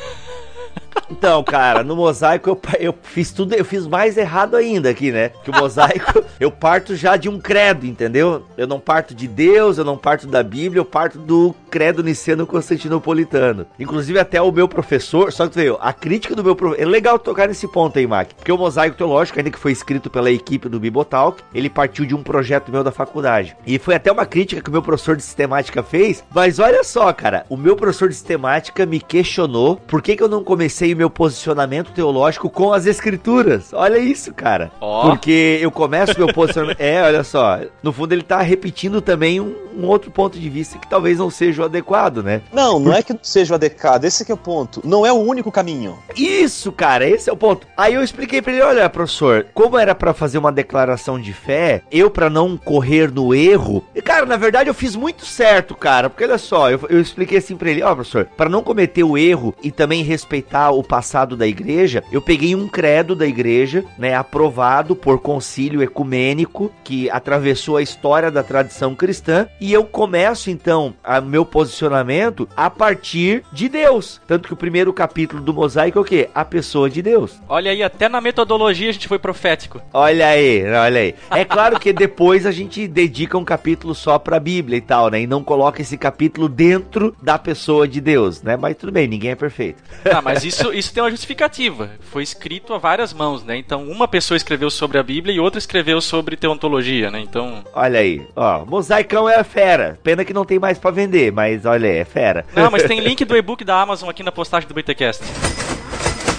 Então, 1.12 1.44
cara, 1.44 1.84
no 1.84 1.96
mosaico 1.96 2.50
eu, 2.52 2.62
eu 2.80 2.96
fiz 3.02 3.32
tudo, 3.32 3.56
eu 3.56 3.66
fiz 3.66 3.88
mais 3.88 4.16
errado 4.16 4.56
ainda 4.56 4.92
aqui, 4.92 5.12
né? 5.12 5.30
Que 5.44 5.50
o 5.50 5.56
mosaico 5.56 6.24
eu 6.40 6.52
parto 6.52 6.96
já 6.96 7.18
de 7.18 7.28
um 7.28 7.40
credo, 7.40 7.86
entendeu? 7.88 8.46
Eu 8.56 8.68
não 8.68 8.80
parto 8.80 9.16
de 9.16 9.28
Deus, 9.28 9.80
eu 9.80 9.84
não 9.84 9.98
parto 9.98 10.28
da 10.28 10.44
Bíblia, 10.44 10.80
eu 10.80 10.86
parto 10.86 11.18
do 11.18 11.56
credo 11.70 12.04
niceno-constantinopolitano. 12.04 13.68
Inclusive 13.80 14.20
até 14.20 14.42
o 14.42 14.52
meu 14.52 14.68
professor, 14.68 15.32
só 15.32 15.48
que 15.48 15.56
veio, 15.56 15.78
a 15.80 15.94
crítica 15.94 16.36
do 16.36 16.44
meu 16.44 16.56
professor, 16.56 16.82
é 16.82 16.86
legal 16.86 17.20
tocar 17.20 17.48
nesse 17.48 17.68
ponto 17.68 17.98
aí, 17.98 18.08
Mac, 18.08 18.30
porque 18.36 18.52
o 18.52 18.58
Mosaico 18.58 18.98
Teológico, 18.98 19.40
ainda 19.40 19.52
que 19.52 19.60
foi 19.60 19.72
escrito 19.72 20.10
pela 20.10 20.32
equipe 20.32 20.70
do 20.70 20.80
Bibotalk, 20.80 21.42
ele 21.54 21.70
partiu 21.70 22.06
de 22.06 22.16
um 22.16 22.24
projeto 22.24 22.72
meu 22.72 22.84
da 22.84 22.92
faculdade. 22.92 23.56
E 23.66 23.78
foi 23.78 23.96
até 23.96 24.12
uma 24.12 24.26
crítica 24.26 24.62
que 24.62 24.70
o 24.70 24.72
meu 24.72 24.82
professor 24.82 25.16
de 25.16 25.24
sistemática 25.24 25.84
fez, 25.84 26.24
mas 26.34 26.60
olha 26.60 26.84
só, 26.84 27.12
cara, 27.14 27.46
o 27.50 27.58
meu 27.58 27.76
professor 27.76 28.10
de 28.10 28.16
sistemática 28.16 28.86
me 28.86 29.00
questionou 29.00 29.76
por 29.76 30.02
que, 30.02 30.16
que 30.16 30.24
eu 30.24 30.30
não 30.30 30.44
comecei 30.44 30.94
o 30.94 30.98
meu 30.98 31.10
posicionamento 31.10 31.92
teológico 31.92 32.50
com 32.50 32.74
as 32.74 32.86
escrituras. 32.86 33.74
Olha 33.74 33.98
isso, 33.98 34.34
cara. 34.34 34.72
Oh. 34.80 35.02
Porque 35.10 35.60
eu 35.62 35.72
começo 35.72 36.18
meu 36.18 36.34
posicionamento. 36.34 36.80
é, 36.82 37.02
olha 37.04 37.24
só. 37.24 37.60
No 37.84 37.92
fundo, 37.92 38.14
ele 38.14 38.24
tá 38.24 38.42
repetindo 38.42 39.02
também 39.02 39.40
um, 39.40 39.56
um, 39.76 39.88
outro 39.88 40.12
ponto 40.12 40.40
de 40.40 40.50
vista 40.50 40.78
que 40.78 40.88
talvez 40.88 41.18
não 41.18 41.30
seja 41.30 41.62
o 41.62 41.66
adequado, 41.66 42.24
né? 42.24 42.42
Não, 42.52 42.80
não 42.80 42.94
é 42.94 43.02
que 43.02 43.14
não 43.14 43.20
seja 43.24 43.54
o 43.54 43.56
adequado. 43.56 44.06
Esse 44.06 44.30
é 44.30 44.34
o 44.34 44.38
ponto. 44.38 44.82
Não 44.84 45.06
é 45.06 45.12
o 45.12 45.18
único 45.18 45.52
caminho. 45.52 45.98
Isso, 46.16 46.72
cara, 46.72 47.08
esse 47.08 47.30
é 47.30 47.34
o 47.34 47.38
ponto. 47.38 47.68
Aí 47.76 47.94
eu 47.94 48.04
expliquei 48.04 48.42
pra 48.42 48.54
ele: 48.54 48.62
olha, 48.62 48.90
professor, 48.90 49.48
como 49.54 49.78
era 49.78 49.96
para 49.96 50.14
fazer 50.14 50.38
uma 50.38 50.52
declaração 50.52 51.20
de 51.20 51.34
fé, 51.34 51.82
eu, 51.92 52.10
para 52.10 52.30
não 52.30 52.58
correr 52.58 53.12
no 53.12 53.34
erro. 53.34 53.84
E, 53.96 54.02
cara, 54.02 54.26
na 54.26 54.38
verdade, 54.38 54.70
eu 54.70 54.74
fiz 54.74 54.96
muito 54.96 55.26
certo, 55.26 55.76
cara. 55.76 56.10
Porque 56.10 56.24
olha 56.24 56.38
só, 56.38 56.70
eu, 56.70 56.80
eu 56.90 57.00
expliquei 57.02 57.38
assim 57.38 57.56
pra 57.56 57.70
ele: 57.70 57.84
ó, 57.84 57.92
oh, 57.92 57.96
professor, 57.96 58.26
para 58.38 58.50
não 58.50 58.64
cometer 58.64 59.04
o 59.04 59.18
erro 59.18 59.54
e 59.64 59.72
também 59.72 60.04
respeitar 60.04 60.72
o 60.72 60.84
passado 60.84 61.36
da 61.36 61.48
igreja, 61.48 62.04
eu 62.12 62.22
peguei 62.22 62.56
um 62.56 62.68
credo 62.68 63.16
da 63.16 63.26
igreja, 63.26 63.84
né, 63.98 64.16
aprovado 64.16 64.96
por 64.96 65.20
concílio 65.20 65.82
ecumênico 65.82 66.72
que 66.84 67.10
atravessou 67.10 67.78
a 67.78 67.82
história 67.82 68.32
da 68.32 68.44
tradição 68.44 68.96
cristã 68.96 69.48
e 69.60 69.69
eu 69.72 69.84
começo 69.84 70.50
então 70.50 70.94
o 71.06 71.22
meu 71.22 71.46
posicionamento 71.46 72.48
a 72.56 72.70
partir 72.70 73.44
de 73.52 73.70
Deus. 73.70 74.22
Tanto 74.28 74.48
que 74.48 74.54
o 74.54 74.58
primeiro 74.58 74.94
capítulo 74.94 75.42
do 75.42 75.54
mosaico 75.54 76.00
é 76.00 76.02
o 76.02 76.06
quê? 76.06 76.30
A 76.34 76.46
pessoa 76.46 76.90
de 76.90 77.02
Deus. 77.02 77.40
Olha 77.48 77.72
aí, 77.72 77.84
até 77.84 78.08
na 78.10 78.22
metodologia 78.22 78.90
a 78.90 78.94
gente 78.94 79.08
foi 79.08 79.20
profético. 79.20 79.82
Olha 79.94 80.28
aí, 80.28 80.64
olha 80.66 81.02
aí. 81.02 81.16
É 81.32 81.46
claro 81.46 81.80
que 81.80 81.92
depois 81.94 82.46
a 82.46 82.52
gente 82.52 82.88
dedica 82.88 83.38
um 83.38 83.46
capítulo 83.46 83.94
só 83.96 84.18
pra 84.20 84.40
Bíblia 84.40 84.78
e 84.78 84.82
tal, 84.82 85.10
né? 85.10 85.22
E 85.22 85.28
não 85.28 85.44
coloca 85.44 85.82
esse 85.82 85.98
capítulo 85.98 86.48
dentro 86.48 87.16
da 87.22 87.38
pessoa 87.38 87.88
de 87.88 88.02
Deus, 88.02 88.42
né? 88.42 88.58
Mas 88.58 88.78
tudo 88.78 88.92
bem, 88.92 89.08
ninguém 89.08 89.32
é 89.32 89.36
perfeito. 89.36 89.82
Ah, 90.06 90.22
mas 90.22 90.44
isso, 90.44 90.74
isso 90.74 90.94
tem 90.94 91.04
uma 91.04 91.12
justificativa. 91.12 91.92
Foi 92.00 92.24
escrito 92.24 92.74
a 92.74 92.78
várias 92.78 93.14
mãos, 93.14 93.44
né? 93.44 93.58
Então, 93.58 93.84
uma 93.84 94.08
pessoa 94.08 94.38
escreveu 94.38 94.70
sobre 94.70 94.98
a 94.98 95.04
Bíblia 95.04 95.36
e 95.36 95.40
outra 95.40 95.60
escreveu 95.60 96.02
sobre 96.02 96.36
teontologia, 96.36 97.12
né? 97.12 97.20
Então. 97.20 97.64
Olha 97.74 98.00
aí, 98.00 98.26
ó, 98.36 98.66
Mosaicão 98.66 99.30
é 99.30 99.36
a 99.36 99.44
fera. 99.50 100.00
Pena 100.02 100.24
que 100.24 100.34
não 100.34 100.46
tem 100.46 100.60
mais 100.60 100.78
para 100.78 100.92
vender, 100.92 101.32
mas 101.32 101.66
olha 101.66 101.90
aí, 101.90 101.98
é 101.98 102.06
fera. 102.06 102.46
Não, 102.56 102.72
mas 102.72 102.84
tem 102.84 103.02
link 103.02 103.26
do 103.26 103.36
e-book 103.36 103.66
da 103.66 103.82
Amazon 103.82 104.10
aqui 104.10 104.24
na 104.24 104.32
postagem 104.32 104.68
do 104.68 104.74
BTcast. 104.74 105.24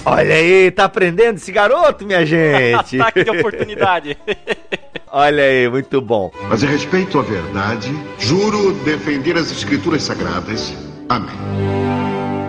Olha 0.05 0.35
aí, 0.35 0.71
tá 0.71 0.85
aprendendo 0.85 1.37
esse 1.37 1.53
garoto, 1.53 2.07
minha 2.07 2.25
gente? 2.25 2.97
tá, 2.99 3.13
que 3.13 3.31
oportunidade. 3.31 4.17
Olha 5.13 5.43
aí, 5.43 5.69
muito 5.69 6.01
bom. 6.01 6.31
Mas 6.49 6.65
a 6.65 6.67
respeito 6.67 7.19
à 7.19 7.23
verdade, 7.23 7.93
juro 8.19 8.73
defender 8.85 9.37
as 9.37 9.51
escrituras 9.51 10.05
sagradas. 10.05 10.73
Amém. 11.09 12.40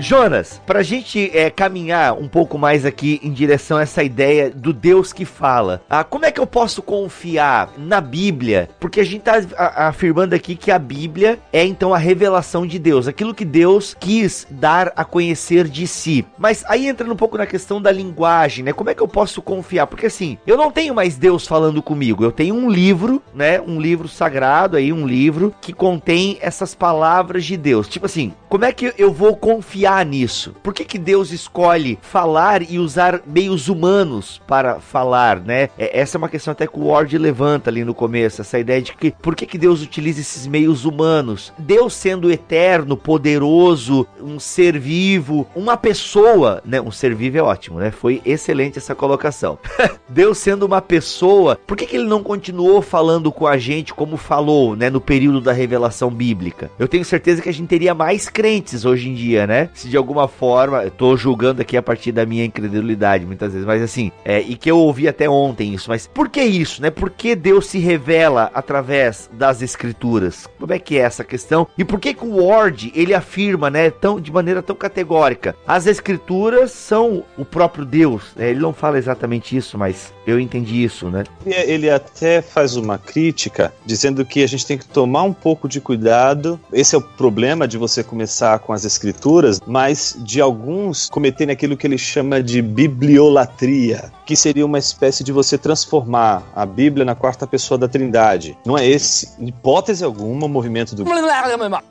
Jonas, 0.00 0.60
pra 0.66 0.82
gente 0.82 1.30
é, 1.36 1.50
caminhar 1.50 2.14
um 2.14 2.26
pouco 2.26 2.56
mais 2.56 2.84
aqui 2.86 3.20
em 3.22 3.32
direção 3.32 3.76
a 3.76 3.82
essa 3.82 4.02
ideia 4.02 4.50
do 4.50 4.72
Deus 4.72 5.12
que 5.12 5.24
fala, 5.24 5.82
ah, 5.88 6.02
como 6.02 6.24
é 6.24 6.30
que 6.30 6.40
eu 6.40 6.46
posso 6.46 6.82
confiar 6.82 7.70
na 7.76 8.00
Bíblia? 8.00 8.68
Porque 8.80 9.00
a 9.00 9.04
gente 9.04 9.22
tá 9.22 9.40
afirmando 9.58 10.34
aqui 10.34 10.56
que 10.56 10.70
a 10.70 10.78
Bíblia 10.78 11.38
é 11.52 11.64
então 11.64 11.92
a 11.92 11.98
revelação 11.98 12.66
de 12.66 12.78
Deus, 12.78 13.06
aquilo 13.06 13.34
que 13.34 13.44
Deus 13.44 13.94
quis 13.98 14.46
dar 14.50 14.92
a 14.96 15.04
conhecer 15.04 15.68
de 15.68 15.86
si. 15.86 16.24
Mas 16.38 16.64
aí 16.66 16.86
entra 16.86 17.10
um 17.10 17.16
pouco 17.16 17.36
na 17.36 17.46
questão 17.46 17.80
da 17.80 17.92
linguagem, 17.92 18.64
né? 18.64 18.72
Como 18.72 18.90
é 18.90 18.94
que 18.94 19.02
eu 19.02 19.08
posso 19.08 19.42
confiar? 19.42 19.86
Porque 19.86 20.06
assim, 20.06 20.38
eu 20.46 20.56
não 20.56 20.70
tenho 20.70 20.94
mais 20.94 21.16
Deus 21.16 21.46
falando 21.46 21.82
comigo, 21.82 22.24
eu 22.24 22.32
tenho 22.32 22.54
um 22.54 22.70
livro, 22.70 23.22
né? 23.34 23.60
Um 23.60 23.80
livro 23.80 24.08
sagrado 24.08 24.76
aí, 24.76 24.92
um 24.92 25.06
livro 25.06 25.54
que 25.60 25.72
contém 25.72 26.38
essas 26.40 26.74
palavras 26.74 27.44
de 27.44 27.56
Deus. 27.56 27.88
Tipo 27.88 28.06
assim, 28.06 28.32
como 28.48 28.64
é 28.64 28.72
que 28.72 28.94
eu 28.96 29.12
vou 29.12 29.36
confiar 29.36 29.89
confiar 29.90 30.06
nisso? 30.06 30.54
Por 30.62 30.72
que, 30.72 30.84
que 30.84 30.98
Deus 30.98 31.32
escolhe 31.32 31.98
falar 32.00 32.62
e 32.62 32.78
usar 32.78 33.20
meios 33.26 33.68
humanos 33.68 34.40
para 34.46 34.80
falar, 34.80 35.40
né? 35.40 35.68
É, 35.76 35.98
essa 36.00 36.16
é 36.16 36.18
uma 36.18 36.28
questão 36.28 36.52
até 36.52 36.66
que 36.66 36.78
o 36.78 36.86
Ward 36.86 37.16
levanta 37.18 37.70
ali 37.70 37.84
no 37.84 37.94
começo, 37.94 38.40
essa 38.40 38.58
ideia 38.58 38.80
de 38.80 38.94
que 38.94 39.10
por 39.10 39.34
que, 39.34 39.46
que 39.46 39.58
Deus 39.58 39.82
utiliza 39.82 40.20
esses 40.20 40.46
meios 40.46 40.84
humanos? 40.84 41.52
Deus 41.58 41.94
sendo 41.94 42.30
eterno, 42.30 42.96
poderoso, 42.96 44.06
um 44.20 44.38
ser 44.38 44.78
vivo, 44.78 45.46
uma 45.54 45.76
pessoa, 45.76 46.62
né? 46.64 46.80
Um 46.80 46.90
ser 46.90 47.14
vivo 47.14 47.38
é 47.38 47.42
ótimo, 47.42 47.80
né? 47.80 47.90
Foi 47.90 48.22
excelente 48.24 48.78
essa 48.78 48.94
colocação. 48.94 49.58
Deus 50.08 50.38
sendo 50.38 50.64
uma 50.64 50.80
pessoa, 50.80 51.58
por 51.66 51.76
que, 51.76 51.86
que 51.86 51.96
ele 51.96 52.06
não 52.06 52.22
continuou 52.22 52.80
falando 52.80 53.32
com 53.32 53.46
a 53.46 53.58
gente 53.58 53.92
como 53.92 54.16
falou, 54.16 54.76
né? 54.76 54.88
No 54.88 55.00
período 55.00 55.40
da 55.40 55.52
revelação 55.52 56.10
bíblica? 56.10 56.70
Eu 56.78 56.86
tenho 56.86 57.04
certeza 57.04 57.42
que 57.42 57.48
a 57.48 57.52
gente 57.52 57.68
teria 57.68 57.94
mais 57.94 58.28
crentes 58.28 58.84
hoje 58.84 59.08
em 59.08 59.14
dia, 59.14 59.46
né? 59.46 59.68
Se 59.80 59.88
de 59.88 59.96
alguma 59.96 60.28
forma, 60.28 60.84
eu 60.84 60.90
tô 60.90 61.16
julgando 61.16 61.62
aqui 61.62 61.76
a 61.76 61.82
partir 61.82 62.12
da 62.12 62.26
minha 62.26 62.44
incredulidade 62.44 63.24
muitas 63.24 63.52
vezes, 63.52 63.66
mas 63.66 63.82
assim, 63.82 64.12
é, 64.24 64.40
e 64.40 64.54
que 64.54 64.70
eu 64.70 64.78
ouvi 64.78 65.08
até 65.08 65.28
ontem 65.28 65.72
isso, 65.72 65.88
mas 65.88 66.06
por 66.06 66.28
que 66.28 66.42
isso, 66.42 66.82
né? 66.82 66.90
Por 66.90 67.10
que 67.10 67.34
Deus 67.34 67.66
se 67.66 67.78
revela 67.78 68.50
através 68.52 69.30
das 69.32 69.62
escrituras? 69.62 70.46
Como 70.58 70.72
é 70.72 70.78
que 70.78 70.98
é 70.98 71.00
essa 71.00 71.24
questão? 71.24 71.66
E 71.78 71.84
por 71.84 71.98
que 71.98 72.12
que 72.12 72.24
o 72.24 72.44
Ward, 72.44 72.92
ele 72.94 73.14
afirma, 73.14 73.70
né, 73.70 73.90
tão, 73.90 74.20
de 74.20 74.30
maneira 74.30 74.62
tão 74.62 74.76
categórica, 74.76 75.56
as 75.66 75.86
escrituras 75.86 76.72
são 76.72 77.24
o 77.38 77.44
próprio 77.44 77.84
Deus, 77.84 78.32
né? 78.36 78.50
Ele 78.50 78.60
não 78.60 78.72
fala 78.72 78.98
exatamente 78.98 79.56
isso, 79.56 79.78
mas 79.78 80.12
eu 80.30 80.40
entendi 80.40 80.82
isso, 80.82 81.10
né? 81.10 81.24
Ele 81.44 81.90
até 81.90 82.42
faz 82.42 82.76
uma 82.76 82.98
crítica 82.98 83.72
dizendo 83.84 84.24
que 84.24 84.42
a 84.42 84.46
gente 84.46 84.66
tem 84.66 84.78
que 84.78 84.86
tomar 84.86 85.22
um 85.22 85.32
pouco 85.32 85.68
de 85.68 85.80
cuidado. 85.80 86.60
Esse 86.72 86.94
é 86.94 86.98
o 86.98 87.02
problema 87.02 87.66
de 87.66 87.78
você 87.78 88.02
começar 88.02 88.58
com 88.58 88.72
as 88.72 88.84
escrituras, 88.84 89.60
mas 89.66 90.16
de 90.18 90.40
alguns 90.40 91.08
cometerem 91.08 91.52
aquilo 91.52 91.76
que 91.76 91.86
ele 91.86 91.98
chama 91.98 92.42
de 92.42 92.60
bibliolatria, 92.60 94.12
que 94.26 94.36
seria 94.36 94.64
uma 94.64 94.78
espécie 94.78 95.24
de 95.24 95.32
você 95.32 95.56
transformar 95.56 96.42
a 96.54 96.64
Bíblia 96.64 97.04
na 97.04 97.14
quarta 97.14 97.46
pessoa 97.46 97.78
da 97.78 97.88
Trindade. 97.88 98.56
Não 98.64 98.76
é 98.76 98.86
esse, 98.86 99.30
hipótese 99.40 100.04
alguma, 100.04 100.46
o 100.46 100.48
movimento 100.48 100.94
do. 100.94 101.04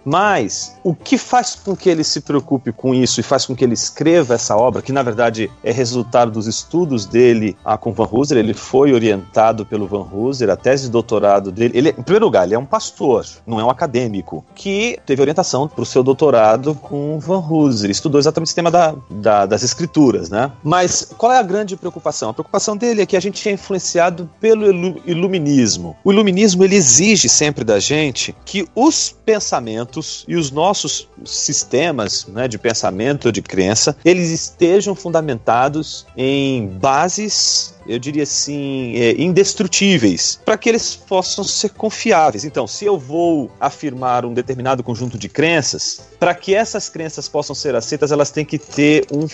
Mas 0.05 0.77
o 0.83 0.93
que 0.95 1.17
faz 1.17 1.55
com 1.55 1.75
que 1.75 1.89
ele 1.89 2.03
se 2.03 2.21
preocupe 2.21 2.71
com 2.71 2.93
isso 2.93 3.19
e 3.19 3.23
faz 3.23 3.45
com 3.45 3.55
que 3.55 3.63
ele 3.63 3.73
escreva 3.73 4.35
essa 4.35 4.55
obra, 4.55 4.81
que 4.81 4.91
na 4.91 5.03
verdade 5.03 5.51
é 5.63 5.71
resultado 5.71 6.31
dos 6.31 6.47
estudos 6.47 7.05
dele 7.05 7.57
com 7.79 7.91
Van 7.91 8.09
Ele 8.37 8.53
foi 8.53 8.93
orientado 8.93 9.65
pelo 9.65 9.87
Van 9.87 10.05
Hooser, 10.11 10.49
a 10.49 10.55
tese 10.55 10.85
de 10.85 10.91
doutorado 10.91 11.51
dele. 11.51 11.77
Ele, 11.77 11.89
em 11.89 12.03
primeiro 12.03 12.25
lugar, 12.25 12.45
ele 12.45 12.55
é 12.55 12.59
um 12.59 12.65
pastor, 12.65 13.25
não 13.45 13.59
é 13.59 13.63
um 13.63 13.69
acadêmico, 13.69 14.43
que 14.55 14.99
teve 15.05 15.21
orientação 15.21 15.67
para 15.67 15.81
o 15.81 15.85
seu 15.85 16.03
doutorado 16.03 16.75
com 16.75 17.19
Van 17.19 17.39
Hooser, 17.39 17.89
estudou 17.89 18.19
exatamente 18.19 18.47
o 18.47 18.49
sistema 18.49 18.71
da, 18.71 18.95
da, 19.09 19.45
das 19.45 19.63
escrituras, 19.63 20.29
né? 20.29 20.51
Mas 20.63 21.13
qual 21.17 21.31
é 21.31 21.37
a 21.37 21.43
grande 21.43 21.75
preocupação? 21.75 22.29
A 22.29 22.33
preocupação 22.33 22.75
dele 22.75 23.01
é 23.01 23.05
que 23.05 23.17
a 23.17 23.19
gente 23.19 23.47
é 23.47 23.51
influenciado 23.51 24.29
pelo 24.39 24.65
iluminismo. 25.05 25.95
O 26.03 26.11
iluminismo 26.11 26.63
ele 26.63 26.75
exige 26.75 27.29
sempre 27.29 27.63
da 27.63 27.79
gente 27.79 28.35
que 28.45 28.67
os 28.75 29.15
pensamentos 29.25 30.25
e 30.27 30.35
os 30.35 30.51
nossos 30.51 31.07
sistemas 31.25 32.27
né, 32.27 32.47
de 32.47 32.57
pensamento, 32.57 33.31
de 33.31 33.41
crença, 33.41 33.95
eles 34.03 34.29
estejam 34.29 34.95
fundamentados 34.95 36.05
em 36.17 36.67
bases 36.67 37.78
eu 37.89 37.97
diria 37.97 38.23
assim, 38.23 38.95
é, 38.95 39.19
indestrutíveis, 39.19 40.39
para 40.45 40.57
que 40.57 40.69
eles 40.69 40.95
possam 40.95 41.43
ser 41.43 41.71
confiáveis. 41.71 42.45
Então, 42.45 42.67
se 42.67 42.85
eu 42.85 42.99
vou 42.99 43.51
afirmar 43.59 44.25
um 44.25 44.33
determinado 44.33 44.83
conjunto 44.83 45.17
de 45.17 45.27
crenças, 45.27 46.07
para 46.19 46.35
que 46.35 46.53
essas 46.53 46.87
crenças 46.87 47.27
possam 47.27 47.55
ser 47.55 47.73
aceitas, 47.75 48.11
elas 48.11 48.29
têm 48.29 48.45
que 48.45 48.59
ter 48.59 49.07
um, 49.11 49.25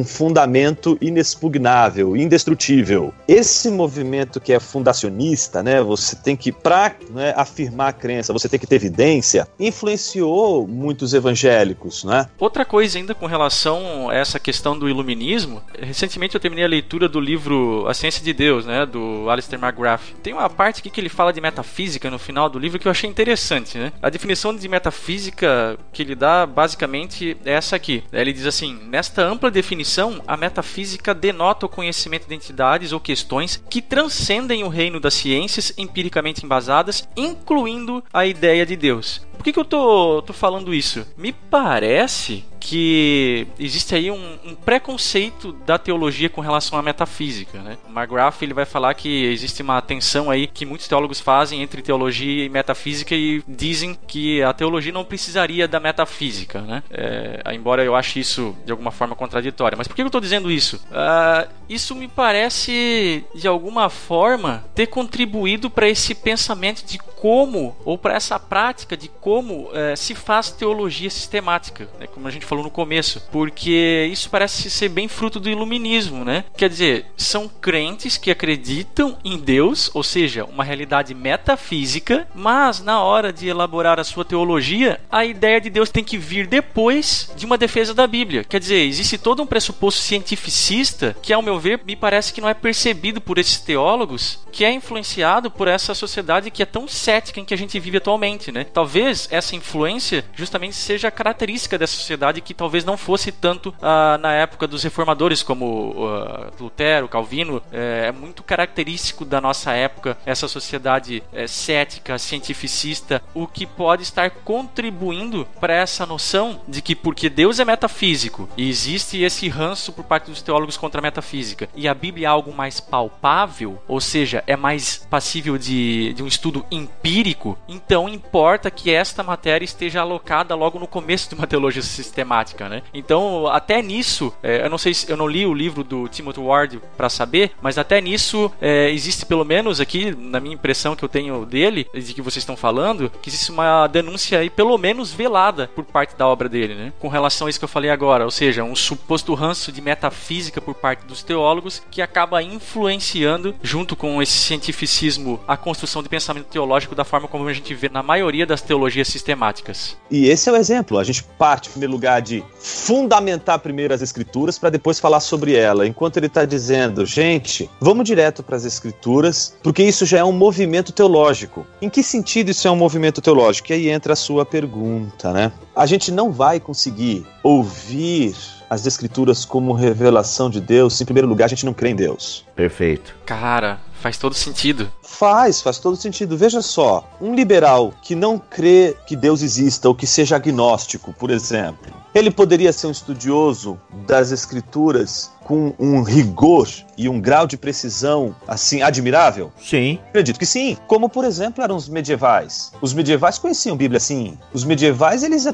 um 0.00 0.04
fundamento 0.04 0.98
inexpugnável, 1.00 2.16
indestrutível. 2.16 3.14
Esse 3.28 3.70
movimento 3.70 4.40
que 4.40 4.52
é 4.52 4.58
fundacionista, 4.58 5.62
né, 5.62 5.80
você 5.80 6.16
tem 6.16 6.36
que, 6.36 6.50
para 6.50 6.96
né, 7.10 7.32
afirmar 7.36 7.90
a 7.90 7.92
crença, 7.92 8.32
você 8.32 8.48
tem 8.48 8.58
que 8.58 8.66
ter 8.66 8.74
evidência, 8.76 9.46
influenciou 9.58 10.66
muitos 10.66 11.14
evangélicos. 11.14 12.02
Né? 12.02 12.28
Outra 12.38 12.64
coisa 12.64 12.98
ainda 12.98 13.14
com 13.14 13.26
relação 13.26 14.10
a 14.10 14.14
essa 14.14 14.40
questão 14.40 14.76
do 14.76 14.88
iluminismo, 14.88 15.62
recentemente 15.78 16.34
eu 16.34 16.40
terminei 16.40 16.64
a 16.64 16.68
leitura 16.68 17.08
do 17.08 17.20
livro 17.20 17.86
Ciência 18.00 18.24
de 18.24 18.32
Deus, 18.32 18.64
né, 18.64 18.86
do 18.86 19.28
Alistair 19.28 19.62
McGrath. 19.62 20.00
Tem 20.22 20.32
uma 20.32 20.48
parte 20.48 20.80
aqui 20.80 20.88
que 20.88 20.98
ele 20.98 21.10
fala 21.10 21.34
de 21.34 21.40
metafísica 21.40 22.10
no 22.10 22.18
final 22.18 22.48
do 22.48 22.58
livro 22.58 22.78
que 22.78 22.88
eu 22.88 22.90
achei 22.90 23.10
interessante, 23.10 23.76
né? 23.76 23.92
A 24.00 24.08
definição 24.08 24.56
de 24.56 24.66
metafísica 24.66 25.78
que 25.92 26.00
ele 26.02 26.14
dá 26.14 26.46
basicamente 26.46 27.36
é 27.44 27.52
essa 27.52 27.76
aqui. 27.76 28.02
Ele 28.10 28.32
diz 28.32 28.46
assim: 28.46 28.72
nesta 28.88 29.22
ampla 29.22 29.50
definição, 29.50 30.22
a 30.26 30.34
metafísica 30.34 31.12
denota 31.12 31.66
o 31.66 31.68
conhecimento 31.68 32.26
de 32.26 32.34
entidades 32.34 32.92
ou 32.92 33.00
questões 33.00 33.62
que 33.68 33.82
transcendem 33.82 34.64
o 34.64 34.68
reino 34.68 34.98
das 34.98 35.12
ciências 35.12 35.70
empiricamente 35.76 36.42
embasadas, 36.42 37.06
incluindo 37.14 38.02
a 38.10 38.24
ideia 38.24 38.64
de 38.64 38.76
Deus. 38.76 39.20
Por 39.40 39.44
que, 39.44 39.54
que 39.54 39.58
eu 39.58 39.64
tô, 39.64 40.20
tô 40.20 40.34
falando 40.34 40.74
isso? 40.74 41.06
Me 41.16 41.32
parece 41.32 42.44
que 42.60 43.46
existe 43.58 43.94
aí 43.94 44.10
um, 44.10 44.38
um, 44.44 44.54
preconceito 44.54 45.50
da 45.64 45.78
teologia 45.78 46.28
com 46.28 46.42
relação 46.42 46.78
à 46.78 46.82
metafísica, 46.82 47.58
né? 47.62 47.78
O 47.88 47.98
McGrath 47.98 48.42
ele 48.42 48.52
vai 48.52 48.66
falar 48.66 48.92
que 48.92 49.24
existe 49.24 49.62
uma 49.62 49.80
tensão 49.80 50.30
aí 50.30 50.46
que 50.46 50.66
muitos 50.66 50.86
teólogos 50.86 51.20
fazem 51.20 51.62
entre 51.62 51.80
teologia 51.80 52.44
e 52.44 52.50
metafísica 52.50 53.14
e 53.14 53.42
dizem 53.48 53.98
que 54.06 54.42
a 54.42 54.52
teologia 54.52 54.92
não 54.92 55.06
precisaria 55.06 55.66
da 55.66 55.80
metafísica, 55.80 56.60
né? 56.60 56.82
É, 56.90 57.42
embora 57.54 57.82
eu 57.82 57.96
ache 57.96 58.20
isso 58.20 58.54
de 58.66 58.70
alguma 58.70 58.90
forma 58.90 59.16
contraditória. 59.16 59.74
Mas 59.74 59.88
por 59.88 59.96
que 59.96 60.02
eu 60.02 60.06
estou 60.06 60.20
dizendo 60.20 60.50
isso? 60.50 60.76
Uh, 60.90 61.48
isso 61.66 61.94
me 61.94 62.08
parece 62.08 63.24
de 63.34 63.48
alguma 63.48 63.88
forma 63.88 64.64
ter 64.74 64.86
contribuído 64.86 65.70
para 65.70 65.88
esse 65.88 66.14
pensamento 66.14 66.84
de 66.84 66.98
como 66.98 67.74
ou 67.84 67.96
para 67.96 68.14
essa 68.14 68.38
prática 68.38 68.96
de 68.96 69.08
como 69.08 69.29
uh, 69.38 69.96
se 69.96 70.14
faz 70.14 70.50
teologia 70.50 71.10
sistemática, 71.10 71.88
né? 71.98 72.06
como 72.06 72.26
a 72.26 72.30
gente 72.30 72.46
falou 72.46 72.64
no 72.64 72.70
começo, 72.70 73.22
porque 73.30 74.08
isso 74.10 74.28
parece 74.30 74.70
ser 74.70 74.88
bem 74.88 75.08
fruto 75.08 75.38
do 75.38 75.48
iluminismo, 75.48 76.24
né? 76.24 76.44
Quer 76.56 76.68
dizer, 76.68 77.06
são 77.16 77.48
crentes 77.48 78.16
que 78.16 78.30
acreditam 78.30 79.16
em 79.24 79.38
Deus, 79.38 79.90
ou 79.94 80.02
seja, 80.02 80.44
uma 80.44 80.64
realidade 80.64 81.14
metafísica, 81.14 82.26
mas 82.34 82.80
na 82.80 83.02
hora 83.02 83.32
de 83.32 83.48
elaborar 83.48 84.00
a 84.00 84.04
sua 84.04 84.24
teologia, 84.24 85.00
a 85.10 85.24
ideia 85.24 85.60
de 85.60 85.70
Deus 85.70 85.90
tem 85.90 86.02
que 86.02 86.18
vir 86.18 86.46
depois 86.46 87.30
de 87.36 87.46
uma 87.46 87.58
defesa 87.58 87.94
da 87.94 88.06
Bíblia. 88.06 88.44
Quer 88.44 88.60
dizer, 88.60 88.86
existe 88.86 89.18
todo 89.18 89.42
um 89.42 89.46
pressuposto 89.46 90.00
cientificista 90.00 91.16
que, 91.22 91.32
ao 91.32 91.42
meu 91.42 91.58
ver, 91.58 91.80
me 91.84 91.96
parece 91.96 92.32
que 92.32 92.40
não 92.40 92.48
é 92.48 92.54
percebido 92.54 93.20
por 93.20 93.38
esses 93.38 93.58
teólogos, 93.58 94.40
que 94.50 94.64
é 94.64 94.72
influenciado 94.72 95.50
por 95.50 95.68
essa 95.68 95.94
sociedade 95.94 96.50
que 96.50 96.62
é 96.62 96.66
tão 96.66 96.88
cética 96.88 97.40
em 97.40 97.44
que 97.44 97.54
a 97.54 97.58
gente 97.58 97.78
vive 97.78 97.98
atualmente, 97.98 98.50
né? 98.50 98.64
Talvez 98.64 99.19
essa 99.30 99.56
influência 99.56 100.24
justamente 100.34 100.74
seja 100.74 101.10
característica 101.10 101.78
dessa 101.78 101.94
sociedade 101.94 102.40
que 102.40 102.54
talvez 102.54 102.84
não 102.84 102.96
fosse 102.96 103.32
tanto 103.32 103.74
ah, 103.80 104.18
na 104.18 104.32
época 104.32 104.66
dos 104.66 104.82
reformadores, 104.82 105.42
como 105.42 105.90
uh, 105.90 106.52
Lutero, 106.60 107.08
Calvino. 107.08 107.62
É, 107.72 107.90
é, 108.00 108.12
muito 108.12 108.42
característico 108.42 109.24
da 109.24 109.40
nossa 109.40 109.72
época 109.72 110.16
essa 110.24 110.48
sociedade 110.48 111.22
é, 111.32 111.46
cética, 111.46 112.18
cientificista, 112.18 113.22
o 113.34 113.46
que 113.46 113.66
pode 113.66 114.02
estar 114.02 114.30
contribuindo 114.30 115.46
para 115.60 115.74
essa 115.74 116.06
noção 116.06 116.60
de 116.66 116.80
que 116.80 116.94
porque 116.94 117.28
Deus 117.28 117.58
é 117.58 117.64
metafísico 117.64 118.48
e 118.56 118.68
existe 118.68 119.22
esse 119.22 119.48
ranço 119.48 119.92
por 119.92 120.04
parte 120.04 120.30
dos 120.30 120.42
teólogos 120.42 120.76
contra 120.76 121.00
a 121.00 121.02
metafísica 121.02 121.68
e 121.74 121.88
a 121.88 121.94
Bíblia 121.94 122.26
é 122.26 122.30
algo 122.30 122.52
mais 122.52 122.80
palpável, 122.80 123.82
ou 123.88 124.00
seja, 124.00 124.42
é 124.46 124.56
mais 124.56 125.06
passível 125.10 125.58
de, 125.58 126.12
de 126.14 126.22
um 126.22 126.26
estudo 126.26 126.64
empírico, 126.70 127.58
então 127.68 128.08
importa 128.08 128.70
que 128.70 128.90
esta 129.00 129.22
matéria 129.22 129.64
esteja 129.64 130.00
alocada 130.00 130.54
logo 130.54 130.78
no 130.78 130.86
começo 130.86 131.28
de 131.28 131.34
uma 131.34 131.46
teologia 131.46 131.82
sistemática 131.82 132.20
temática, 132.20 132.68
né? 132.68 132.82
Então, 132.92 133.46
até 133.46 133.80
nisso, 133.80 134.32
é, 134.42 134.64
eu 134.64 134.70
não 134.70 134.78
sei 134.78 134.92
se 134.92 135.10
eu 135.10 135.16
não 135.16 135.26
li 135.26 135.46
o 135.46 135.54
livro 135.54 135.82
do 135.82 136.06
Timothy 136.08 136.40
Ward 136.40 136.80
para 136.96 137.08
saber, 137.08 137.52
mas 137.62 137.78
até 137.78 138.00
nisso 138.00 138.52
é, 138.60 138.90
existe 138.90 139.24
pelo 139.24 139.44
menos 139.44 139.80
aqui, 139.80 140.14
na 140.14 140.38
minha 140.38 140.54
impressão 140.54 140.94
que 140.94 141.04
eu 141.04 141.08
tenho 141.08 141.46
dele, 141.46 141.86
de 141.92 142.14
que 142.14 142.22
vocês 142.22 142.42
estão 142.42 142.56
falando, 142.56 143.10
que 143.22 143.28
existe 143.28 143.50
uma 143.50 143.86
denúncia 143.86 144.38
aí, 144.38 144.50
pelo 144.50 144.76
menos 144.76 145.12
velada, 145.12 145.68
por 145.74 145.84
parte 145.84 146.14
da 146.16 146.26
obra 146.26 146.48
dele, 146.48 146.74
né? 146.74 146.92
Com 146.98 147.08
relação 147.08 147.46
a 147.46 147.50
isso 147.50 147.58
que 147.58 147.64
eu 147.64 147.68
falei 147.68 147.90
agora, 147.90 148.24
ou 148.24 148.30
seja, 148.30 148.62
um 148.62 148.76
suposto 148.76 149.34
ranço 149.34 149.72
de 149.72 149.80
metafísica 149.80 150.60
por 150.60 150.74
parte 150.74 151.06
dos 151.06 151.22
teólogos 151.22 151.82
que 151.90 152.02
acaba 152.02 152.42
influenciando, 152.42 153.54
junto 153.62 153.96
com 153.96 154.22
esse 154.22 154.36
cientificismo, 154.38 155.40
a 155.48 155.56
construção 155.56 156.02
de 156.02 156.08
pensamento 156.08 156.46
teológico 156.46 156.94
da 156.94 157.04
forma 157.04 157.28
como 157.28 157.48
a 157.48 157.52
gente 157.52 157.74
vê 157.74 157.88
na 157.88 158.02
maioria 158.02 158.46
das 158.46 158.60
teologias 158.60 158.89
sistemáticas. 159.08 159.96
E 160.10 160.28
esse 160.28 160.48
é 160.48 160.52
o 160.52 160.56
exemplo. 160.56 160.98
A 160.98 161.04
gente 161.04 161.22
parte, 161.22 161.68
em 161.68 161.72
primeiro 161.72 161.92
lugar, 161.92 162.20
de 162.20 162.44
fundamentar 162.58 163.58
primeiro 163.58 163.94
as 163.94 164.02
escrituras 164.02 164.58
para 164.58 164.70
depois 164.70 164.98
falar 164.98 165.20
sobre 165.20 165.54
ela, 165.54 165.86
enquanto 165.86 166.16
ele 166.16 166.26
está 166.26 166.44
dizendo, 166.44 167.06
gente, 167.06 167.70
vamos 167.80 168.04
direto 168.04 168.42
para 168.42 168.56
as 168.56 168.64
escrituras, 168.64 169.56
porque 169.62 169.82
isso 169.82 170.04
já 170.04 170.18
é 170.18 170.24
um 170.24 170.32
movimento 170.32 170.92
teológico. 170.92 171.66
Em 171.80 171.88
que 171.88 172.02
sentido 172.02 172.50
isso 172.50 172.66
é 172.66 172.70
um 172.70 172.76
movimento 172.76 173.20
teológico? 173.20 173.72
E 173.72 173.74
aí 173.74 173.88
entra 173.88 174.12
a 174.12 174.16
sua 174.16 174.44
pergunta, 174.44 175.32
né? 175.32 175.52
A 175.74 175.86
gente 175.86 176.10
não 176.10 176.30
vai 176.30 176.60
conseguir 176.60 177.26
ouvir 177.42 178.34
as 178.70 178.86
escrituras 178.86 179.44
como 179.44 179.72
revelação 179.72 180.48
de 180.48 180.60
Deus, 180.60 181.00
em 181.00 181.04
primeiro 181.04 181.26
lugar 181.26 181.46
a 181.46 181.48
gente 181.48 181.66
não 181.66 181.74
crê 181.74 181.90
em 181.90 181.96
Deus. 181.96 182.46
Perfeito. 182.54 183.16
Cara, 183.26 183.80
faz 184.00 184.16
todo 184.16 184.32
sentido. 184.32 184.90
Faz, 185.02 185.60
faz 185.60 185.80
todo 185.80 185.96
sentido. 185.96 186.38
Veja 186.38 186.62
só, 186.62 187.04
um 187.20 187.34
liberal 187.34 187.92
que 188.00 188.14
não 188.14 188.38
crê 188.38 188.96
que 189.06 189.16
Deus 189.16 189.42
exista 189.42 189.88
ou 189.88 189.94
que 189.94 190.06
seja 190.06 190.36
agnóstico, 190.36 191.12
por 191.12 191.30
exemplo, 191.30 191.92
ele 192.14 192.30
poderia 192.30 192.72
ser 192.72 192.86
um 192.86 192.92
estudioso 192.92 193.78
das 194.06 194.30
escrituras 194.30 195.32
com 195.50 195.74
um 195.80 196.00
rigor 196.04 196.68
e 196.96 197.08
um 197.08 197.20
grau 197.20 197.44
de 197.44 197.56
precisão 197.56 198.36
assim 198.46 198.82
admirável? 198.82 199.50
Sim. 199.60 199.98
Acredito 200.10 200.38
que 200.38 200.46
sim. 200.46 200.76
Como, 200.86 201.08
por 201.08 201.24
exemplo, 201.24 201.64
eram 201.64 201.74
os 201.74 201.88
medievais. 201.88 202.72
Os 202.80 202.94
medievais 202.94 203.36
conheciam 203.36 203.76
Bíblia 203.76 203.98
sim. 203.98 204.38
Os 204.52 204.62
medievais 204.62 205.24
eles, 205.24 205.46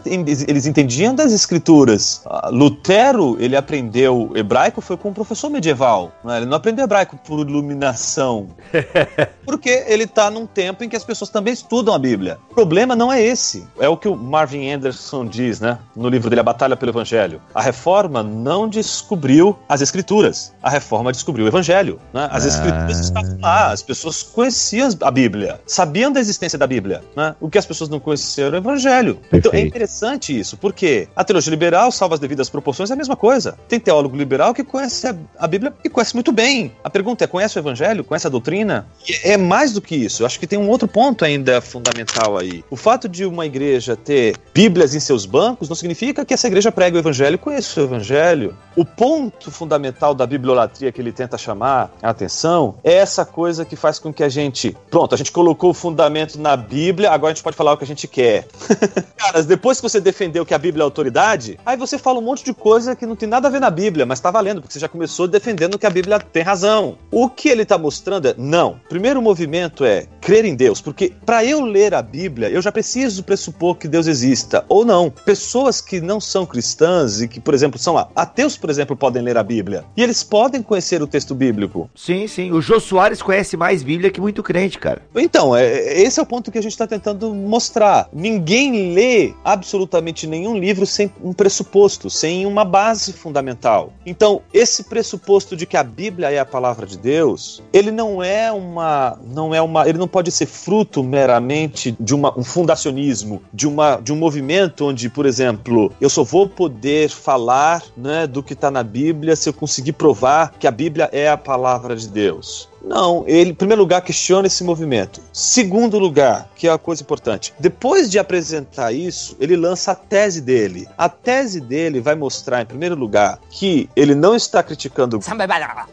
eles 0.46 0.66
entendiam 0.66 1.14
das 1.14 1.32
escrituras. 1.32 2.20
Ah, 2.26 2.50
Lutero, 2.52 3.38
ele 3.40 3.56
aprendeu 3.56 4.32
hebraico 4.34 4.82
foi 4.82 4.98
com 4.98 5.08
um 5.08 5.14
professor 5.14 5.48
medieval. 5.48 6.12
Não 6.22 6.34
é? 6.34 6.36
Ele 6.36 6.46
não 6.46 6.58
aprendeu 6.58 6.84
hebraico 6.84 7.16
por 7.16 7.40
iluminação. 7.48 8.48
Porque 9.46 9.82
ele 9.86 10.04
está 10.04 10.30
num 10.30 10.44
tempo 10.44 10.84
em 10.84 10.90
que 10.90 10.96
as 10.96 11.04
pessoas 11.04 11.30
também 11.30 11.54
estudam 11.54 11.94
a 11.94 11.98
Bíblia. 11.98 12.36
O 12.50 12.54
problema 12.54 12.94
não 12.94 13.10
é 13.10 13.22
esse. 13.22 13.66
É 13.78 13.88
o 13.88 13.96
que 13.96 14.08
o 14.08 14.14
Marvin 14.14 14.70
Anderson 14.70 15.24
diz, 15.24 15.58
né? 15.58 15.78
No 15.94 16.10
livro 16.10 16.28
dele, 16.28 16.40
A 16.40 16.44
Batalha 16.44 16.76
pelo 16.76 16.90
Evangelho. 16.90 17.40
A 17.54 17.62
reforma 17.62 18.22
não 18.22 18.68
descobriu 18.68 19.56
as 19.66 19.85
escrituras. 19.88 20.52
A 20.62 20.70
reforma 20.70 21.12
descobriu 21.12 21.44
o 21.44 21.48
evangelho. 21.48 22.00
Né? 22.12 22.28
As 22.30 22.44
ah. 22.44 22.48
escrituras 22.48 23.00
estavam 23.00 23.38
lá, 23.40 23.72
as 23.72 23.82
pessoas 23.82 24.22
conheciam 24.22 24.88
a 25.00 25.10
Bíblia, 25.10 25.60
sabiam 25.66 26.12
da 26.12 26.20
existência 26.20 26.58
da 26.58 26.66
Bíblia. 26.66 27.02
Né? 27.16 27.34
O 27.40 27.48
que 27.48 27.58
as 27.58 27.66
pessoas 27.66 27.88
não 27.90 27.98
conheciam 27.98 28.48
era 28.48 28.56
o 28.56 28.58
evangelho. 28.58 29.16
Perfeito. 29.16 29.48
Então 29.48 29.58
é 29.58 29.62
interessante 29.62 30.38
isso, 30.38 30.56
porque 30.56 31.08
a 31.14 31.24
teologia 31.24 31.50
liberal, 31.50 31.90
salva 31.90 32.14
as 32.14 32.20
devidas 32.20 32.48
proporções, 32.48 32.90
é 32.90 32.94
a 32.94 32.96
mesma 32.96 33.16
coisa. 33.16 33.58
Tem 33.68 33.80
teólogo 33.80 34.16
liberal 34.16 34.52
que 34.54 34.64
conhece 34.64 35.06
a 35.38 35.46
Bíblia 35.46 35.72
e 35.84 35.88
conhece 35.88 36.14
muito 36.14 36.32
bem. 36.32 36.72
A 36.82 36.90
pergunta 36.90 37.24
é: 37.24 37.26
conhece 37.26 37.58
o 37.58 37.60
evangelho? 37.60 38.04
Conhece 38.04 38.26
a 38.26 38.30
doutrina? 38.30 38.86
E 39.08 39.30
é 39.30 39.36
mais 39.36 39.72
do 39.72 39.80
que 39.80 39.94
isso. 39.94 40.22
Eu 40.22 40.26
acho 40.26 40.38
que 40.38 40.46
tem 40.46 40.58
um 40.58 40.68
outro 40.68 40.88
ponto 40.88 41.24
ainda 41.24 41.60
fundamental 41.60 42.38
aí. 42.38 42.64
O 42.70 42.76
fato 42.76 43.08
de 43.08 43.24
uma 43.24 43.46
igreja 43.46 43.96
ter 43.96 44.36
Bíblias 44.54 44.94
em 44.94 45.00
seus 45.00 45.26
bancos 45.26 45.68
não 45.68 45.76
significa 45.76 46.24
que 46.24 46.34
essa 46.34 46.46
igreja 46.46 46.72
prega 46.72 46.96
o 46.96 47.00
evangelho 47.00 47.34
e 47.34 47.38
conheça 47.38 47.80
o 47.80 47.84
evangelho. 47.84 48.56
O 48.74 48.84
ponto 48.84 49.50
fundamental 49.50 49.75
fundamental 49.76 50.14
da 50.14 50.26
bibliolatria 50.26 50.90
que 50.90 51.00
ele 51.00 51.12
tenta 51.12 51.36
chamar 51.36 51.90
a 52.02 52.08
atenção 52.08 52.76
é 52.82 52.94
essa 52.94 53.24
coisa 53.24 53.64
que 53.64 53.76
faz 53.76 53.98
com 53.98 54.12
que 54.12 54.24
a 54.24 54.28
gente. 54.28 54.76
Pronto, 54.90 55.14
a 55.14 55.18
gente 55.18 55.30
colocou 55.30 55.70
o 55.70 55.74
fundamento 55.74 56.40
na 56.40 56.56
Bíblia, 56.56 57.10
agora 57.10 57.32
a 57.32 57.34
gente 57.34 57.44
pode 57.44 57.56
falar 57.56 57.74
o 57.74 57.76
que 57.76 57.84
a 57.84 57.86
gente 57.86 58.08
quer. 58.08 58.46
Cara, 59.16 59.42
depois 59.42 59.78
que 59.78 59.82
você 59.82 60.00
defendeu 60.00 60.46
que 60.46 60.54
a 60.54 60.58
Bíblia 60.58 60.82
é 60.82 60.84
autoridade, 60.84 61.58
aí 61.64 61.76
você 61.76 61.98
fala 61.98 62.18
um 62.18 62.22
monte 62.22 62.44
de 62.44 62.54
coisa 62.54 62.96
que 62.96 63.04
não 63.04 63.14
tem 63.14 63.28
nada 63.28 63.48
a 63.48 63.50
ver 63.50 63.60
na 63.60 63.70
Bíblia, 63.70 64.06
mas 64.06 64.18
tá 64.18 64.30
valendo, 64.30 64.62
porque 64.62 64.72
você 64.72 64.80
já 64.80 64.88
começou 64.88 65.28
defendendo 65.28 65.78
que 65.78 65.86
a 65.86 65.90
Bíblia 65.90 66.18
tem 66.18 66.42
razão. 66.42 66.96
O 67.10 67.28
que 67.28 67.48
ele 67.48 67.64
tá 67.64 67.76
mostrando 67.76 68.28
é: 68.28 68.34
não. 68.38 68.80
Primeiro 68.88 69.20
movimento 69.20 69.84
é 69.84 70.06
crer 70.20 70.44
em 70.44 70.54
Deus, 70.54 70.80
porque 70.80 71.12
para 71.24 71.44
eu 71.44 71.60
ler 71.60 71.94
a 71.94 72.00
Bíblia, 72.00 72.48
eu 72.48 72.62
já 72.62 72.72
preciso 72.72 73.22
pressupor 73.22 73.76
que 73.76 73.88
Deus 73.88 74.06
exista, 74.06 74.64
ou 74.68 74.84
não. 74.84 75.10
Pessoas 75.10 75.80
que 75.80 76.00
não 76.00 76.20
são 76.20 76.46
cristãs 76.46 77.20
e 77.20 77.28
que, 77.28 77.40
por 77.40 77.52
exemplo, 77.52 77.78
são 77.78 77.96
ateus, 78.14 78.56
por 78.56 78.70
exemplo, 78.70 78.96
podem 78.96 79.22
ler 79.22 79.36
a 79.36 79.42
Bíblia. 79.42 79.55
Bíblia. 79.56 79.84
E 79.96 80.02
eles 80.02 80.22
podem 80.22 80.62
conhecer 80.62 81.02
o 81.02 81.06
texto 81.06 81.34
bíblico. 81.34 81.88
Sim, 81.94 82.26
sim. 82.26 82.52
O 82.52 82.60
Jô 82.60 82.78
Soares 82.78 83.22
conhece 83.22 83.56
mais 83.56 83.82
Bíblia 83.82 84.10
que 84.10 84.20
muito 84.20 84.42
crente, 84.42 84.78
cara. 84.78 85.02
Então, 85.14 85.56
é, 85.56 86.02
esse 86.02 86.20
é 86.20 86.22
o 86.22 86.26
ponto 86.26 86.50
que 86.50 86.58
a 86.58 86.62
gente 86.62 86.72
está 86.72 86.86
tentando 86.86 87.34
mostrar. 87.34 88.08
Ninguém 88.12 88.92
lê 88.92 89.32
absolutamente 89.44 90.26
nenhum 90.26 90.58
livro 90.58 90.84
sem 90.84 91.10
um 91.22 91.32
pressuposto, 91.32 92.10
sem 92.10 92.44
uma 92.44 92.64
base 92.64 93.12
fundamental. 93.12 93.92
Então, 94.04 94.42
esse 94.52 94.84
pressuposto 94.84 95.56
de 95.56 95.66
que 95.66 95.76
a 95.76 95.82
Bíblia 95.82 96.30
é 96.30 96.38
a 96.38 96.44
palavra 96.44 96.86
de 96.86 96.98
Deus, 96.98 97.62
ele 97.72 97.90
não 97.90 98.22
é 98.22 98.52
uma, 98.52 99.18
não 99.26 99.54
é 99.54 99.62
uma, 99.62 99.88
ele 99.88 99.98
não 99.98 100.08
pode 100.08 100.30
ser 100.30 100.46
fruto 100.46 101.02
meramente 101.02 101.96
de 101.98 102.14
uma, 102.14 102.38
um 102.38 102.44
fundacionismo, 102.44 103.42
de 103.52 103.66
uma, 103.66 103.96
de 103.96 104.12
um 104.12 104.16
movimento 104.16 104.86
onde, 104.86 105.08
por 105.08 105.24
exemplo, 105.24 105.92
eu 106.00 106.10
só 106.10 106.22
vou 106.22 106.48
poder 106.48 107.08
falar, 107.08 107.82
né, 107.96 108.26
do 108.26 108.42
que 108.42 108.52
está 108.52 108.70
na 108.70 108.82
Bíblia 108.82 109.34
se 109.46 109.50
eu 109.50 109.54
conseguir 109.54 109.92
provar 109.92 110.50
que 110.58 110.66
a 110.66 110.72
Bíblia 110.72 111.08
é 111.12 111.28
a 111.28 111.36
palavra 111.36 111.94
de 111.94 112.08
Deus 112.08 112.68
Não, 112.86 113.24
ele, 113.26 113.50
em 113.50 113.54
primeiro 113.54 113.82
lugar, 113.82 114.00
questiona 114.00 114.46
esse 114.46 114.62
movimento. 114.62 115.20
Segundo 115.32 115.98
lugar, 115.98 116.48
que 116.54 116.68
é 116.68 116.70
a 116.70 116.78
coisa 116.78 117.02
importante, 117.02 117.52
depois 117.58 118.08
de 118.08 118.16
apresentar 118.16 118.92
isso, 118.92 119.36
ele 119.40 119.56
lança 119.56 119.90
a 119.90 119.94
tese 119.94 120.40
dele. 120.40 120.86
A 120.96 121.08
tese 121.08 121.60
dele 121.60 122.00
vai 122.00 122.14
mostrar, 122.14 122.62
em 122.62 122.66
primeiro 122.66 122.94
lugar, 122.94 123.40
que 123.50 123.90
ele 123.96 124.14
não 124.14 124.36
está 124.36 124.62
criticando 124.62 125.18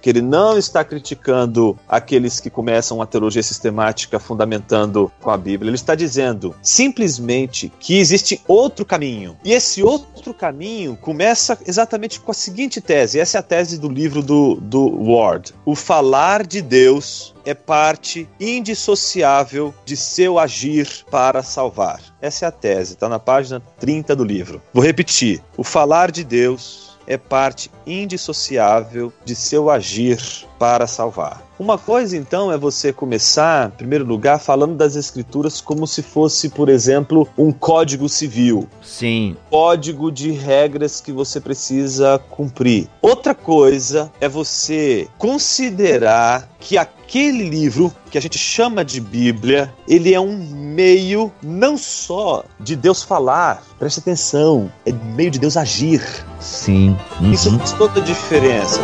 que 0.01 0.09
ele 0.09 0.21
não 0.21 0.55
está 0.55 0.83
criticando 0.83 1.77
aqueles 1.89 2.39
que 2.39 2.49
começam 2.49 3.01
a 3.01 3.07
teologia 3.07 3.41
sistemática 3.41 4.19
fundamentando 4.19 5.11
com 5.19 5.31
a 5.31 5.37
Bíblia. 5.37 5.69
Ele 5.69 5.75
está 5.75 5.95
dizendo 5.95 6.55
simplesmente 6.61 7.73
que 7.79 7.97
existe 7.97 8.39
outro 8.47 8.85
caminho. 8.85 9.35
E 9.43 9.51
esse 9.51 9.81
outro 9.81 10.31
caminho 10.33 10.95
começa 10.95 11.57
exatamente 11.65 12.19
com 12.19 12.29
a 12.29 12.35
seguinte 12.35 12.79
tese. 12.79 13.19
Essa 13.19 13.37
é 13.37 13.39
a 13.39 13.43
tese 13.43 13.79
do 13.79 13.89
livro 13.89 14.21
do, 14.21 14.55
do 14.55 15.11
Ward. 15.11 15.53
O 15.65 15.75
falar 15.75 16.45
de 16.45 16.61
Deus 16.61 16.82
é 17.45 17.53
parte 17.53 18.27
indissociável 18.39 19.73
de 19.85 19.95
seu 19.95 20.37
agir 20.37 20.87
para 21.09 21.41
salvar. 21.41 22.01
Essa 22.21 22.45
é 22.45 22.47
a 22.47 22.51
tese, 22.51 22.93
está 22.93 23.07
na 23.07 23.19
página 23.19 23.61
30 23.79 24.15
do 24.15 24.23
livro. 24.23 24.61
Vou 24.73 24.83
repetir: 24.83 25.41
o 25.55 25.63
falar 25.63 26.11
de 26.11 26.23
Deus 26.23 26.92
é 27.07 27.17
parte 27.17 27.69
indissociável 27.85 29.11
de 29.25 29.35
seu 29.35 29.69
agir 29.69 30.19
para 30.57 30.87
salvar. 30.87 31.43
Uma 31.59 31.77
coisa 31.77 32.17
então 32.17 32.51
é 32.51 32.57
você 32.57 32.91
começar, 32.91 33.67
em 33.67 33.77
primeiro 33.77 34.05
lugar, 34.05 34.39
falando 34.39 34.75
das 34.75 34.95
escrituras 34.95 35.61
como 35.61 35.85
se 35.85 36.01
fosse, 36.01 36.49
por 36.49 36.67
exemplo, 36.67 37.27
um 37.37 37.51
código 37.51 38.09
civil. 38.09 38.67
Sim. 38.81 39.37
Código 39.49 40.11
de 40.11 40.31
regras 40.31 40.99
que 40.99 41.11
você 41.11 41.39
precisa 41.39 42.19
cumprir. 42.29 42.89
Outra 43.01 43.35
coisa 43.35 44.11
é 44.19 44.27
você 44.27 45.07
considerar 45.17 46.49
que 46.59 46.77
aquele 46.77 47.47
livro 47.47 47.93
que 48.09 48.17
a 48.17 48.21
gente 48.21 48.37
chama 48.37 48.83
de 48.83 48.99
Bíblia, 48.99 49.73
ele 49.87 50.13
é 50.13 50.19
um 50.19 50.37
meio 50.37 51.31
não 51.41 51.77
só 51.77 52.43
de 52.59 52.75
Deus 52.75 53.03
falar, 53.03 53.63
preste 53.77 53.99
atenção, 53.99 54.71
é 54.85 54.91
meio 54.91 55.29
de 55.29 55.39
Deus 55.39 55.55
agir. 55.55 56.01
Sim. 56.43 56.97
Uhum. 57.21 57.31
Isso 57.31 57.57
faz 57.57 57.71
toda 57.71 58.01
a 58.01 58.03
diferença. 58.03 58.81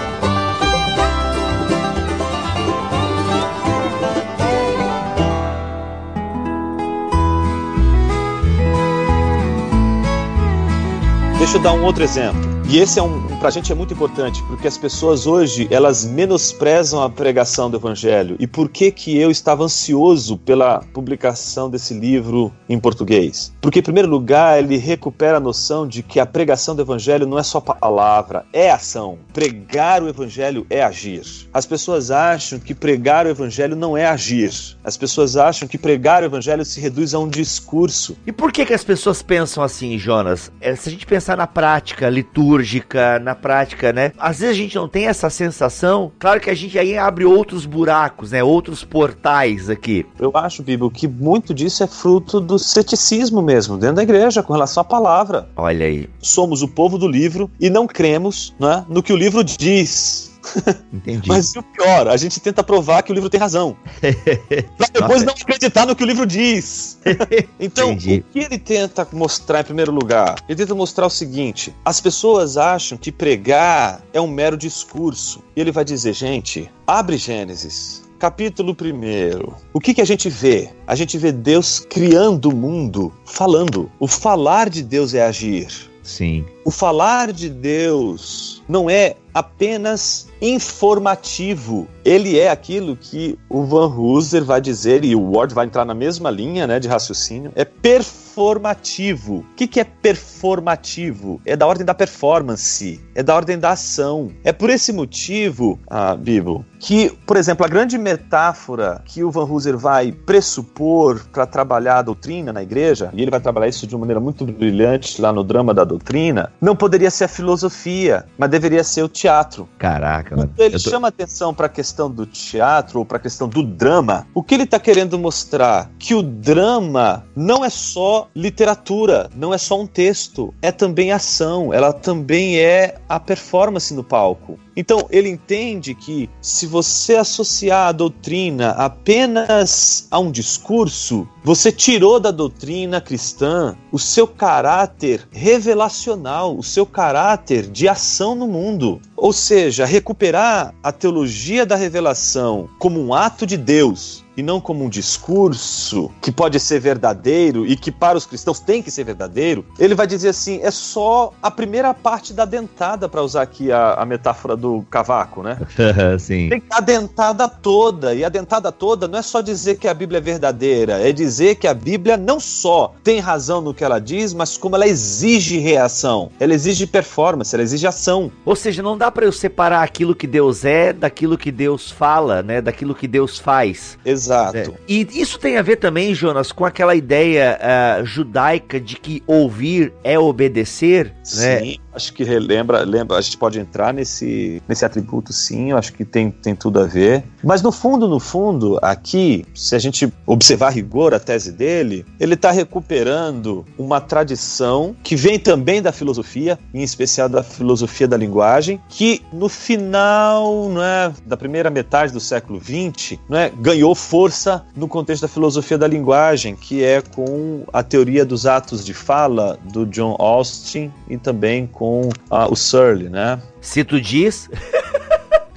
Deixa 11.38 11.58
eu 11.58 11.62
dar 11.62 11.74
um 11.74 11.84
outro 11.84 12.04
exemplo. 12.04 12.40
E 12.70 12.78
esse 12.80 13.00
é 13.00 13.04
um, 13.04 13.28
pra 13.40 13.50
gente 13.50 13.72
é 13.72 13.76
muito 13.76 13.94
importante, 13.94 14.44
porque 14.44 14.68
as 14.68 14.78
pessoas 14.78 15.26
hoje, 15.26 15.66
elas 15.72 16.04
menosprezam 16.04 17.02
a 17.02 17.10
pregação 17.10 17.70
do 17.70 17.78
evangelho. 17.78 18.36
E 18.38 18.46
por 18.46 18.68
que 18.68 18.92
que 18.92 19.18
eu 19.18 19.32
estava 19.32 19.64
ansioso 19.64 20.38
pela 20.38 20.80
publicação 20.94 21.70
desse 21.70 21.94
livro 21.94 22.52
em 22.68 22.78
português? 22.78 23.54
Porque 23.62 23.80
em 23.80 23.84
primeiro 23.84 24.10
lugar, 24.10 24.60
ele 24.60 24.76
recupera 24.76 25.38
a 25.38 25.40
noção 25.40 25.88
de 25.88 26.04
que 26.04 26.20
a 26.20 26.26
pregação 26.26 26.76
do 26.76 26.82
evangelho 26.82 27.26
não 27.26 27.40
é 27.40 27.44
só 27.44 27.62
palavra, 27.62 28.46
é 28.52 28.70
ação. 28.70 29.18
Pregar 29.34 30.04
o 30.04 30.10
evangelho 30.10 30.68
é 30.70 30.84
agir. 30.84 31.24
As 31.54 31.66
pessoas 31.66 32.12
acham 32.12 32.60
que 32.60 32.76
pregar 32.76 33.26
o 33.26 33.30
evangelho 33.30 33.76
não 33.76 33.96
é 33.96 34.06
agir. 34.06 34.52
As 34.84 34.98
pessoas 34.98 35.38
acham 35.38 35.68
que 35.68 35.78
pregar 35.78 36.24
o 36.24 36.26
evangelho 36.26 36.66
se 36.66 36.82
reduz 36.82 37.14
a 37.14 37.20
um 37.20 37.28
discurso. 37.28 38.18
E 38.28 38.34
por 38.34 38.52
que 38.52 38.66
que 38.66 38.74
as 38.74 38.84
pessoas 38.84 39.22
pensam 39.22 39.64
assim, 39.64 39.98
Jonas? 39.98 40.52
É, 40.60 40.76
se 40.76 40.90
a 40.90 40.92
gente 40.92 41.06
pensar 41.06 41.38
na 41.38 41.48
prática 41.48 42.10
litúrgica, 42.10 43.18
na 43.29 43.29
prática, 43.36 43.94
né? 43.94 44.12
Às 44.18 44.40
vezes 44.40 44.56
a 44.56 44.58
gente 44.58 44.76
não 44.76 44.88
tem 44.88 45.08
essa 45.08 45.30
sensação. 45.30 46.12
Claro 46.20 46.40
que 46.40 46.50
a 46.50 46.56
gente 46.56 46.78
aí 46.78 46.98
abre 46.98 47.26
outros 47.26 47.66
buracos, 47.66 48.32
né? 48.32 48.44
Outros 48.44 48.84
portais 48.84 49.70
aqui. 49.70 50.06
Eu 50.20 50.32
acho, 50.34 50.64
Bíblia, 50.64 50.90
que 50.92 51.08
muito 51.08 51.54
disso 51.54 51.84
é 51.84 51.88
fruto 51.88 52.40
do 52.40 52.58
ceticismo 52.58 53.42
mesmo, 53.42 53.78
dentro 53.78 53.98
da 53.98 54.04
igreja, 54.04 54.44
com 54.44 54.54
relação 54.54 54.82
à 54.82 54.84
palavra. 54.84 55.50
Olha 55.56 55.86
aí. 55.86 56.10
Somos 56.20 56.62
o 56.62 56.68
povo 56.68 56.98
do 56.98 57.08
livro 57.08 57.50
e 57.60 57.70
não 57.70 57.88
cremos 57.88 58.54
né, 58.60 58.86
no 58.90 59.04
que 59.04 59.14
o 59.14 59.18
livro 59.18 59.44
diz. 59.44 60.29
Entendi. 60.94 61.28
Mas 61.28 61.56
o 61.56 61.64
pior, 61.64 62.08
a 62.08 62.18
gente 62.18 62.40
tenta 62.40 62.64
provar 62.64 63.04
que 63.04 63.12
o 63.12 63.16
livro 63.16 63.30
tem 63.30 63.40
razão. 63.40 63.76
pra 64.78 64.88
depois 64.92 65.24
Nossa. 65.24 65.26
não 65.26 65.34
acreditar 65.34 65.86
no 65.86 65.96
que 65.96 66.04
o 66.04 66.08
livro 66.08 66.26
diz. 66.26 67.00
então, 67.60 67.92
Entendi. 67.92 68.24
o 68.28 68.32
que 68.32 68.40
ele 68.40 68.58
tenta 68.58 69.08
mostrar 69.12 69.62
em 69.62 69.64
primeiro 69.64 69.92
lugar? 69.92 70.36
Ele 70.48 70.58
tenta 70.58 70.76
mostrar 70.76 71.06
o 71.06 71.10
seguinte: 71.10 71.74
as 71.84 72.00
pessoas 72.00 72.58
acham 72.58 72.98
que 72.98 73.12
pregar 73.12 74.02
é 74.14 74.20
um 74.20 74.28
mero 74.28 74.58
discurso. 74.58 75.44
E 75.56 75.62
ele 75.62 75.72
vai 75.72 75.86
dizer, 75.86 76.14
gente, 76.14 76.70
abre 76.86 77.18
Gênesis. 77.18 78.08
Capítulo 78.20 78.74
1. 78.74 79.54
O 79.72 79.80
que, 79.80 79.94
que 79.94 80.02
a 80.02 80.06
gente 80.06 80.30
vê? 80.30 80.70
A 80.86 80.94
gente 80.94 81.18
vê 81.18 81.32
Deus 81.32 81.80
criando 81.80 82.50
o 82.50 82.56
mundo, 82.56 83.14
falando. 83.26 83.90
O 83.98 84.08
falar 84.08 84.70
de 84.70 84.84
Deus 84.84 85.14
é 85.14 85.24
agir. 85.26 85.90
Sim. 86.04 86.46
O 86.66 86.72
falar 86.72 87.32
de 87.32 87.50
Deus 87.50 88.59
não 88.70 88.88
é 88.88 89.16
apenas 89.34 90.28
informativo. 90.42 91.88
Ele 92.04 92.40
é 92.40 92.50
aquilo 92.50 92.96
que 92.96 93.38
o 93.50 93.64
Van 93.64 93.88
Hooser 93.88 94.44
vai 94.44 94.62
dizer, 94.62 95.04
e 95.04 95.16
o 95.16 95.32
Ward 95.32 95.54
vai 95.54 95.66
entrar 95.66 95.86
na 95.86 95.94
mesma 95.94 96.30
linha 96.32 96.66
né, 96.66 96.80
de 96.80 96.88
raciocínio, 96.88 97.52
é 97.56 97.66
performativo. 97.66 99.38
O 99.38 99.56
que, 99.56 99.68
que 99.68 99.80
é 99.80 99.84
performativo? 99.84 101.42
É 101.46 101.56
da 101.56 101.68
ordem 101.68 101.86
da 101.86 101.94
performance, 101.94 103.00
é 103.14 103.22
da 103.22 103.36
ordem 103.36 103.60
da 103.60 103.72
ação. 103.72 104.32
É 104.44 104.52
por 104.52 104.70
esse 104.70 104.92
motivo, 104.94 105.80
ah, 105.88 106.16
Bibo, 106.16 106.66
que, 106.80 107.12
por 107.28 107.38
exemplo, 107.38 107.66
a 107.66 107.70
grande 107.70 107.98
metáfora 107.98 109.02
que 109.06 109.24
o 109.24 109.30
Van 109.30 109.44
Hooser 109.44 109.78
vai 109.78 110.12
pressupor 110.12 111.22
para 111.32 111.46
trabalhar 111.46 112.00
a 112.00 112.02
doutrina 112.02 112.54
na 112.54 112.64
igreja, 112.64 113.10
e 113.14 113.22
ele 113.22 113.32
vai 113.32 113.40
trabalhar 113.40 113.68
isso 113.68 113.86
de 113.86 113.96
uma 113.96 114.02
maneira 114.02 114.20
muito 114.20 114.46
brilhante 114.46 115.22
lá 115.22 115.32
no 115.34 115.44
drama 115.44 115.74
da 115.74 115.84
doutrina, 115.84 116.52
não 116.62 116.76
poderia 116.76 117.12
ser 117.12 117.26
a 117.26 117.28
filosofia, 117.28 118.26
mas 118.38 118.50
deveria 118.60 118.84
ser 118.84 119.04
o 119.04 119.08
teatro. 119.10 119.68
Caraca, 119.78 120.36
mano. 120.36 120.50
Quando 120.56 120.60
ele 120.66 120.80
tô- 120.82 120.90
chama 120.90 121.08
atenção 121.08 121.54
para 121.54 121.66
a 121.68 121.70
questão 121.70 122.10
do 122.10 122.26
teatro 122.26 123.00
ou 123.00 123.06
para 123.06 123.18
a 123.18 123.20
questão 123.20 123.48
do 123.48 123.64
drama, 123.64 124.28
o 124.34 124.44
que 124.44 124.54
ele 124.54 124.64
está 124.64 124.80
querendo 124.80 125.18
mostrar? 125.18 125.90
Que 125.98 126.14
o 126.14 126.22
drama 126.22 127.24
não 127.36 127.64
é 127.64 127.70
só 127.70 128.28
literatura, 128.36 129.30
não 129.36 129.54
é 129.54 129.58
só 129.58 129.80
um 129.80 129.88
texto, 129.88 130.54
é 130.62 130.72
também 130.72 131.12
ação, 131.12 131.74
ela 131.74 131.94
também 131.94 132.58
é 132.60 132.96
a 133.08 133.20
performance 133.20 133.94
no 133.94 134.04
palco. 134.04 134.60
Então, 134.80 135.08
ele 135.10 135.28
entende 135.28 135.94
que 135.94 136.30
se 136.40 136.66
você 136.66 137.18
associar 137.18 137.90
a 137.90 137.92
doutrina 137.92 138.70
apenas 138.70 140.08
a 140.10 140.18
um 140.20 140.32
discurso, 140.32 141.28
você 141.44 141.70
tirou 141.70 142.18
da 142.18 142.32
doutrina 142.32 143.02
cristã 143.02 143.76
o 143.92 144.00
seu 144.00 144.26
caráter 144.26 145.28
revelacional, 145.34 146.58
o 146.58 146.64
seu 146.64 146.86
caráter 146.86 147.70
de 147.70 147.90
ação 147.90 148.34
no 148.34 148.48
mundo. 148.48 149.02
Ou 149.22 149.34
seja, 149.34 149.86
recuperar 149.86 150.74
a 150.82 150.92
teologia 150.92 151.66
da 151.66 151.76
revelação 151.76 152.70
como 152.80 153.00
um 153.00 153.14
ato 153.14 153.46
de 153.46 153.58
Deus 153.58 154.24
e 154.40 154.44
não 154.44 154.62
como 154.62 154.86
um 154.86 154.90
discurso 154.90 156.10
que 156.22 156.32
pode 156.32 156.60
ser 156.62 156.80
verdadeiro 156.80 157.66
e 157.66 157.76
que 157.76 157.92
para 157.92 158.18
os 158.18 158.26
cristãos 158.26 158.62
tem 158.62 158.82
que 158.82 158.90
ser 158.90 159.04
verdadeiro, 159.04 159.66
ele 159.78 159.94
vai 159.94 160.08
dizer 160.08 160.30
assim: 160.30 160.62
é 160.64 160.72
só 160.72 161.34
a 161.44 161.52
primeira 161.52 161.94
parte 161.94 162.34
da 162.34 162.46
dentada, 162.46 163.10
para 163.10 163.22
usar 163.22 163.42
aqui 163.42 163.70
a, 163.70 163.96
a 163.96 164.06
metáfora 164.06 164.56
do 164.56 164.86
cavaco, 164.90 165.44
né? 165.44 165.58
Sim. 166.18 166.48
Tem 166.48 166.64
a 166.72 166.80
dentada 166.80 167.50
toda, 167.50 168.16
e 168.16 168.24
a 168.24 168.30
dentada 168.30 168.72
toda 168.72 169.10
não 169.10 169.20
é 169.20 169.22
só 169.22 169.42
dizer 169.42 169.78
que 169.78 169.90
a 169.90 169.94
Bíblia 169.94 170.20
é 170.20 170.22
verdadeira, 170.22 171.06
é 171.06 171.12
dizer 171.12 171.56
que 171.56 171.68
a 171.68 171.74
Bíblia 171.74 172.16
não 172.16 172.40
só 172.40 172.94
tem 173.04 173.20
razão 173.20 173.60
no 173.60 173.74
que 173.74 173.84
ela 173.84 174.00
diz, 174.00 174.34
mas 174.34 174.58
como 174.58 174.76
ela 174.76 174.88
exige 174.88 175.58
reação, 175.58 176.32
ela 176.40 176.54
exige 176.54 176.88
performance, 176.88 177.54
ela 177.54 177.64
exige 177.64 177.86
ação. 177.86 178.32
Ou 178.46 178.56
seja, 178.56 178.82
não 178.82 178.98
dá 178.98 179.09
pra 179.12 179.26
eu 179.26 179.32
separar 179.32 179.84
aquilo 179.84 180.16
que 180.16 180.28
Deus 180.28 180.66
é 180.66 180.94
daquilo 180.94 181.38
que 181.38 181.52
Deus 181.52 181.92
fala, 181.92 182.42
né? 182.44 182.62
Daquilo 182.62 182.96
que 182.96 183.08
Deus 183.08 183.38
faz. 183.38 183.98
Exato. 184.06 184.58
É. 184.58 184.72
E 184.88 185.08
isso 185.12 185.40
tem 185.40 185.58
a 185.58 185.62
ver 185.62 185.78
também, 185.78 186.14
Jonas, 186.14 186.52
com 186.52 186.66
aquela 186.66 186.96
ideia 186.96 187.60
ah, 187.62 188.04
judaica 188.04 188.80
de 188.80 188.96
que 188.96 189.24
ouvir 189.26 189.94
é 190.04 190.18
obedecer, 190.18 191.14
né? 191.38 191.76
Acho 191.94 192.14
que 192.14 192.24
relembra, 192.24 192.84
lembra, 192.84 193.18
a 193.18 193.22
gente 193.22 193.38
pode 193.38 193.60
entrar 193.60 193.94
nesse, 193.94 194.62
nesse 194.68 194.86
atributo 194.86 195.34
sim, 195.34 195.72
eu 195.72 195.78
acho 195.78 195.92
que 195.94 196.06
tem, 196.06 196.30
tem 196.30 196.56
tudo 196.56 196.80
a 196.80 196.86
ver. 196.86 197.24
Mas 197.44 197.62
no 197.62 197.72
fundo, 197.72 198.08
no 198.08 198.20
fundo, 198.20 198.80
aqui, 198.82 199.46
se 199.56 199.76
a 199.76 199.80
gente 199.80 200.12
observar 200.26 200.68
a 200.68 200.72
rigor 200.72 201.14
a 201.14 201.20
tese 201.20 201.52
dele, 201.52 202.06
ele 202.20 202.36
está 202.36 202.52
recuperando 202.52 203.66
uma 203.78 204.00
tradição 204.00 204.96
que 205.04 205.16
vem 205.16 205.40
também 205.40 205.82
da 205.82 205.92
filosofia, 205.92 206.60
em 206.74 206.84
especial 206.84 207.28
da 207.28 207.42
filosofia 207.42 208.08
da 208.08 208.18
linguagem, 208.18 208.80
que 208.88 209.22
no 209.34 209.50
final 209.50 210.70
né, 210.70 211.14
da 211.26 211.36
primeira 211.36 211.70
metade 211.70 212.14
do 212.14 212.20
século 212.20 212.62
XX 212.62 213.18
né, 213.28 213.52
ganhou 213.60 213.96
força 213.96 214.64
no 214.76 214.88
contexto 214.88 215.24
da 215.24 215.28
filosofia 215.28 215.78
da 215.78 215.88
linguagem, 215.88 216.56
que 216.56 216.84
é 216.84 217.02
com 217.02 217.64
a 217.74 217.82
teoria 217.82 218.24
dos 218.24 218.46
atos 218.46 218.86
de 218.86 218.94
fala 218.94 219.58
do 219.72 219.86
John 219.86 220.16
Austin 220.20 220.92
e 221.10 221.18
também 221.18 221.66
com 221.66 221.89
ah, 222.30 222.48
o 222.50 222.56
Searle, 222.56 223.10
né? 223.10 223.42
Se 223.62 223.84
tu 223.84 224.00
diz, 224.00 224.50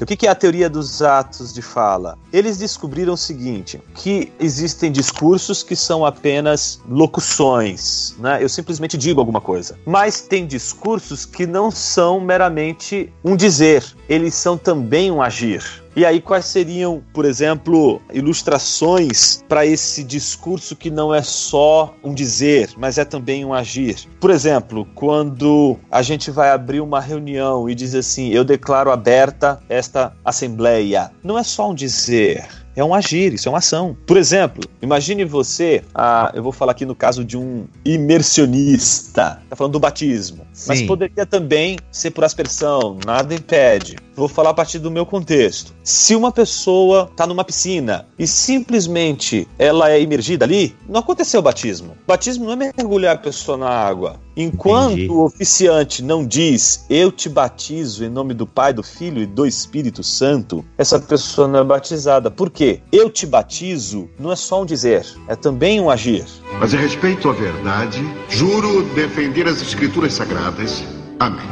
O 0.02 0.04
que 0.04 0.26
é 0.26 0.30
a 0.30 0.34
teoria 0.34 0.68
dos 0.68 1.00
atos 1.00 1.54
de 1.54 1.62
fala? 1.62 2.18
Eles 2.32 2.58
descobriram 2.58 3.14
o 3.14 3.16
seguinte: 3.16 3.80
que 3.94 4.32
existem 4.40 4.90
discursos 4.90 5.62
que 5.62 5.76
são 5.76 6.04
apenas 6.04 6.80
locuções, 6.88 8.12
né? 8.18 8.42
Eu 8.42 8.48
simplesmente 8.48 8.98
digo 8.98 9.20
alguma 9.20 9.40
coisa. 9.40 9.78
Mas 9.86 10.20
tem 10.20 10.44
discursos 10.44 11.24
que 11.24 11.46
não 11.46 11.70
são 11.70 12.20
meramente 12.20 13.12
um 13.24 13.36
dizer, 13.36 13.84
eles 14.08 14.34
são 14.34 14.58
também 14.58 15.08
um 15.08 15.22
agir. 15.22 15.81
E 15.94 16.06
aí, 16.06 16.20
quais 16.20 16.46
seriam, 16.46 17.02
por 17.12 17.26
exemplo, 17.26 18.00
ilustrações 18.12 19.44
para 19.46 19.66
esse 19.66 20.02
discurso 20.02 20.74
que 20.74 20.90
não 20.90 21.14
é 21.14 21.22
só 21.22 21.94
um 22.02 22.14
dizer, 22.14 22.70
mas 22.78 22.96
é 22.96 23.04
também 23.04 23.44
um 23.44 23.52
agir? 23.52 23.96
Por 24.18 24.30
exemplo, 24.30 24.86
quando 24.94 25.76
a 25.90 26.00
gente 26.00 26.30
vai 26.30 26.50
abrir 26.50 26.80
uma 26.80 27.00
reunião 27.00 27.68
e 27.68 27.74
diz 27.74 27.94
assim: 27.94 28.30
Eu 28.30 28.42
declaro 28.42 28.90
aberta 28.90 29.62
esta 29.68 30.14
assembleia, 30.24 31.10
não 31.22 31.38
é 31.38 31.42
só 31.42 31.70
um 31.70 31.74
dizer 31.74 32.48
é 32.74 32.82
um 32.82 32.94
agir, 32.94 33.34
isso 33.34 33.48
é 33.48 33.52
uma 33.52 33.58
ação. 33.58 33.96
Por 34.06 34.16
exemplo, 34.16 34.62
imagine 34.80 35.24
você, 35.24 35.82
ah, 35.94 36.32
eu 36.34 36.42
vou 36.42 36.52
falar 36.52 36.72
aqui 36.72 36.86
no 36.86 36.94
caso 36.94 37.24
de 37.24 37.36
um 37.36 37.66
imersionista, 37.84 39.42
tá 39.48 39.56
falando 39.56 39.74
do 39.74 39.80
batismo, 39.80 40.46
Sim. 40.52 40.68
mas 40.68 40.82
poderia 40.82 41.26
também 41.26 41.78
ser 41.90 42.10
por 42.10 42.24
aspersão, 42.24 42.98
nada 43.04 43.34
impede. 43.34 43.96
Vou 44.14 44.28
falar 44.28 44.50
a 44.50 44.54
partir 44.54 44.78
do 44.78 44.90
meu 44.90 45.06
contexto. 45.06 45.72
Se 45.82 46.14
uma 46.14 46.30
pessoa 46.30 47.08
está 47.10 47.26
numa 47.26 47.44
piscina 47.44 48.06
e 48.18 48.26
simplesmente 48.26 49.48
ela 49.58 49.90
é 49.90 50.00
imergida 50.00 50.44
ali, 50.44 50.76
não 50.88 51.00
aconteceu 51.00 51.40
o 51.40 51.42
batismo. 51.42 51.92
O 52.04 52.06
batismo 52.06 52.44
não 52.44 52.52
é 52.52 52.72
mergulhar 52.76 53.14
a 53.14 53.18
pessoa 53.18 53.56
na 53.56 53.68
água. 53.68 54.20
Enquanto 54.36 54.92
Entendi. 54.92 55.10
o 55.10 55.24
oficiante 55.24 56.02
não 56.02 56.26
diz 56.26 56.86
eu 56.88 57.12
te 57.12 57.28
batizo 57.28 58.04
em 58.04 58.08
nome 58.08 58.32
do 58.32 58.46
Pai, 58.46 58.72
do 58.72 58.82
Filho 58.82 59.22
e 59.22 59.26
do 59.26 59.46
Espírito 59.46 60.02
Santo, 60.02 60.64
essa 60.78 60.98
pessoa 60.98 61.46
não 61.46 61.60
é 61.60 61.64
batizada. 61.64 62.30
Por 62.30 62.50
quê? 62.50 62.80
Eu 62.90 63.10
te 63.10 63.26
batizo 63.26 64.08
não 64.18 64.32
é 64.32 64.36
só 64.36 64.62
um 64.62 64.66
dizer, 64.66 65.06
é 65.28 65.36
também 65.36 65.80
um 65.80 65.90
agir. 65.90 66.24
Mas 66.58 66.74
a 66.74 66.78
respeito 66.78 67.28
à 67.28 67.32
verdade, 67.32 68.00
juro 68.28 68.82
defender 68.94 69.46
as 69.46 69.60
Escrituras 69.60 70.14
Sagradas. 70.14 70.82
Amém. 71.18 71.42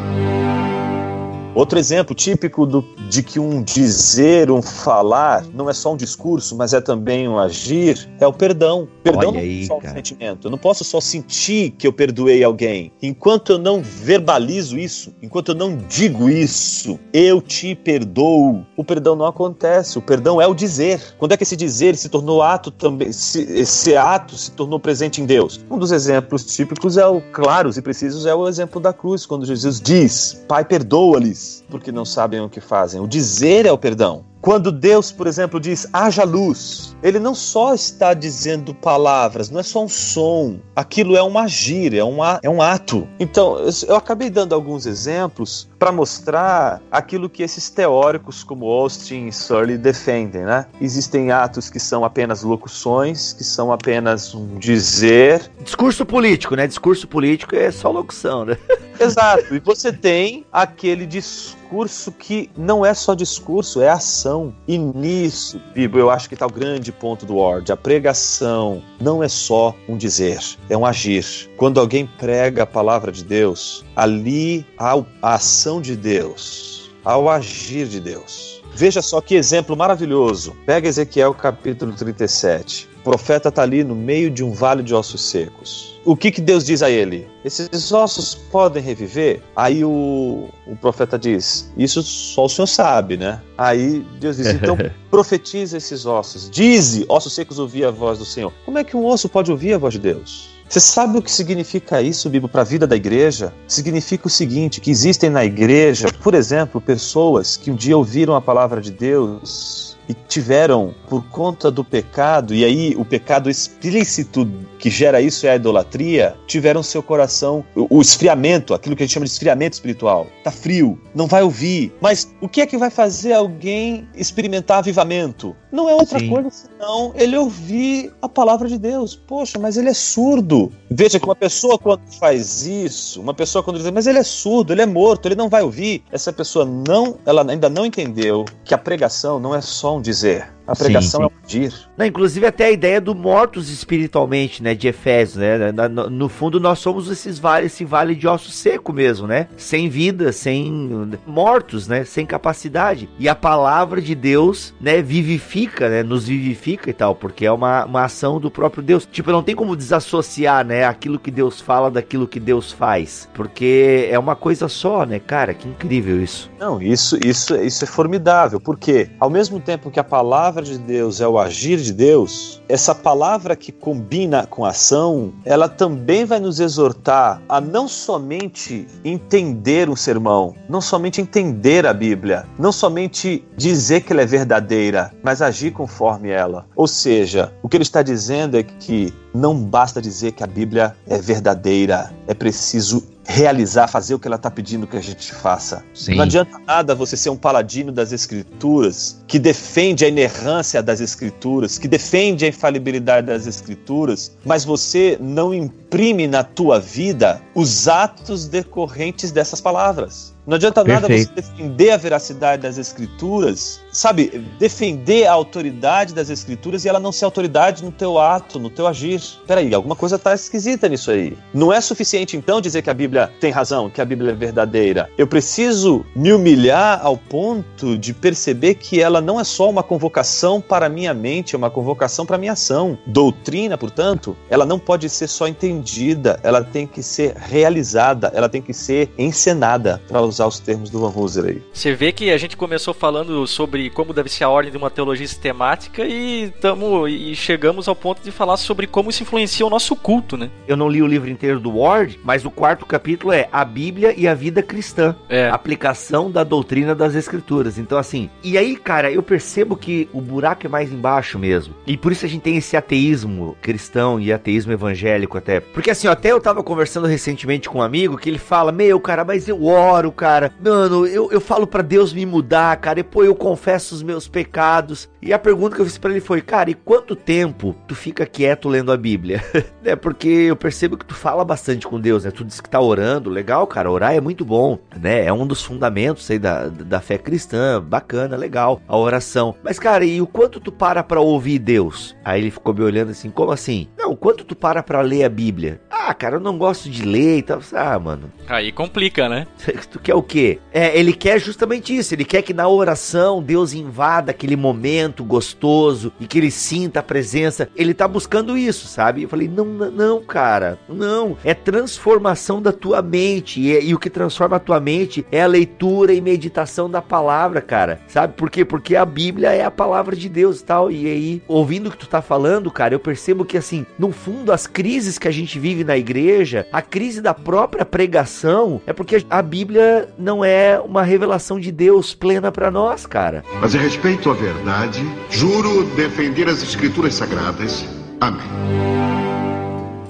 Outro 1.52 1.80
exemplo 1.80 2.14
típico 2.14 2.64
do, 2.64 2.84
de 3.08 3.24
que 3.24 3.40
um 3.40 3.60
dizer, 3.60 4.52
um 4.52 4.62
falar, 4.62 5.44
não 5.52 5.68
é 5.68 5.72
só 5.72 5.92
um 5.92 5.96
discurso, 5.96 6.56
mas 6.56 6.72
é 6.72 6.80
também 6.80 7.28
um 7.28 7.38
agir, 7.40 8.08
é 8.20 8.26
o 8.26 8.32
perdão. 8.32 8.88
Perdão 9.02 9.30
Olha 9.30 9.42
não 9.42 9.62
é 9.62 9.66
só 9.66 9.78
um 9.78 9.80
sentimento. 9.80 10.46
Eu 10.46 10.50
não 10.52 10.58
posso 10.58 10.84
só 10.84 11.00
sentir 11.00 11.72
que 11.72 11.88
eu 11.88 11.92
perdoei 11.92 12.44
alguém. 12.44 12.92
Enquanto 13.02 13.50
eu 13.52 13.58
não 13.58 13.82
verbalizo 13.82 14.78
isso, 14.78 15.12
enquanto 15.20 15.48
eu 15.48 15.54
não 15.56 15.76
digo 15.76 16.30
isso, 16.30 17.00
eu 17.12 17.42
te 17.42 17.74
perdoo. 17.74 18.64
O 18.76 18.84
perdão 18.84 19.16
não 19.16 19.26
acontece. 19.26 19.98
O 19.98 20.02
perdão 20.02 20.40
é 20.40 20.46
o 20.46 20.54
dizer. 20.54 21.00
Quando 21.18 21.32
é 21.32 21.36
que 21.36 21.42
esse 21.42 21.56
dizer 21.56 21.96
se 21.96 22.08
tornou 22.08 22.42
ato 22.42 22.70
também? 22.70 23.12
Se, 23.12 23.40
esse 23.40 23.96
ato 23.96 24.36
se 24.36 24.52
tornou 24.52 24.78
presente 24.78 25.20
em 25.20 25.26
Deus? 25.26 25.64
Um 25.68 25.78
dos 25.78 25.90
exemplos 25.90 26.44
típicos 26.44 26.96
é 26.96 27.06
o 27.06 27.20
claros 27.32 27.76
e 27.76 27.82
precisos 27.82 28.24
é 28.24 28.34
o 28.34 28.46
exemplo 28.46 28.80
da 28.80 28.92
cruz, 28.92 29.26
quando 29.26 29.44
Jesus 29.44 29.80
diz: 29.80 30.44
Pai, 30.46 30.64
perdoa-lhes 30.64 31.39
porque 31.68 31.92
não 31.92 32.04
sabem 32.04 32.40
o 32.40 32.48
que 32.48 32.60
fazem. 32.60 33.00
O 33.00 33.06
dizer 33.06 33.66
é 33.66 33.72
o 33.72 33.78
perdão. 33.78 34.24
Quando 34.40 34.72
Deus, 34.72 35.12
por 35.12 35.26
exemplo, 35.26 35.60
diz 35.60 35.86
haja 35.92 36.24
luz, 36.24 36.96
ele 37.02 37.18
não 37.18 37.34
só 37.34 37.74
está 37.74 38.14
dizendo 38.14 38.74
palavras, 38.74 39.50
não 39.50 39.60
é 39.60 39.62
só 39.62 39.84
um 39.84 39.88
som, 39.88 40.58
aquilo 40.74 41.14
é 41.14 41.22
um 41.22 41.38
agir, 41.38 41.94
é 41.94 42.02
um, 42.02 42.24
é 42.42 42.48
um 42.48 42.62
ato. 42.62 43.06
Então, 43.18 43.58
eu 43.86 43.96
acabei 43.96 44.30
dando 44.30 44.54
alguns 44.54 44.86
exemplos 44.86 45.68
para 45.78 45.92
mostrar 45.92 46.80
aquilo 46.90 47.28
que 47.28 47.42
esses 47.42 47.68
teóricos 47.68 48.42
como 48.42 48.64
Austin 48.64 49.26
e 49.26 49.32
Surley 49.32 49.76
defendem, 49.76 50.42
né? 50.42 50.64
Existem 50.80 51.30
atos 51.30 51.68
que 51.68 51.78
são 51.78 52.02
apenas 52.02 52.42
locuções, 52.42 53.34
que 53.34 53.44
são 53.44 53.70
apenas 53.70 54.34
um 54.34 54.58
dizer. 54.58 55.50
Discurso 55.62 56.06
político, 56.06 56.56
né? 56.56 56.66
Discurso 56.66 57.06
político 57.06 57.54
é 57.54 57.70
só 57.70 57.90
locução, 57.90 58.46
né? 58.46 58.56
Exato. 59.00 59.54
E 59.54 59.60
você 59.60 59.90
tem 59.90 60.44
aquele 60.52 61.06
discurso 61.06 62.12
que 62.12 62.50
não 62.54 62.84
é 62.84 62.92
só 62.92 63.14
discurso, 63.14 63.80
é 63.80 63.88
ação. 63.88 64.54
E 64.68 64.76
nisso, 64.76 65.60
Bibo, 65.72 65.98
eu 65.98 66.10
acho 66.10 66.28
que 66.28 66.34
está 66.34 66.46
o 66.46 66.52
grande 66.52 66.92
ponto 66.92 67.24
do 67.24 67.36
Word. 67.36 67.72
A 67.72 67.76
pregação 67.76 68.82
não 69.00 69.22
é 69.22 69.28
só 69.28 69.74
um 69.88 69.96
dizer, 69.96 70.40
é 70.68 70.76
um 70.76 70.84
agir. 70.84 71.24
Quando 71.56 71.80
alguém 71.80 72.06
prega 72.06 72.64
a 72.64 72.66
palavra 72.66 73.10
de 73.10 73.24
Deus, 73.24 73.84
ali 73.96 74.66
há 74.76 75.02
a 75.22 75.34
ação 75.34 75.80
de 75.80 75.96
Deus, 75.96 76.90
há 77.02 77.16
o 77.16 77.30
agir 77.30 77.88
de 77.88 78.00
Deus. 78.00 78.60
Veja 78.74 79.02
só 79.02 79.20
que 79.20 79.34
exemplo 79.34 79.76
maravilhoso. 79.76 80.56
Pega 80.64 80.88
Ezequiel 80.88 81.34
capítulo 81.34 81.92
37. 81.92 82.89
O 83.00 83.02
profeta 83.02 83.48
está 83.48 83.62
ali 83.62 83.82
no 83.82 83.94
meio 83.94 84.30
de 84.30 84.44
um 84.44 84.52
vale 84.52 84.82
de 84.82 84.94
ossos 84.94 85.22
secos 85.22 85.90
o 86.04 86.16
que, 86.16 86.30
que 86.30 86.40
Deus 86.40 86.64
diz 86.64 86.82
a 86.82 86.90
ele? 86.90 87.28
Esses 87.44 87.92
ossos 87.92 88.34
podem 88.34 88.82
reviver? 88.82 89.42
Aí 89.54 89.84
o, 89.84 90.48
o 90.66 90.76
profeta 90.76 91.18
diz: 91.18 91.70
Isso 91.76 92.02
só 92.02 92.46
o 92.46 92.48
Senhor 92.48 92.66
sabe, 92.66 93.16
né? 93.16 93.40
Aí 93.56 94.04
Deus 94.18 94.36
diz: 94.36 94.48
Então 94.48 94.76
profetiza 95.10 95.76
esses 95.76 96.06
ossos. 96.06 96.48
Dize, 96.50 97.04
ossos 97.08 97.34
secos, 97.34 97.58
ouvir 97.58 97.84
a 97.84 97.90
voz 97.90 98.18
do 98.18 98.24
Senhor. 98.24 98.52
Como 98.64 98.78
é 98.78 98.84
que 98.84 98.96
um 98.96 99.04
osso 99.04 99.28
pode 99.28 99.50
ouvir 99.50 99.74
a 99.74 99.78
voz 99.78 99.94
de 99.94 100.00
Deus? 100.00 100.48
Você 100.68 100.80
sabe 100.80 101.18
o 101.18 101.22
que 101.22 101.30
significa 101.30 102.00
isso, 102.00 102.30
Bíblia, 102.30 102.48
para 102.48 102.60
a 102.60 102.64
vida 102.64 102.86
da 102.86 102.94
igreja? 102.94 103.52
Significa 103.66 104.26
o 104.26 104.30
seguinte: 104.30 104.80
que 104.80 104.90
existem 104.90 105.28
na 105.28 105.44
igreja, 105.44 106.08
por 106.22 106.34
exemplo, 106.34 106.80
pessoas 106.80 107.56
que 107.56 107.70
um 107.70 107.74
dia 107.74 107.96
ouviram 107.96 108.34
a 108.34 108.40
palavra 108.40 108.80
de 108.80 108.90
Deus 108.90 109.89
e 110.10 110.16
tiveram, 110.26 110.92
por 111.08 111.24
conta 111.28 111.70
do 111.70 111.84
pecado, 111.84 112.52
e 112.52 112.64
aí 112.64 112.96
o 112.98 113.04
pecado 113.04 113.48
explícito 113.48 114.44
que 114.76 114.90
gera 114.90 115.20
isso 115.20 115.46
é 115.46 115.50
a 115.50 115.56
idolatria, 115.56 116.34
tiveram 116.46 116.82
seu 116.82 117.02
coração, 117.02 117.64
o, 117.76 117.98
o 117.98 118.00
esfriamento, 118.00 118.74
aquilo 118.74 118.96
que 118.96 119.02
a 119.02 119.06
gente 119.06 119.14
chama 119.14 119.26
de 119.26 119.30
esfriamento 119.30 119.74
espiritual. 119.74 120.26
Tá 120.42 120.50
frio, 120.50 120.98
não 121.14 121.26
vai 121.26 121.42
ouvir. 121.42 121.92
Mas 122.00 122.34
o 122.40 122.48
que 122.48 122.60
é 122.60 122.66
que 122.66 122.76
vai 122.76 122.90
fazer 122.90 123.34
alguém 123.34 124.08
experimentar 124.16 124.78
avivamento? 124.78 125.54
Não 125.70 125.88
é 125.88 125.94
outra 125.94 126.18
Sim. 126.18 126.30
coisa 126.30 126.50
senão 126.50 127.12
ele 127.14 127.36
ouvir 127.36 128.12
a 128.20 128.28
palavra 128.28 128.68
de 128.68 128.78
Deus. 128.78 129.14
Poxa, 129.14 129.58
mas 129.58 129.76
ele 129.76 129.90
é 129.90 129.94
surdo. 129.94 130.72
Veja 130.90 131.20
que 131.20 131.24
uma 131.26 131.36
pessoa 131.36 131.78
quando 131.78 132.02
faz 132.18 132.66
isso, 132.66 133.20
uma 133.20 133.34
pessoa 133.34 133.62
quando 133.62 133.78
diz, 133.78 133.88
mas 133.90 134.06
ele 134.06 134.18
é 134.18 134.24
surdo, 134.24 134.72
ele 134.72 134.82
é 134.82 134.86
morto, 134.86 135.28
ele 135.28 135.36
não 135.36 135.48
vai 135.48 135.62
ouvir. 135.62 136.02
Essa 136.10 136.32
pessoa 136.32 136.64
não, 136.64 137.18
ela 137.24 137.48
ainda 137.48 137.68
não 137.68 137.86
entendeu 137.86 138.44
que 138.64 138.74
a 138.74 138.78
pregação 138.78 139.38
não 139.38 139.54
é 139.54 139.60
só 139.60 139.96
um 139.96 139.99
dizer. 140.00 140.59
A 140.70 140.76
pregação 140.76 141.20
sim, 141.20 141.26
sim. 141.26 141.32
é 141.32 141.60
um 141.66 141.68
dir. 141.68 141.74
Não, 141.98 142.06
inclusive 142.06 142.46
até 142.46 142.66
a 142.66 142.70
ideia 142.70 143.00
do 143.00 143.12
mortos 143.12 143.68
espiritualmente, 143.68 144.62
né, 144.62 144.72
de 144.72 144.86
Efésios, 144.86 145.36
né? 145.36 145.72
No, 145.90 146.08
no 146.08 146.28
fundo 146.28 146.60
nós 146.60 146.78
somos 146.78 147.10
esses 147.10 147.40
vale, 147.40 147.66
esse 147.66 147.84
vale 147.84 148.14
de 148.14 148.28
osso 148.28 148.52
seco 148.52 148.92
mesmo, 148.92 149.26
né? 149.26 149.48
Sem 149.56 149.88
vida, 149.88 150.30
sem 150.30 151.10
mortos, 151.26 151.88
né? 151.88 152.04
Sem 152.04 152.24
capacidade. 152.24 153.08
E 153.18 153.28
a 153.28 153.34
palavra 153.34 154.00
de 154.00 154.14
Deus, 154.14 154.72
né, 154.80 155.02
vivifica, 155.02 155.88
né? 155.88 156.02
Nos 156.04 156.28
vivifica 156.28 156.88
e 156.88 156.92
tal, 156.92 157.16
porque 157.16 157.44
é 157.44 157.50
uma, 157.50 157.84
uma 157.84 158.04
ação 158.04 158.38
do 158.38 158.50
próprio 158.50 158.82
Deus. 158.82 159.08
Tipo, 159.10 159.32
não 159.32 159.42
tem 159.42 159.56
como 159.56 159.74
desassociar, 159.74 160.64
né, 160.64 160.84
aquilo 160.84 161.18
que 161.18 161.32
Deus 161.32 161.60
fala 161.60 161.90
daquilo 161.90 162.28
que 162.28 162.38
Deus 162.38 162.70
faz, 162.70 163.28
porque 163.34 164.08
é 164.08 164.18
uma 164.18 164.36
coisa 164.36 164.68
só, 164.68 165.04
né, 165.04 165.18
cara? 165.18 165.52
Que 165.52 165.68
incrível 165.68 166.22
isso. 166.22 166.48
Não, 166.58 166.80
isso 166.80 167.18
isso 167.24 167.56
isso 167.56 167.84
é 167.84 167.86
formidável, 167.86 168.60
porque 168.60 169.10
ao 169.18 169.28
mesmo 169.28 169.58
tempo 169.58 169.90
que 169.90 169.98
a 169.98 170.04
palavra 170.04 170.59
palavra 170.60 170.64
de 170.64 170.78
Deus 170.78 171.20
é 171.20 171.28
o 171.28 171.38
agir 171.38 171.78
de 171.78 171.92
Deus, 171.92 172.60
essa 172.68 172.94
palavra 172.94 173.56
que 173.56 173.72
combina 173.72 174.46
com 174.46 174.64
ação, 174.64 175.32
ela 175.44 175.68
também 175.68 176.24
vai 176.26 176.38
nos 176.38 176.60
exortar 176.60 177.40
a 177.48 177.60
não 177.60 177.88
somente 177.88 178.86
entender 179.04 179.88
um 179.88 179.96
sermão, 179.96 180.54
não 180.68 180.80
somente 180.80 181.20
entender 181.20 181.86
a 181.86 181.94
Bíblia, 181.94 182.46
não 182.58 182.72
somente 182.72 183.42
dizer 183.56 184.02
que 184.02 184.12
ela 184.12 184.22
é 184.22 184.26
verdadeira, 184.26 185.10
mas 185.22 185.40
agir 185.40 185.72
conforme 185.72 186.28
ela. 186.28 186.66
Ou 186.76 186.86
seja, 186.86 187.52
o 187.62 187.68
que 187.68 187.76
ele 187.76 187.82
está 187.82 188.02
dizendo 188.02 188.58
é 188.58 188.62
que 188.62 189.12
não 189.32 189.56
basta 189.56 190.02
dizer 190.02 190.32
que 190.32 190.44
a 190.44 190.46
Bíblia 190.46 190.94
é 191.06 191.16
verdadeira, 191.18 192.12
é 192.26 192.34
preciso 192.34 193.02
realizar, 193.26 193.88
fazer 193.88 194.14
o 194.14 194.18
que 194.18 194.26
ela 194.26 194.36
está 194.36 194.50
pedindo 194.50 194.86
que 194.86 194.96
a 194.96 195.00
gente 195.00 195.32
faça. 195.32 195.84
Sim. 195.94 196.16
Não 196.16 196.24
adianta 196.24 196.58
nada 196.66 196.94
você 196.94 197.16
ser 197.16 197.30
um 197.30 197.36
paladino 197.36 197.92
das 197.92 198.12
Escrituras, 198.12 199.22
que 199.26 199.38
defende 199.38 200.04
a 200.04 200.08
inerrância 200.08 200.82
das 200.82 201.00
Escrituras, 201.00 201.78
que 201.78 201.86
defende 201.86 202.44
a 202.44 202.48
infalibilidade 202.48 203.28
das 203.28 203.46
Escrituras, 203.46 204.36
mas 204.44 204.64
você 204.64 205.16
não 205.20 205.54
imprime 205.54 206.26
na 206.26 206.42
tua 206.42 206.80
vida 206.80 207.40
os 207.54 207.88
atos 207.88 208.46
decorrentes 208.46 209.30
dessas 209.30 209.60
palavras. 209.60 210.34
Não 210.50 210.56
adianta 210.56 210.82
nada 210.82 211.06
Perfeito. 211.06 211.28
você 211.32 211.42
defender 211.42 211.90
a 211.90 211.96
veracidade 211.96 212.62
das 212.62 212.76
escrituras, 212.76 213.80
sabe, 213.92 214.44
defender 214.58 215.24
a 215.24 215.32
autoridade 215.32 216.12
das 216.12 216.28
escrituras 216.28 216.84
e 216.84 216.88
ela 216.88 216.98
não 216.98 217.12
ser 217.12 217.24
autoridade 217.24 217.84
no 217.84 217.92
teu 217.92 218.18
ato, 218.18 218.58
no 218.58 218.68
teu 218.68 218.88
agir. 218.88 219.22
Peraí, 219.46 219.72
alguma 219.72 219.94
coisa 219.94 220.18
tá 220.18 220.34
esquisita 220.34 220.88
nisso 220.88 221.12
aí. 221.12 221.38
Não 221.54 221.72
é 221.72 221.80
suficiente 221.80 222.36
então 222.36 222.60
dizer 222.60 222.82
que 222.82 222.90
a 222.90 222.94
Bíblia 222.94 223.32
tem 223.38 223.52
razão, 223.52 223.88
que 223.88 224.00
a 224.00 224.04
Bíblia 224.04 224.32
é 224.32 224.34
verdadeira. 224.34 225.08
Eu 225.16 225.28
preciso 225.28 226.04
me 226.16 226.32
humilhar 226.32 226.98
ao 227.00 227.16
ponto 227.16 227.96
de 227.96 228.12
perceber 228.12 228.74
que 228.74 229.00
ela 229.00 229.20
não 229.20 229.38
é 229.38 229.44
só 229.44 229.70
uma 229.70 229.84
convocação 229.84 230.60
para 230.60 230.86
a 230.86 230.88
minha 230.88 231.14
mente, 231.14 231.54
é 231.54 231.58
uma 231.58 231.70
convocação 231.70 232.26
para 232.26 232.34
a 232.34 232.38
minha 232.40 232.54
ação. 232.54 232.98
Doutrina, 233.06 233.78
portanto, 233.78 234.36
ela 234.48 234.66
não 234.66 234.80
pode 234.80 235.08
ser 235.08 235.28
só 235.28 235.46
entendida, 235.46 236.40
ela 236.42 236.64
tem 236.64 236.88
que 236.88 237.04
ser 237.04 237.36
realizada, 237.36 238.32
ela 238.34 238.48
tem 238.48 238.60
que 238.60 238.74
ser 238.74 239.12
encenada, 239.16 240.02
para 240.08 240.20
usar 240.20 240.39
os 240.46 240.58
termos 240.58 240.90
do 240.90 241.00
Van 241.00 241.12
Hooser 241.16 241.44
aí. 241.44 241.62
Você 241.72 241.94
vê 241.94 242.12
que 242.12 242.30
a 242.30 242.38
gente 242.38 242.56
começou 242.56 242.94
falando 242.94 243.46
sobre 243.46 243.90
como 243.90 244.12
deve 244.12 244.28
ser 244.28 244.44
a 244.44 244.48
ordem 244.48 244.70
de 244.70 244.78
uma 244.78 244.90
teologia 244.90 245.26
sistemática 245.26 246.04
e, 246.04 246.52
tamo, 246.60 247.06
e 247.08 247.34
chegamos 247.34 247.88
ao 247.88 247.96
ponto 247.96 248.22
de 248.22 248.30
falar 248.30 248.56
sobre 248.56 248.86
como 248.86 249.10
isso 249.10 249.22
influencia 249.22 249.66
o 249.66 249.70
nosso 249.70 249.94
culto, 249.96 250.36
né? 250.36 250.50
Eu 250.66 250.76
não 250.76 250.88
li 250.88 251.02
o 251.02 251.06
livro 251.06 251.28
inteiro 251.28 251.60
do 251.60 251.78
Ward, 251.78 252.18
mas 252.24 252.44
o 252.44 252.50
quarto 252.50 252.86
capítulo 252.86 253.32
é 253.32 253.48
a 253.52 253.64
Bíblia 253.64 254.14
e 254.16 254.26
a 254.26 254.34
vida 254.34 254.62
cristã. 254.62 255.14
É. 255.28 255.48
Aplicação 255.48 256.30
da 256.30 256.44
doutrina 256.44 256.94
das 256.94 257.14
escrituras. 257.14 257.78
Então, 257.78 257.98
assim, 257.98 258.30
e 258.42 258.56
aí, 258.56 258.76
cara, 258.76 259.10
eu 259.10 259.22
percebo 259.22 259.76
que 259.76 260.08
o 260.12 260.20
buraco 260.20 260.66
é 260.66 260.68
mais 260.68 260.92
embaixo 260.92 261.38
mesmo. 261.38 261.74
E 261.86 261.96
por 261.96 262.12
isso 262.12 262.24
a 262.24 262.28
gente 262.28 262.42
tem 262.42 262.56
esse 262.56 262.76
ateísmo 262.76 263.56
cristão 263.60 264.20
e 264.20 264.32
ateísmo 264.32 264.72
evangélico 264.72 265.36
até. 265.36 265.60
Porque 265.60 265.90
assim, 265.90 266.08
até 266.08 266.32
eu 266.32 266.40
tava 266.40 266.62
conversando 266.62 267.06
recentemente 267.06 267.68
com 267.68 267.78
um 267.78 267.82
amigo 267.82 268.16
que 268.16 268.28
ele 268.28 268.38
fala: 268.38 268.72
Meu, 268.72 268.98
cara, 269.00 269.24
mas 269.24 269.48
eu 269.48 269.64
oro, 269.64 270.10
cara. 270.12 270.29
Mano, 270.62 271.06
eu, 271.06 271.30
eu 271.32 271.40
falo 271.40 271.66
para 271.66 271.82
Deus 271.82 272.12
me 272.12 272.24
mudar, 272.26 272.76
cara. 272.76 272.96
Depois 272.96 273.26
eu 273.28 273.34
confesso 273.34 273.94
os 273.94 274.02
meus 274.02 274.28
pecados. 274.28 275.08
E 275.22 275.32
a 275.32 275.38
pergunta 275.38 275.76
que 275.76 275.82
eu 275.82 275.86
fiz 275.86 275.98
para 275.98 276.10
ele 276.10 276.20
foi: 276.20 276.40
Cara, 276.40 276.70
e 276.70 276.74
quanto 276.74 277.16
tempo 277.16 277.74
tu 277.86 277.94
fica 277.94 278.24
quieto 278.26 278.68
lendo 278.68 278.92
a 278.92 278.96
Bíblia? 278.96 279.42
é 279.84 279.96
porque 279.96 280.28
eu 280.28 280.56
percebo 280.56 280.96
que 280.96 281.04
tu 281.04 281.14
fala 281.14 281.44
bastante 281.44 281.86
com 281.86 282.00
Deus, 282.00 282.24
né? 282.24 282.30
Tu 282.30 282.44
diz 282.44 282.60
que 282.60 282.70
tá 282.70 282.80
orando, 282.80 283.30
legal, 283.30 283.66
cara. 283.66 283.90
Orar 283.90 284.14
é 284.14 284.20
muito 284.20 284.44
bom, 284.44 284.78
né? 284.96 285.24
É 285.24 285.32
um 285.32 285.46
dos 285.46 285.62
fundamentos 285.62 286.30
aí 286.30 286.38
da, 286.38 286.68
da 286.68 287.00
fé 287.00 287.18
cristã. 287.18 287.82
Bacana, 287.82 288.36
legal. 288.36 288.80
A 288.86 288.96
oração. 288.96 289.54
Mas, 289.62 289.78
cara, 289.78 290.04
e 290.04 290.20
o 290.20 290.26
quanto 290.26 290.60
tu 290.60 290.72
para 290.72 291.02
pra 291.02 291.20
ouvir 291.20 291.58
Deus? 291.58 292.16
Aí 292.24 292.40
ele 292.40 292.50
ficou 292.50 292.74
me 292.74 292.82
olhando 292.82 293.10
assim: 293.10 293.30
Como 293.30 293.52
assim? 293.52 293.88
Não, 293.98 294.12
o 294.12 294.16
quanto 294.16 294.44
tu 294.44 294.56
para 294.56 294.82
pra 294.82 295.00
ler 295.00 295.24
a 295.24 295.28
Bíblia? 295.28 295.80
Ah, 295.90 296.14
cara, 296.14 296.36
eu 296.36 296.40
não 296.40 296.56
gosto 296.56 296.88
de 296.88 297.04
ler 297.04 297.38
e 297.38 297.42
tal. 297.42 297.60
Ah, 297.74 297.98
mano. 297.98 298.32
Aí 298.48 298.72
complica, 298.72 299.28
né? 299.28 299.46
Tu 299.90 299.98
quer 299.98 300.09
o 300.14 300.22
quê? 300.22 300.58
É, 300.72 300.98
ele 300.98 301.12
quer 301.12 301.38
justamente 301.40 301.96
isso. 301.96 302.14
Ele 302.14 302.24
quer 302.24 302.42
que 302.42 302.54
na 302.54 302.68
oração 302.68 303.42
Deus 303.42 303.72
invada 303.72 304.30
aquele 304.30 304.56
momento 304.56 305.24
gostoso 305.24 306.12
e 306.20 306.26
que 306.26 306.38
ele 306.38 306.50
sinta 306.50 307.00
a 307.00 307.02
presença. 307.02 307.68
Ele 307.76 307.94
tá 307.94 308.06
buscando 308.06 308.56
isso, 308.56 308.86
sabe? 308.86 309.22
Eu 309.22 309.28
falei, 309.28 309.48
não, 309.48 309.64
não, 309.64 310.22
cara. 310.22 310.78
Não. 310.88 311.36
É 311.44 311.54
transformação 311.54 312.60
da 312.60 312.72
tua 312.72 313.02
mente. 313.02 313.60
E, 313.60 313.88
e 313.88 313.94
o 313.94 313.98
que 313.98 314.10
transforma 314.10 314.56
a 314.56 314.60
tua 314.60 314.80
mente 314.80 315.26
é 315.30 315.42
a 315.42 315.46
leitura 315.46 316.12
e 316.12 316.20
meditação 316.20 316.90
da 316.90 317.02
palavra, 317.02 317.60
cara. 317.60 318.00
Sabe 318.08 318.34
por 318.34 318.50
quê? 318.50 318.64
Porque 318.64 318.96
a 318.96 319.04
Bíblia 319.04 319.50
é 319.50 319.64
a 319.64 319.70
palavra 319.70 320.16
de 320.16 320.28
Deus 320.28 320.60
e 320.60 320.64
tal. 320.64 320.90
E 320.90 321.06
aí, 321.06 321.42
ouvindo 321.46 321.88
o 321.88 321.90
que 321.90 321.98
tu 321.98 322.08
tá 322.08 322.22
falando, 322.22 322.70
cara, 322.70 322.94
eu 322.94 323.00
percebo 323.00 323.44
que, 323.44 323.56
assim, 323.56 323.86
no 323.98 324.12
fundo, 324.12 324.52
as 324.52 324.66
crises 324.66 325.18
que 325.18 325.28
a 325.28 325.32
gente 325.32 325.58
vive 325.58 325.84
na 325.84 325.96
igreja, 325.96 326.66
a 326.72 326.82
crise 326.82 327.20
da 327.20 327.34
própria 327.34 327.84
pregação 327.84 328.80
é 328.86 328.92
porque 328.92 329.24
a 329.28 329.42
Bíblia 329.42 329.99
não 330.18 330.44
é 330.44 330.80
uma 330.80 331.02
revelação 331.02 331.58
de 331.58 331.70
Deus 331.72 332.14
plena 332.14 332.50
para 332.52 332.70
nós, 332.70 333.06
cara. 333.06 333.44
Mas 333.60 333.74
em 333.74 333.78
respeito 333.78 334.30
à 334.30 334.34
verdade, 334.34 335.04
juro 335.30 335.84
defender 335.96 336.48
as 336.48 336.62
escrituras 336.62 337.14
sagradas. 337.14 337.84
Amém. 338.20 339.09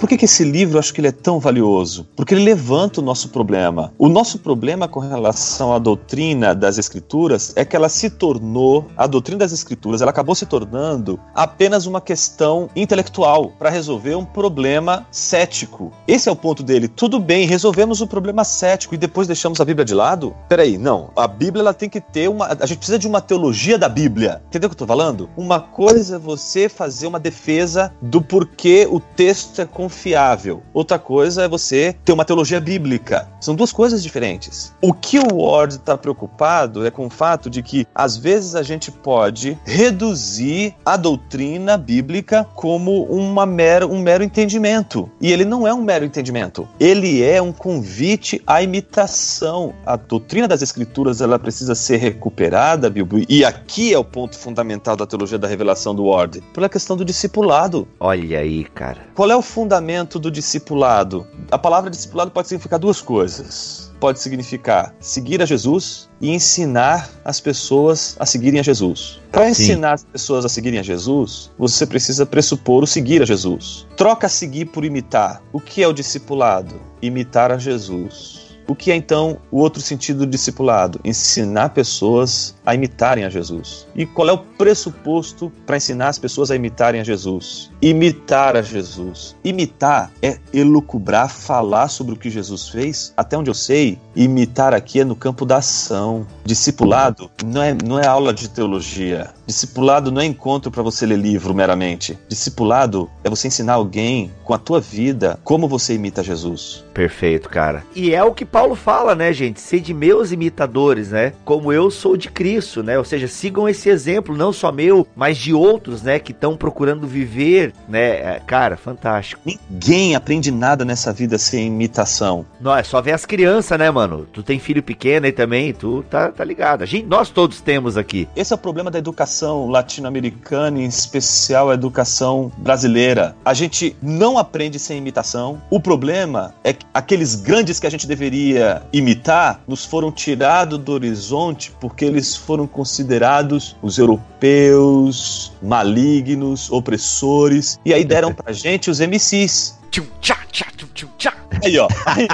Por 0.01 0.09
que, 0.09 0.17
que 0.17 0.25
esse 0.25 0.45
livro 0.45 0.77
eu 0.77 0.79
acho 0.79 0.95
que 0.95 1.01
ele 1.03 1.09
é 1.09 1.13
tão 1.13 1.39
valioso? 1.39 2.09
Porque 2.17 2.33
ele 2.33 2.43
levanta 2.43 3.03
o 3.03 3.05
nosso 3.05 3.29
problema. 3.29 3.93
O 3.99 4.09
nosso 4.09 4.39
problema 4.39 4.89
com 4.89 4.99
relação 4.99 5.75
à 5.75 5.79
doutrina 5.79 6.55
das 6.55 6.79
escrituras 6.79 7.53
é 7.55 7.67
que 7.67 7.77
ela 7.77 7.91
se 7.91 8.09
tornou, 8.09 8.87
a 8.97 9.07
doutrina 9.07 9.41
das 9.41 9.53
escrituras, 9.53 10.01
ela 10.01 10.11
acabou 10.11 10.35
se 10.35 10.47
tornando 10.47 11.21
apenas 11.35 11.85
uma 11.85 12.01
questão 12.01 12.71
intelectual 12.75 13.53
para 13.59 13.69
resolver 13.69 14.15
um 14.15 14.25
problema 14.25 15.07
cético. 15.11 15.93
Esse 16.09 16.31
é 16.31 16.33
o 16.33 16.37
ponto 16.37 16.63
dele. 16.63 16.89
Tudo 16.89 17.21
bem, 17.21 17.47
resolvemos 17.47 18.01
o 18.01 18.07
problema 18.07 18.43
cético 18.43 18.95
e 18.95 18.99
depois 18.99 19.27
deixamos 19.27 19.61
a 19.61 19.67
Bíblia 19.67 19.85
de 19.85 19.93
lado? 19.93 20.35
Peraí, 20.49 20.79
não. 20.79 21.11
A 21.15 21.29
Bíblia 21.29 21.61
ela 21.61 21.75
tem 21.75 21.91
que 21.91 22.01
ter 22.01 22.27
uma. 22.27 22.47
A 22.47 22.65
gente 22.65 22.79
precisa 22.79 22.99
de 22.99 23.07
uma 23.07 23.21
teologia 23.21 23.77
da 23.77 23.89
Bíblia. 23.89 24.41
Entendeu 24.49 24.69
o 24.69 24.71
que 24.71 24.75
eu 24.75 24.79
tô 24.79 24.87
falando? 24.87 25.29
Uma 25.37 25.61
coisa 25.61 26.17
é 26.17 26.19
você 26.19 26.71
fazer 26.71 27.07
uma 27.07 27.21
defesa 27.21 27.93
do 28.01 28.23
porquê 28.23 28.89
o 28.91 28.99
texto 28.99 29.61
é 29.61 29.67
confiável. 29.91 30.63
Outra 30.73 30.99
coisa 30.99 31.43
é 31.43 31.49
você 31.49 31.97
ter 32.05 32.13
uma 32.13 32.25
teologia 32.25 32.61
bíblica. 32.61 33.29
São 33.41 33.57
duas 33.57 33.73
coisas 33.73 34.03
diferentes. 34.03 34.73
O 34.81 34.95
que 34.95 35.19
o 35.19 35.43
Ward 35.43 35.75
está 35.75 35.99
preocupado 35.99 36.87
é 36.87 36.91
com 36.91 37.07
o 37.07 37.11
fato 37.11 37.51
de 37.51 37.61
que, 37.61 37.87
às 37.93 38.17
vezes, 38.17 38.55
a 38.55 38.63
gente 38.63 38.93
pode 38.93 39.59
reduzir 39.65 40.77
a 40.87 40.97
doutrina 40.97 41.77
bíblica 41.77 42.47
como 42.55 43.03
uma 43.05 43.45
mero, 43.45 43.91
um 43.91 44.01
mero 44.01 44.23
entendimento. 44.23 45.11
E 45.21 45.33
ele 45.33 45.45
não 45.45 45.67
é 45.67 45.75
um 45.75 45.83
mero 45.83 46.05
entendimento. 46.05 46.69
Ele 46.79 47.23
é 47.23 47.43
um 47.43 47.53
convite 47.53 48.41
à 48.47 48.63
imitação. 48.63 49.75
A 49.85 49.97
doutrina 49.97 50.47
das 50.47 50.63
Escrituras 50.63 51.21
ela 51.21 51.39
precisa 51.39 51.75
ser 51.75 51.97
recuperada, 51.97 52.89
Bilbo. 52.89 53.19
E 53.29 53.45
aqui 53.45 53.93
é 53.93 53.99
o 53.99 54.05
ponto 54.05 54.39
fundamental 54.39 54.97
da 54.97 55.07
teologia 55.07 55.39
da 55.39 55.49
revelação 55.49 55.95
do 55.95 56.05
Ward, 56.05 56.43
pela 56.55 56.69
questão 56.69 56.97
do 56.97 57.05
discipulado. 57.05 57.89
Olha 57.99 58.39
aí, 58.39 58.65
cara. 58.65 59.01
Qual 59.15 59.29
é 59.29 59.37
o 59.37 59.43
fundamento? 59.43 59.80
Fundamento 59.81 60.19
do 60.19 60.31
discipulado? 60.31 61.27
A 61.51 61.59
palavra 61.59 61.91
discipulado 61.91 62.31
pode 62.31 62.49
significar 62.49 62.79
duas 62.79 63.01
coisas. 63.01 63.91
Pode 63.99 64.21
significar 64.21 64.95
seguir 65.01 65.43
a 65.43 65.47
Jesus 65.47 66.09
e 66.21 66.31
ensinar 66.31 67.09
as 67.25 67.41
pessoas 67.41 68.15
a 68.19 68.27
seguirem 68.27 68.61
a 68.61 68.63
Jesus. 68.63 69.19
Para 69.33 69.49
ensinar 69.49 69.95
as 69.95 70.05
pessoas 70.05 70.45
a 70.45 70.49
seguirem 70.49 70.81
a 70.81 70.83
Jesus, 70.83 71.51
você 71.59 71.87
precisa 71.87 72.27
pressupor 72.27 72.85
o 72.85 72.87
seguir 72.87 73.23
a 73.23 73.27
Jesus. 73.27 73.87
Troca 73.97 74.29
seguir 74.29 74.67
por 74.67 74.85
imitar. 74.85 75.43
O 75.53 75.61
que 75.61 75.83
é 75.83 75.89
o 75.89 75.93
discipulado? 75.93 76.81
Imitar 77.01 77.51
a 77.51 77.59
Jesus. 77.59 78.51
O 78.69 78.75
que 78.75 78.93
é 78.93 78.97
então 78.97 79.39
o 79.51 79.59
outro 79.59 79.83
sentido 79.83 80.21
do 80.21 80.27
discipulado? 80.27 81.01
Ensinar 81.05 81.71
pessoas 81.71 82.55
a 82.71 82.75
imitarem 82.75 83.25
a 83.25 83.29
Jesus. 83.29 83.87
E 83.97 84.07
qual 84.07 84.29
é 84.29 84.33
o 84.33 84.39
pressuposto 84.39 85.53
para 85.67 85.77
ensinar 85.77 86.09
as 86.09 86.19
pessoas 86.19 86.53
a 86.53 86.57
imitarem 86.57 87.01
a 87.01 87.05
Jesus? 87.05 87.69
Imitar 87.83 88.57
a 88.57 88.63
Jesus. 88.63 89.35
Imitar 89.43 90.13
é 90.23 90.39
elucubrar, 90.53 91.29
falar 91.29 91.89
sobre 91.89 92.15
o 92.15 92.17
que 92.17 92.31
Jesus 92.31 92.69
fez. 92.69 93.13
Até 93.17 93.37
onde 93.37 93.51
eu 93.51 93.55
sei, 93.55 93.99
imitar 94.15 94.73
aqui 94.73 95.01
é 95.01 95.05
no 95.05 95.17
campo 95.17 95.45
da 95.45 95.57
ação. 95.57 96.25
Discipulado 96.45 97.29
não 97.45 97.61
é, 97.61 97.75
não 97.75 97.99
é 97.99 98.07
aula 98.07 98.33
de 98.33 98.49
teologia. 98.49 99.31
Discipulado 99.47 100.13
não 100.13 100.21
é 100.21 100.25
encontro 100.25 100.71
para 100.71 100.83
você 100.83 101.05
ler 101.05 101.19
livro 101.19 101.53
meramente. 101.53 102.17
Discipulado 102.29 103.11
é 103.25 103.31
você 103.31 103.49
ensinar 103.49 103.75
alguém 103.75 104.31
com 104.45 104.55
a 104.55 104.59
tua 104.59 104.81
vida 104.81 105.41
como 105.43 105.67
você 105.67 105.95
imita 105.95 106.23
Jesus. 106.23 106.85
Perfeito, 106.95 107.49
cara. 107.49 107.85
E 107.97 108.15
é 108.15 108.23
o 108.23 108.33
que 108.33 108.45
Paulo 108.45 108.77
fala, 108.77 109.15
né, 109.15 109.33
gente? 109.33 109.61
Sede 109.61 109.93
meus 109.93 110.31
imitadores, 110.31 111.11
né? 111.11 111.33
Como 111.45 111.73
eu 111.73 111.91
sou 111.91 112.17
de 112.17 112.31
Cristo, 112.31 112.60
né? 112.83 112.99
Ou 112.99 113.05
seja, 113.05 113.27
sigam 113.29 113.69
esse 113.69 113.89
exemplo, 113.89 114.37
não 114.37 114.53
só 114.53 114.71
meu, 114.71 115.07
mas 115.15 115.37
de 115.37 115.53
outros, 115.53 116.03
né, 116.03 116.19
que 116.19 116.33
estão 116.33 116.57
procurando 116.57 117.07
viver, 117.07 117.73
né? 117.89 118.01
É, 118.01 118.43
cara, 118.47 118.77
fantástico. 118.77 119.43
Ninguém 119.45 120.15
aprende 120.15 120.51
nada 120.51 120.85
nessa 120.85 121.13
vida 121.13 121.39
sem 121.39 121.67
imitação. 121.67 122.45
Não, 122.61 122.77
é 122.77 122.83
só 122.83 123.01
ver 123.01 123.13
as 123.13 123.25
crianças, 123.25 123.79
né, 123.79 123.91
mano? 123.91 124.27
Tu 124.33 124.43
tem 124.43 124.59
filho 124.59 124.83
pequeno 124.83 125.27
aí 125.27 125.33
também, 125.33 125.73
tu 125.73 126.05
tá, 126.09 126.31
tá 126.31 126.45
ligado. 126.45 126.83
A 126.83 126.87
gente, 126.87 127.07
nós 127.07 127.31
todos 127.31 127.61
temos 127.61 127.97
aqui. 127.97 128.29
Esse 128.37 128.53
é 128.53 128.57
o 128.57 128.59
problema 128.59 128.91
da 128.91 128.99
educação 128.99 129.69
latino-americana, 129.69 130.81
em 130.81 130.85
especial 130.85 131.71
a 131.71 131.75
educação 131.75 132.53
brasileira. 132.59 133.35
A 133.45 133.55
gente 133.55 133.97
não 134.03 134.39
aprende 134.39 134.79
sem 134.79 134.99
imitação. 134.99 135.61
O 135.71 135.81
problema 135.81 136.55
é 136.63 136.73
que 136.73 136.87
aqueles 136.93 137.35
grandes 137.35 137.81
que 137.81 137.87
a 137.87 137.91
gente 137.91 138.07
deveria 138.07 138.83
imitar 138.93 139.61
nos 139.67 139.85
foram 139.85 140.13
tirados 140.13 140.79
do 140.79 140.93
horizonte 140.93 141.73
porque 141.81 142.05
eles 142.05 142.37
foram 142.41 142.67
considerados 142.67 143.77
os 143.83 143.99
europeus 143.99 145.53
malignos, 145.63 146.71
opressores, 146.71 147.79
e 147.85 147.95
aí 147.95 148.05
deram 148.05 148.33
pra 148.33 148.53
gente 148.53 148.91
os 148.91 149.01
MCs. 149.01 149.80
Tchum, 149.91 150.07
tchá, 150.21 150.39
tchá, 150.53 150.67
tchum, 150.95 151.09
tchá 151.19 151.41
Aí, 151.63 151.79
ó. 151.79 151.89
Aí, 152.07 152.29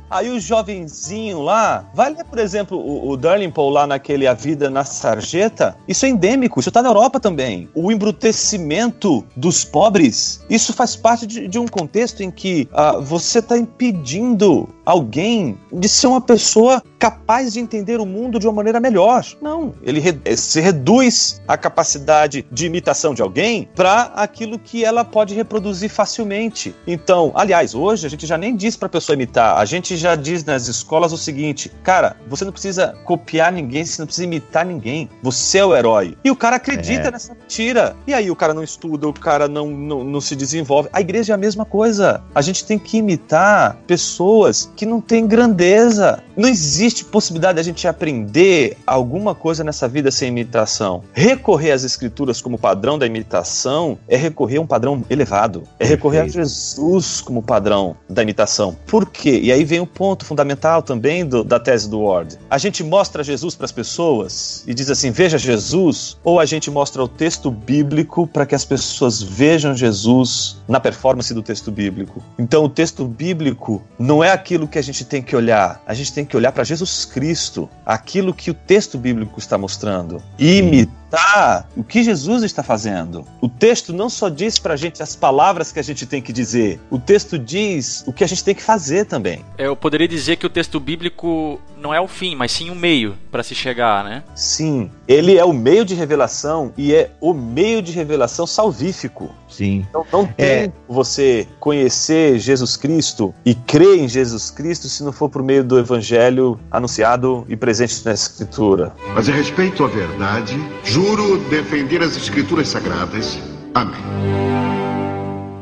aí 0.10 0.30
o 0.30 0.40
jovenzinho 0.40 1.40
lá, 1.42 1.84
vai 1.94 2.10
ler, 2.10 2.24
por 2.24 2.38
exemplo, 2.38 2.78
o, 2.78 3.10
o 3.10 3.16
Darling 3.16 3.50
Paul 3.50 3.70
lá 3.70 3.86
naquele 3.86 4.26
A 4.26 4.34
Vida 4.34 4.70
na 4.70 4.84
Sarjeta. 4.84 5.76
Isso 5.86 6.06
é 6.06 6.08
endêmico, 6.08 6.60
isso 6.60 6.70
tá 6.70 6.82
na 6.82 6.88
Europa 6.88 7.20
também. 7.20 7.68
O 7.74 7.92
embrutecimento 7.92 9.24
dos 9.36 9.64
pobres, 9.64 10.44
isso 10.48 10.72
faz 10.72 10.96
parte 10.96 11.26
de, 11.26 11.46
de 11.46 11.58
um 11.58 11.66
contexto 11.66 12.22
em 12.22 12.30
que 12.30 12.68
uh, 12.72 13.00
você 13.02 13.38
está 13.38 13.56
impedindo 13.56 14.68
alguém 14.84 15.58
de 15.72 15.88
ser 15.88 16.08
uma 16.08 16.20
pessoa 16.20 16.82
capaz 16.98 17.52
de 17.52 17.60
entender 17.60 18.00
o 18.00 18.06
mundo 18.06 18.38
de 18.38 18.46
uma 18.46 18.52
maneira 18.52 18.78
melhor. 18.78 19.24
Não, 19.40 19.74
ele 19.82 20.00
re 20.00 20.36
se 20.36 20.60
reduz 20.60 21.40
a 21.48 21.56
capacidade 21.56 22.46
de 22.50 22.66
imitação 22.66 23.12
de 23.12 23.20
alguém 23.20 23.68
para 23.74 24.12
aquilo 24.14 24.58
que 24.58 24.84
ela 24.84 25.04
pode 25.04 25.34
reproduzir 25.34 25.81
facilmente. 25.88 26.74
Então, 26.86 27.32
aliás, 27.34 27.74
hoje 27.74 28.06
a 28.06 28.10
gente 28.10 28.26
já 28.26 28.38
nem 28.38 28.56
diz 28.56 28.76
para 28.76 28.86
a 28.86 28.90
pessoa 28.90 29.14
imitar, 29.14 29.58
a 29.58 29.64
gente 29.64 29.96
já 29.96 30.14
diz 30.14 30.44
nas 30.44 30.68
escolas 30.68 31.12
o 31.12 31.18
seguinte: 31.18 31.70
cara, 31.82 32.16
você 32.28 32.44
não 32.44 32.52
precisa 32.52 32.94
copiar 33.04 33.52
ninguém, 33.52 33.84
você 33.84 34.00
não 34.00 34.06
precisa 34.06 34.24
imitar 34.24 34.64
ninguém, 34.64 35.08
você 35.22 35.58
é 35.58 35.64
o 35.64 35.74
herói. 35.74 36.16
E 36.24 36.30
o 36.30 36.36
cara 36.36 36.56
acredita 36.56 37.08
é. 37.08 37.10
nessa 37.10 37.34
mentira. 37.34 37.96
E 38.06 38.14
aí 38.14 38.30
o 38.30 38.36
cara 38.36 38.54
não 38.54 38.62
estuda, 38.62 39.08
o 39.08 39.12
cara 39.12 39.48
não, 39.48 39.68
não, 39.68 40.04
não 40.04 40.20
se 40.20 40.34
desenvolve. 40.36 40.88
A 40.92 41.00
igreja 41.00 41.32
é 41.32 41.34
a 41.34 41.38
mesma 41.38 41.64
coisa. 41.64 42.22
A 42.34 42.42
gente 42.42 42.64
tem 42.64 42.78
que 42.78 42.98
imitar 42.98 43.76
pessoas 43.86 44.70
que 44.76 44.86
não 44.86 45.00
têm 45.00 45.26
grandeza. 45.26 46.22
Não 46.36 46.48
existe 46.48 47.04
possibilidade 47.04 47.54
de 47.56 47.60
a 47.60 47.64
gente 47.64 47.86
aprender 47.86 48.76
alguma 48.86 49.34
coisa 49.34 49.62
nessa 49.62 49.86
vida 49.88 50.10
sem 50.10 50.28
imitação. 50.28 51.02
Recorrer 51.12 51.72
às 51.72 51.84
escrituras 51.84 52.40
como 52.40 52.58
padrão 52.58 52.98
da 52.98 53.06
imitação 53.06 53.98
é 54.08 54.16
recorrer 54.16 54.58
a 54.58 54.60
um 54.60 54.66
padrão 54.66 55.04
elevado. 55.10 55.64
É 55.82 55.86
recorrer 55.86 56.20
a 56.20 56.28
Jesus 56.28 57.20
como 57.20 57.42
padrão 57.42 57.96
da 58.08 58.22
imitação. 58.22 58.76
Por 58.86 59.10
quê? 59.10 59.40
E 59.42 59.50
aí 59.50 59.64
vem 59.64 59.80
o 59.80 59.82
um 59.82 59.86
ponto 59.86 60.24
fundamental 60.24 60.80
também 60.80 61.26
do, 61.26 61.42
da 61.42 61.58
tese 61.58 61.90
do 61.90 62.00
Ward. 62.02 62.38
A 62.48 62.56
gente 62.56 62.84
mostra 62.84 63.24
Jesus 63.24 63.54
para 63.54 63.64
as 63.64 63.72
pessoas 63.72 64.62
e 64.66 64.74
diz 64.74 64.88
assim: 64.90 65.10
veja 65.10 65.36
Jesus, 65.36 66.16
ou 66.22 66.38
a 66.38 66.44
gente 66.44 66.70
mostra 66.70 67.02
o 67.02 67.08
texto 67.08 67.50
bíblico 67.50 68.26
para 68.26 68.46
que 68.46 68.54
as 68.54 68.64
pessoas 68.64 69.20
vejam 69.20 69.74
Jesus 69.74 70.56
na 70.68 70.78
performance 70.78 71.34
do 71.34 71.42
texto 71.42 71.72
bíblico. 71.72 72.22
Então 72.38 72.64
o 72.64 72.68
texto 72.68 73.04
bíblico 73.04 73.82
não 73.98 74.22
é 74.22 74.30
aquilo 74.30 74.68
que 74.68 74.78
a 74.78 74.82
gente 74.82 75.04
tem 75.04 75.20
que 75.20 75.34
olhar, 75.34 75.82
a 75.86 75.94
gente 75.94 76.12
tem 76.12 76.24
que 76.24 76.36
olhar 76.36 76.52
para 76.52 76.62
Jesus 76.62 77.04
Cristo, 77.04 77.68
aquilo 77.84 78.32
que 78.32 78.50
o 78.50 78.54
texto 78.54 78.96
bíblico 78.96 79.38
está 79.38 79.58
mostrando. 79.58 80.22
E 80.38 80.88
imitar 81.12 81.68
o 81.76 81.84
que 81.84 82.02
Jesus 82.02 82.42
está 82.42 82.62
fazendo. 82.62 83.26
O 83.40 83.48
texto 83.48 83.92
não 83.92 84.08
só 84.08 84.28
diz 84.28 84.58
para 84.58 84.74
a 84.74 84.76
gente 84.76 85.02
as 85.02 85.14
palavras 85.14 85.70
que 85.70 85.78
a 85.78 85.82
gente 85.82 86.06
tem 86.06 86.22
que 86.22 86.32
dizer, 86.32 86.80
o 86.90 86.98
texto 86.98 87.38
diz 87.38 88.02
o 88.06 88.12
que 88.12 88.24
a 88.24 88.26
gente 88.26 88.42
tem 88.42 88.54
que 88.54 88.62
fazer 88.62 89.04
também. 89.04 89.44
É, 89.58 89.66
eu 89.66 89.76
poderia 89.76 90.08
dizer 90.08 90.36
que 90.36 90.46
o 90.46 90.50
texto 90.50 90.80
bíblico 90.80 91.60
não 91.76 91.92
é 91.92 92.00
o 92.00 92.08
fim, 92.08 92.34
mas 92.34 92.52
sim 92.52 92.70
o 92.70 92.74
meio 92.74 93.16
para 93.30 93.42
se 93.42 93.54
chegar, 93.54 94.04
né? 94.04 94.22
Sim, 94.34 94.90
ele 95.12 95.36
é 95.36 95.44
o 95.44 95.52
meio 95.52 95.84
de 95.84 95.94
revelação 95.94 96.72
e 96.76 96.94
é 96.94 97.10
o 97.20 97.34
meio 97.34 97.82
de 97.82 97.92
revelação 97.92 98.46
salvífico. 98.46 99.30
Sim. 99.48 99.86
Então 99.90 100.06
não 100.10 100.26
tem 100.26 100.46
é. 100.46 100.72
você 100.88 101.46
conhecer 101.60 102.38
Jesus 102.38 102.76
Cristo 102.76 103.34
e 103.44 103.54
crer 103.54 103.98
em 103.98 104.08
Jesus 104.08 104.50
Cristo 104.50 104.88
se 104.88 105.04
não 105.04 105.12
for 105.12 105.28
por 105.28 105.42
meio 105.42 105.62
do 105.62 105.78
evangelho 105.78 106.58
anunciado 106.70 107.44
e 107.48 107.56
presente 107.56 108.02
na 108.04 108.12
Escritura. 108.12 108.92
Mas 109.14 109.28
a 109.28 109.32
respeito 109.32 109.84
à 109.84 109.88
verdade, 109.88 110.56
juro 110.82 111.38
defender 111.50 112.02
as 112.02 112.16
Escrituras 112.16 112.68
Sagradas. 112.68 113.38
Amém. 113.74 114.81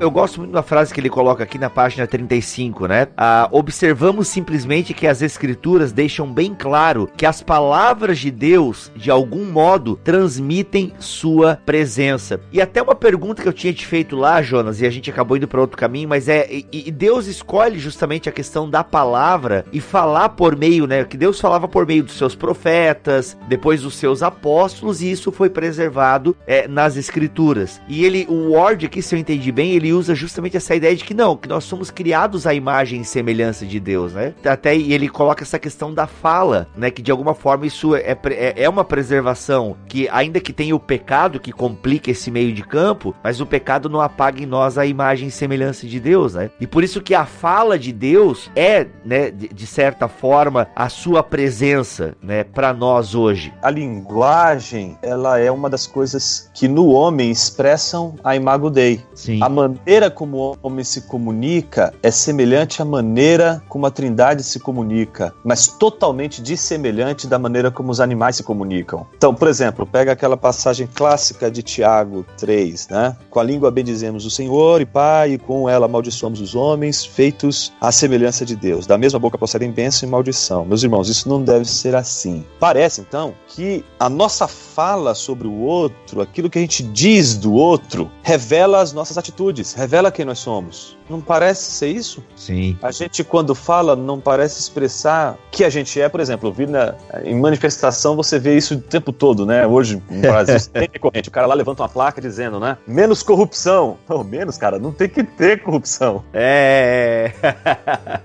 Eu 0.01 0.11
gosto 0.11 0.41
muito 0.41 0.53
da 0.53 0.63
frase 0.63 0.95
que 0.95 0.99
ele 0.99 1.11
coloca 1.11 1.45
aqui 1.45 1.59
na 1.59 1.69
página 1.69 2.07
35, 2.07 2.87
né? 2.87 3.09
Ah, 3.19 3.47
observamos 3.53 4.29
simplesmente 4.29 4.95
que 4.95 5.07
as 5.07 5.21
escrituras 5.21 5.93
deixam 5.93 6.33
bem 6.33 6.55
claro 6.55 7.07
que 7.15 7.27
as 7.27 7.43
palavras 7.43 8.19
de 8.19 8.31
Deus, 8.31 8.91
de 8.97 9.11
algum 9.11 9.45
modo, 9.45 10.01
transmitem 10.03 10.95
sua 10.99 11.61
presença. 11.67 12.41
E 12.51 12.63
até 12.63 12.81
uma 12.81 12.95
pergunta 12.95 13.43
que 13.43 13.49
eu 13.49 13.53
tinha 13.53 13.75
te 13.75 13.87
feito 13.87 14.17
lá, 14.17 14.41
Jonas, 14.41 14.81
e 14.81 14.87
a 14.87 14.91
gente 14.91 15.11
acabou 15.11 15.37
indo 15.37 15.47
para 15.47 15.61
outro 15.61 15.77
caminho, 15.77 16.09
mas 16.09 16.31
é 16.31 16.51
e, 16.51 16.67
e, 16.73 16.91
Deus 16.91 17.27
escolhe 17.27 17.79
justamente 17.79 18.27
a 18.27 18.33
questão 18.33 18.71
da 18.71 18.83
palavra 18.83 19.67
e 19.71 19.83
falar 19.83 20.31
por 20.31 20.57
meio, 20.57 20.87
né? 20.87 21.05
Que 21.05 21.19
Deus 21.19 21.39
falava 21.39 21.69
por 21.69 21.87
meio 21.87 22.05
dos 22.05 22.17
seus 22.17 22.35
profetas, 22.35 23.37
depois 23.49 23.83
dos 23.83 23.97
seus 23.97 24.23
apóstolos, 24.23 25.03
e 25.03 25.11
isso 25.11 25.31
foi 25.31 25.51
preservado 25.51 26.35
é, 26.47 26.67
nas 26.67 26.97
escrituras. 26.97 27.83
E 27.87 28.03
ele, 28.03 28.27
o 28.31 28.53
Ward 28.53 28.87
aqui, 28.87 29.03
se 29.03 29.15
eu 29.15 29.19
entendi 29.19 29.53
bem, 29.53 29.73
ele 29.73 29.90
usa 29.93 30.15
justamente 30.15 30.57
essa 30.57 30.75
ideia 30.75 30.95
de 30.95 31.05
que 31.05 31.15
não, 31.15 31.37
que 31.37 31.49
nós 31.49 31.65
somos 31.65 31.91
criados 31.91 32.47
à 32.47 32.55
imagem 32.55 33.01
e 33.01 33.05
semelhança 33.05 33.67
de 33.67 33.81
Deus, 33.81 34.13
né? 34.13 34.35
Até 34.45 34.77
e 34.77 34.93
ele 34.93 35.09
coloca 35.09 35.43
essa 35.43 35.59
questão 35.59 35.93
da 35.93 36.07
fala, 36.07 36.69
né? 36.77 36.91
Que 36.91 37.03
de 37.03 37.11
alguma 37.11 37.35
forma 37.35 37.67
isso 37.67 37.95
é, 37.95 38.17
é, 38.25 38.65
é 38.65 38.69
uma 38.69 38.85
preservação 38.85 39.77
que, 39.89 40.09
ainda 40.09 40.41
que 40.41 40.53
tenha 40.53 40.75
o 40.75 40.81
pecado 40.81 41.41
que 41.41 41.53
complica 41.53 42.11
esse 42.11 42.31
meio 42.31 42.53
de 42.53 42.63
campo, 42.63 43.15
mas 43.23 43.41
o 43.41 43.47
pecado 43.47 43.89
não 43.89 44.01
apaga 44.01 44.43
em 44.43 44.47
nós 44.47 44.79
a 44.79 44.87
imagem 44.87 45.29
e 45.29 45.31
semelhança 45.31 45.87
de 45.87 46.01
Deus, 46.01 46.35
né? 46.35 46.51
E 46.61 46.67
por 46.67 46.85
isso 46.85 47.01
que 47.01 47.15
a 47.15 47.27
fala 47.27 47.79
de 47.79 47.93
Deus 47.93 48.51
é, 48.55 48.87
né, 49.05 49.31
de, 49.31 49.49
de 49.49 49.67
certa 49.67 50.09
forma, 50.09 50.69
a 50.75 50.89
sua 50.89 51.23
presença, 51.23 52.15
né, 52.23 52.45
para 52.45 52.73
nós 52.73 53.15
hoje. 53.15 53.53
A 53.63 53.71
linguagem, 53.71 54.99
ela 55.03 55.39
é 55.39 55.51
uma 55.51 55.71
das 55.71 55.87
coisas 55.87 56.51
que 56.55 56.69
no 56.69 56.89
homem 56.89 57.31
expressam 57.31 58.15
a 58.23 58.37
imago 58.37 58.71
Dei. 58.71 59.01
Sim. 59.15 59.43
A 59.43 59.49
man 59.49 59.75
maneira 59.81 60.11
como 60.11 60.37
o 60.37 60.57
homem 60.63 60.85
se 60.85 61.03
comunica 61.03 61.95
é 62.03 62.11
semelhante 62.11 62.83
à 62.83 62.85
maneira 62.85 63.63
como 63.67 63.87
a 63.87 63.91
Trindade 63.91 64.43
se 64.45 64.61
comunica, 64.61 65.35
mas 65.43 65.69
totalmente 65.69 66.43
dissemelhante 66.43 67.27
da 67.27 67.39
maneira 67.39 67.71
como 67.71 67.91
os 67.91 67.99
animais 67.99 68.37
se 68.37 68.43
comunicam. 68.43 69.07
Então, 69.17 69.35
por 69.35 69.49
exemplo, 69.49 69.87
pega 69.87 70.13
aquela 70.13 70.37
passagem 70.37 70.87
clássica 70.87 71.51
de 71.51 71.63
Tiago 71.63 72.27
3, 72.37 72.89
né? 72.89 73.17
Com 73.31 73.41
a 73.41 73.43
língua 73.43 73.71
bendizemos 73.71 74.27
o 74.27 74.31
Senhor 74.31 74.83
e 74.83 74.87
Pai, 74.87 75.33
e 75.33 75.39
com 75.39 75.69
ela 75.69 75.87
amaldiçoamos 75.87 76.41
os 76.41 76.55
homens, 76.55 77.05
feitos 77.05 77.73
à 77.81 77.91
semelhança 77.91 78.45
de 78.45 78.55
Deus. 78.55 78.87
Da 78.87 78.99
mesma 78.99 79.19
boca 79.19 79.39
procedem 79.39 79.71
bênção 79.71 80.07
e 80.07 80.13
maldição. 80.13 80.65
Meus 80.65 80.83
irmãos, 80.83 81.09
isso 81.09 81.29
não 81.29 81.43
deve 81.43 81.65
ser 81.65 81.95
assim. 81.95 82.45
Parece, 82.59 83.01
então, 83.01 83.33
que 83.49 83.83
a 83.99 84.11
nossa 84.11 84.47
fala 84.47 85.15
sobre 85.15 85.49
o 85.49 85.61
outro, 85.61 86.21
aquilo 86.21 86.51
que 86.51 86.59
a 86.59 86.63
gente 86.63 86.83
diz 86.83 87.37
do 87.37 87.55
outro, 87.55 88.11
revela 88.23 88.81
as 88.81 88.93
nossas 88.93 89.17
atitudes 89.17 89.70
revela 89.75 90.13
quem 90.13 90.25
nós 90.25 90.39
somos. 90.39 91.00
Não 91.11 91.21
parece 91.21 91.73
ser 91.73 91.89
isso? 91.89 92.23
Sim. 92.37 92.79
A 92.81 92.93
gente, 92.93 93.25
quando 93.25 93.53
fala, 93.53 93.97
não 93.97 94.21
parece 94.21 94.61
expressar 94.61 95.37
que 95.51 95.65
a 95.65 95.69
gente 95.69 96.01
é. 96.01 96.09
Por 96.09 96.21
exemplo, 96.21 96.49
eu 96.49 96.53
vi 96.53 96.67
na, 96.67 96.95
em 97.25 97.35
manifestação, 97.35 98.15
você 98.15 98.39
vê 98.39 98.57
isso 98.57 98.75
o 98.75 98.81
tempo 98.81 99.13
todo, 99.13 99.45
né? 99.45 99.67
Hoje, 99.67 100.01
no 100.09 100.21
Brasil, 100.21 100.57
tem 100.73 100.89
corrente. 101.01 101.29
O 101.29 101.33
cara 101.33 101.49
lá 101.49 101.55
levanta 101.55 101.83
uma 101.83 101.89
placa 101.89 102.21
dizendo, 102.21 102.61
né? 102.61 102.79
Menos 102.87 103.25
corrupção. 103.25 103.99
Não, 104.09 104.23
menos, 104.23 104.57
cara, 104.57 104.79
não 104.79 104.93
tem 104.93 105.09
que 105.09 105.25
ter 105.25 105.63
corrupção. 105.65 106.23
É. 106.33 107.33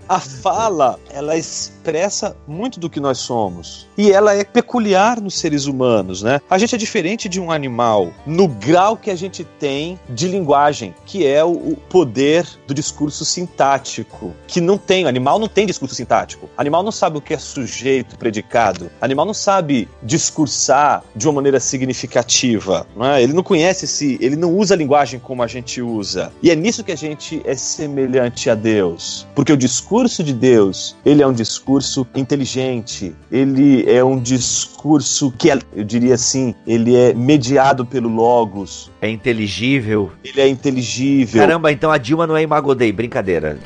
a 0.07 0.19
fala, 0.19 0.99
ela 1.09 1.35
expressa 1.35 2.37
muito 2.47 2.79
do 2.79 2.87
que 2.87 2.99
nós 2.99 3.17
somos. 3.17 3.87
E 3.97 4.11
ela 4.11 4.35
é 4.35 4.43
peculiar 4.43 5.19
nos 5.19 5.39
seres 5.39 5.65
humanos, 5.65 6.21
né? 6.21 6.39
A 6.47 6.59
gente 6.59 6.75
é 6.75 6.77
diferente 6.77 7.27
de 7.27 7.41
um 7.41 7.49
animal 7.49 8.13
no 8.27 8.47
grau 8.47 8.95
que 8.95 9.09
a 9.09 9.15
gente 9.15 9.43
tem 9.43 9.99
de 10.07 10.27
linguagem, 10.27 10.93
que 11.05 11.25
é 11.25 11.43
o 11.43 11.75
poder 11.89 12.45
do 12.67 12.74
discurso 12.75 13.25
sintático, 13.25 14.33
que 14.47 14.61
não 14.61 14.77
tem, 14.77 15.07
animal 15.07 15.39
não 15.39 15.47
tem 15.47 15.65
discurso 15.65 15.95
sintático. 15.95 16.47
Animal 16.55 16.83
não 16.83 16.91
sabe 16.91 17.17
o 17.17 17.21
que 17.21 17.33
é 17.33 17.37
sujeito, 17.39 18.17
predicado. 18.17 18.91
Animal 19.01 19.25
não 19.25 19.33
sabe 19.33 19.87
discursar 20.03 21.03
de 21.15 21.27
uma 21.27 21.33
maneira 21.33 21.59
significativa. 21.59 22.85
Não 22.95 23.05
é? 23.05 23.23
Ele 23.23 23.33
não 23.33 23.41
conhece 23.41 23.87
se, 23.87 24.17
ele 24.21 24.35
não 24.35 24.53
usa 24.55 24.75
a 24.75 24.77
linguagem 24.77 25.19
como 25.19 25.41
a 25.41 25.47
gente 25.47 25.81
usa. 25.81 26.31
E 26.43 26.51
é 26.51 26.55
nisso 26.55 26.83
que 26.83 26.91
a 26.91 26.97
gente 26.97 27.41
é 27.45 27.55
semelhante 27.55 28.49
a 28.49 28.55
Deus, 28.55 29.25
porque 29.33 29.51
o 29.51 29.57
discurso 29.57 30.23
de 30.23 30.33
Deus, 30.33 30.95
ele 31.05 31.23
é 31.23 31.27
um 31.27 31.33
discurso 31.33 32.05
inteligente, 32.13 33.15
ele 33.31 33.89
é 33.89 34.03
um 34.03 34.19
discurso 34.19 35.31
que, 35.37 35.49
é, 35.49 35.57
eu 35.75 35.83
diria 35.83 36.15
assim, 36.15 36.53
ele 36.67 36.95
é 36.95 37.13
mediado 37.13 37.85
pelo 37.85 38.09
logos. 38.09 38.91
É 39.05 39.09
inteligível. 39.09 40.11
Ele 40.23 40.41
é 40.41 40.47
inteligível. 40.47 41.39
Caramba, 41.39 41.71
então 41.71 41.91
a 41.91 41.97
Dilma 41.99 42.25
não 42.25 42.35
é 42.35 42.41
Imagodei, 42.41 42.91
brincadeira. 42.91 43.59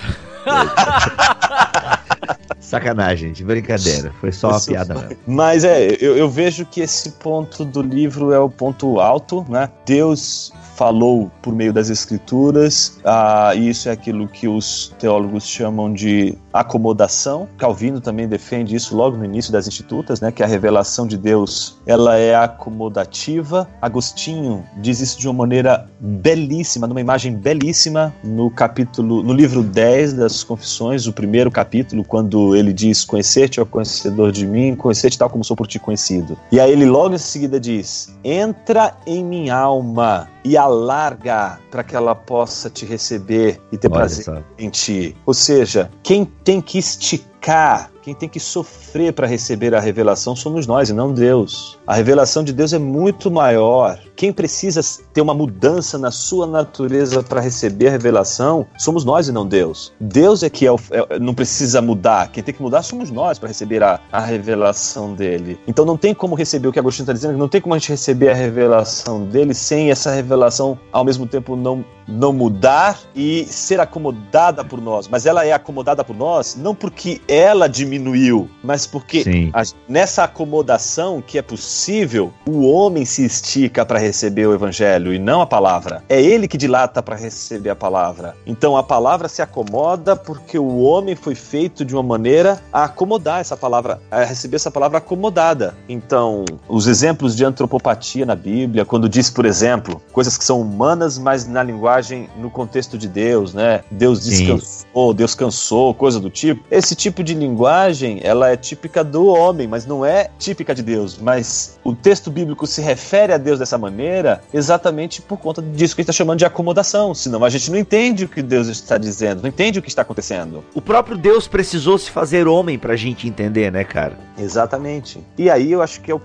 Sacanagem, 2.60 3.32
de 3.32 3.46
brincadeira. 3.46 4.12
Foi 4.20 4.34
só 4.34 4.50
uma 4.50 4.60
piada 4.60 4.94
mesmo. 4.94 5.16
Mas 5.26 5.64
é, 5.64 5.96
eu, 6.02 6.18
eu 6.18 6.30
vejo 6.30 6.66
que 6.66 6.82
esse 6.82 7.12
ponto 7.12 7.64
do 7.64 7.82
livro 7.82 8.34
é 8.34 8.40
o 8.40 8.50
ponto 8.50 9.00
alto, 9.00 9.46
né? 9.48 9.70
Deus 9.86 10.52
falou 10.76 11.32
por 11.42 11.54
meio 11.54 11.72
das 11.74 11.90
escrituras, 11.90 13.00
ah, 13.04 13.54
e 13.56 13.70
isso 13.70 13.90
é 13.90 13.94
aquilo 13.94 14.28
que 14.28 14.48
os 14.48 14.94
teólogos 15.00 15.48
chamam 15.48 15.92
de 15.94 16.38
acomodação. 16.52 17.47
Calvino 17.58 18.02
também 18.02 18.28
defende 18.28 18.76
isso 18.76 18.95
logo 18.95 19.18
no 19.18 19.26
início 19.26 19.52
das 19.52 19.68
Institutas, 19.68 20.22
né, 20.22 20.32
que 20.32 20.43
a 20.43 20.47
revelação 20.47 21.08
de 21.08 21.18
Deus 21.18 21.78
ela 21.86 22.18
é 22.18 22.36
acomodativa. 22.36 23.68
Agostinho 23.82 24.64
diz 24.78 25.00
isso 25.00 25.20
de 25.20 25.28
uma 25.28 25.34
maneira 25.34 25.88
belíssima, 26.00 26.88
numa 26.88 27.02
imagem 27.02 27.36
belíssima 27.36 28.14
no 28.24 28.50
capítulo, 28.50 29.24
no 29.24 29.34
livro 29.34 29.64
10 29.64 30.14
das 30.14 30.43
Confissões, 30.43 31.08
o 31.08 31.14
primeiro 31.14 31.52
capítulo, 31.52 32.04
quando 32.04 32.56
ele 32.56 32.74
diz: 32.74 33.06
"Conhecer-te, 33.06 33.62
ó 33.62 33.66
conhecedor 33.66 34.32
de 34.32 34.45
mim, 34.45 34.76
conhecer-te 34.76 35.18
tal 35.18 35.30
como 35.30 35.43
sou 35.43 35.56
por 35.56 35.68
ti 35.68 35.80
conhecido". 35.80 36.38
E 36.52 36.60
aí 36.60 36.72
ele 36.72 36.86
logo 36.86 37.16
em 37.16 37.18
seguida 37.18 37.60
diz: 37.60 38.14
"Entra 38.24 38.93
em 39.06 39.24
minha 39.24 39.56
alma 39.56 40.28
e 40.43 40.58
alarga 40.58 41.60
para 41.70 41.84
que 41.84 41.95
ela 41.95 42.16
possa 42.16 42.70
te 42.70 42.86
receber 42.86 43.60
e 43.72 43.78
ter 43.78 43.88
Olha 43.88 43.97
prazer 43.97 44.43
em 44.58 44.70
ti. 44.70 45.16
Ou 45.26 45.34
seja, 45.34 45.89
quem 46.02 46.26
tem 46.44 46.62
que 46.62 46.78
esticar, 46.78 47.92
quem 48.10 48.16
tem 48.16 48.30
que 48.30 48.39
sofrer 48.39 49.14
para 49.14 49.28
receber 49.28 49.76
a 49.76 49.80
revelação 49.80 50.36
somos 50.36 50.66
nós 50.66 50.89
e 50.89 50.93
não 50.93 51.14
Deus. 51.14 51.78
A 51.86 51.93
revelação 51.93 52.43
de 52.43 52.51
Deus 52.51 52.74
é 52.74 52.80
muito 52.80 53.30
maior. 53.30 53.99
Quem 54.16 54.34
precisa 54.34 54.82
ter 55.14 55.22
uma 55.22 55.34
mudança 55.34 55.95
na 55.97 56.10
sua 56.10 56.47
natureza 56.47 57.22
para 57.22 57.39
receber 57.39 57.88
a 57.88 57.91
revelação 57.91 58.66
somos 58.80 59.05
nós 59.05 59.28
e 59.28 59.32
não 59.32 59.45
Deus. 59.45 59.93
Deus 59.99 60.41
é 60.41 60.49
que 60.49 60.66
é 60.66 60.72
o- 60.72 60.80
é- 60.89 61.20
não 61.20 61.36
precisa 61.36 61.82
mudar. 61.84 62.32
Quem 62.32 62.41
tem 62.41 62.53
que 62.53 62.62
mudar 62.64 62.82
somos 62.82 63.12
nós 63.12 63.38
para 63.38 63.47
receber 63.47 63.84
a, 63.84 63.99
a 64.12 64.20
revelação 64.20 65.14
dele. 65.14 65.60
Então 65.68 65.86
não 65.86 65.95
tem 65.95 66.14
como 66.16 66.34
receber 66.34 66.68
o 66.68 66.72
que 66.74 66.80
Agostinho 66.80 67.03
está 67.03 67.14
dizendo, 67.14 67.38
não 67.38 67.47
tem 67.47 67.62
como 67.62 67.76
a 67.76 67.78
gente 67.78 67.89
receber 67.89 68.30
a 68.32 68.34
revelação 68.34 69.24
dele 69.24 69.53
sem 69.53 69.91
essa 69.91 70.10
revelação 70.12 70.80
ao 70.91 71.05
mesmo 71.05 71.28
tempo 71.28 71.55
não 71.55 71.86
não 72.12 72.34
mudar 72.34 72.99
e 73.16 73.45
ser 73.45 73.80
acomodada 73.80 74.66
por 74.66 74.82
nós. 74.82 75.07
Mas 75.07 75.28
ela 75.28 75.45
é 75.45 75.51
acomodada 75.51 76.03
por 76.03 76.16
nós 76.16 76.55
não 76.55 76.74
porque 76.74 77.22
ela 77.28 77.68
diminuiu, 78.04 78.50
mas 78.64 78.88
porque 78.88 79.24
Sim. 79.24 79.50
a- 79.54 79.64
nessa 79.88 80.24
acomodação 80.24 81.22
que 81.26 81.38
é 81.38 81.41
possível, 81.41 82.32
o 82.47 82.66
homem 82.66 83.06
se 83.06 83.24
estica 83.26 83.86
para 83.86 84.00
receber 84.00 84.47
o 84.47 84.54
evangelho 84.54 85.14
e 85.14 85.20
não 85.20 85.41
a 85.41 85.45
palavra. 85.45 86.04
É 86.10 86.22
ele 86.22 86.47
que 86.47 86.58
dilata 86.58 87.04
para 87.04 87.16
receber 87.16 87.70
a 87.70 87.76
palavra. 87.76 88.36
Então 88.45 88.78
a 88.78 88.84
palavra 88.84 89.28
se 89.28 89.41
acomoda 89.41 90.16
porque 90.16 90.58
o 90.58 90.80
homem 90.80 91.16
foi 91.16 91.36
feito 91.36 91.84
de 91.84 91.93
uma 91.93 92.04
maneira 92.04 92.62
a 92.72 92.86
acomodar 92.86 93.41
essa 93.41 93.58
palavra, 93.58 94.02
a 94.10 94.24
receber 94.24 94.56
essa 94.56 94.72
palavra 94.72 94.97
acomodada. 94.97 95.76
Então, 95.88 96.45
os 96.68 96.88
exemplos 96.88 97.36
de 97.36 97.43
antropopatia 97.43 98.26
na 98.26 98.36
Bíblia, 98.36 98.86
quando 98.86 99.10
diz, 99.10 99.30
por 99.30 99.45
exemplo, 99.45 100.02
coisas 100.12 100.38
que 100.38 100.43
são 100.43 100.62
humanas, 100.62 101.18
mas 101.18 101.47
na 101.47 101.62
linguagem, 101.62 102.30
no 102.38 102.50
contexto 102.50 102.97
de 102.97 103.08
Deus, 103.08 103.54
né? 103.54 103.82
Deus 103.91 104.24
Sim. 104.24 104.30
descansou, 104.30 105.14
Deus 105.14 105.36
cansou, 105.36 105.93
coisa 105.93 106.20
do 106.20 106.30
tipo. 106.30 106.64
Esse 106.72 106.95
tipo 106.95 107.24
de 107.24 107.34
linguagem, 107.34 107.89
ela 108.22 108.50
é 108.50 108.58
típica 108.58 109.04
do 109.04 109.28
homem, 109.28 109.68
mas 109.68 109.86
não 109.86 110.06
é 110.06 110.30
típica 110.38 110.74
de 110.74 110.82
Deus. 110.82 111.18
Mas 111.18 111.80
o 111.84 111.96
texto 111.96 112.30
bíblico 112.30 112.66
se 112.68 112.82
refere 112.82 113.34
a 113.34 113.38
Deus 113.38 113.60
dessa 113.60 113.78
maneira 113.78 114.42
exatamente 114.54 115.22
por 115.22 115.38
conta 115.38 115.62
disso 115.62 115.96
que 115.96 116.02
a 116.02 116.04
gente 116.04 116.12
está 116.12 116.14
chamando 116.14 116.40
de 116.40 116.46
acomodação. 116.46 117.14
Senão 117.14 117.44
a 117.44 117.50
gente 117.50 117.72
não 117.72 117.78
entende 117.78 118.26
o 118.26 118.28
que 118.28 118.42
Deus 118.42 118.68
está 118.68 118.98
dizendo, 118.98 119.42
não 119.42 119.50
entende 119.50 119.80
o 119.80 119.82
que 119.82 119.90
está 119.90 120.02
acontecendo. 120.02 120.64
O 120.74 120.82
próprio 120.82 121.18
Deus 121.18 121.48
precisou 121.48 121.98
se 121.98 122.12
fazer 122.12 122.48
homem 122.48 122.78
pra 122.78 122.96
gente 122.96 123.28
entender, 123.28 123.72
né, 123.72 123.84
cara? 123.84 124.18
Exatamente. 124.38 125.20
E 125.38 125.50
aí 125.50 125.72
eu 125.72 125.82
acho 125.82 126.02
que 126.02 126.12
eu, 126.12 126.22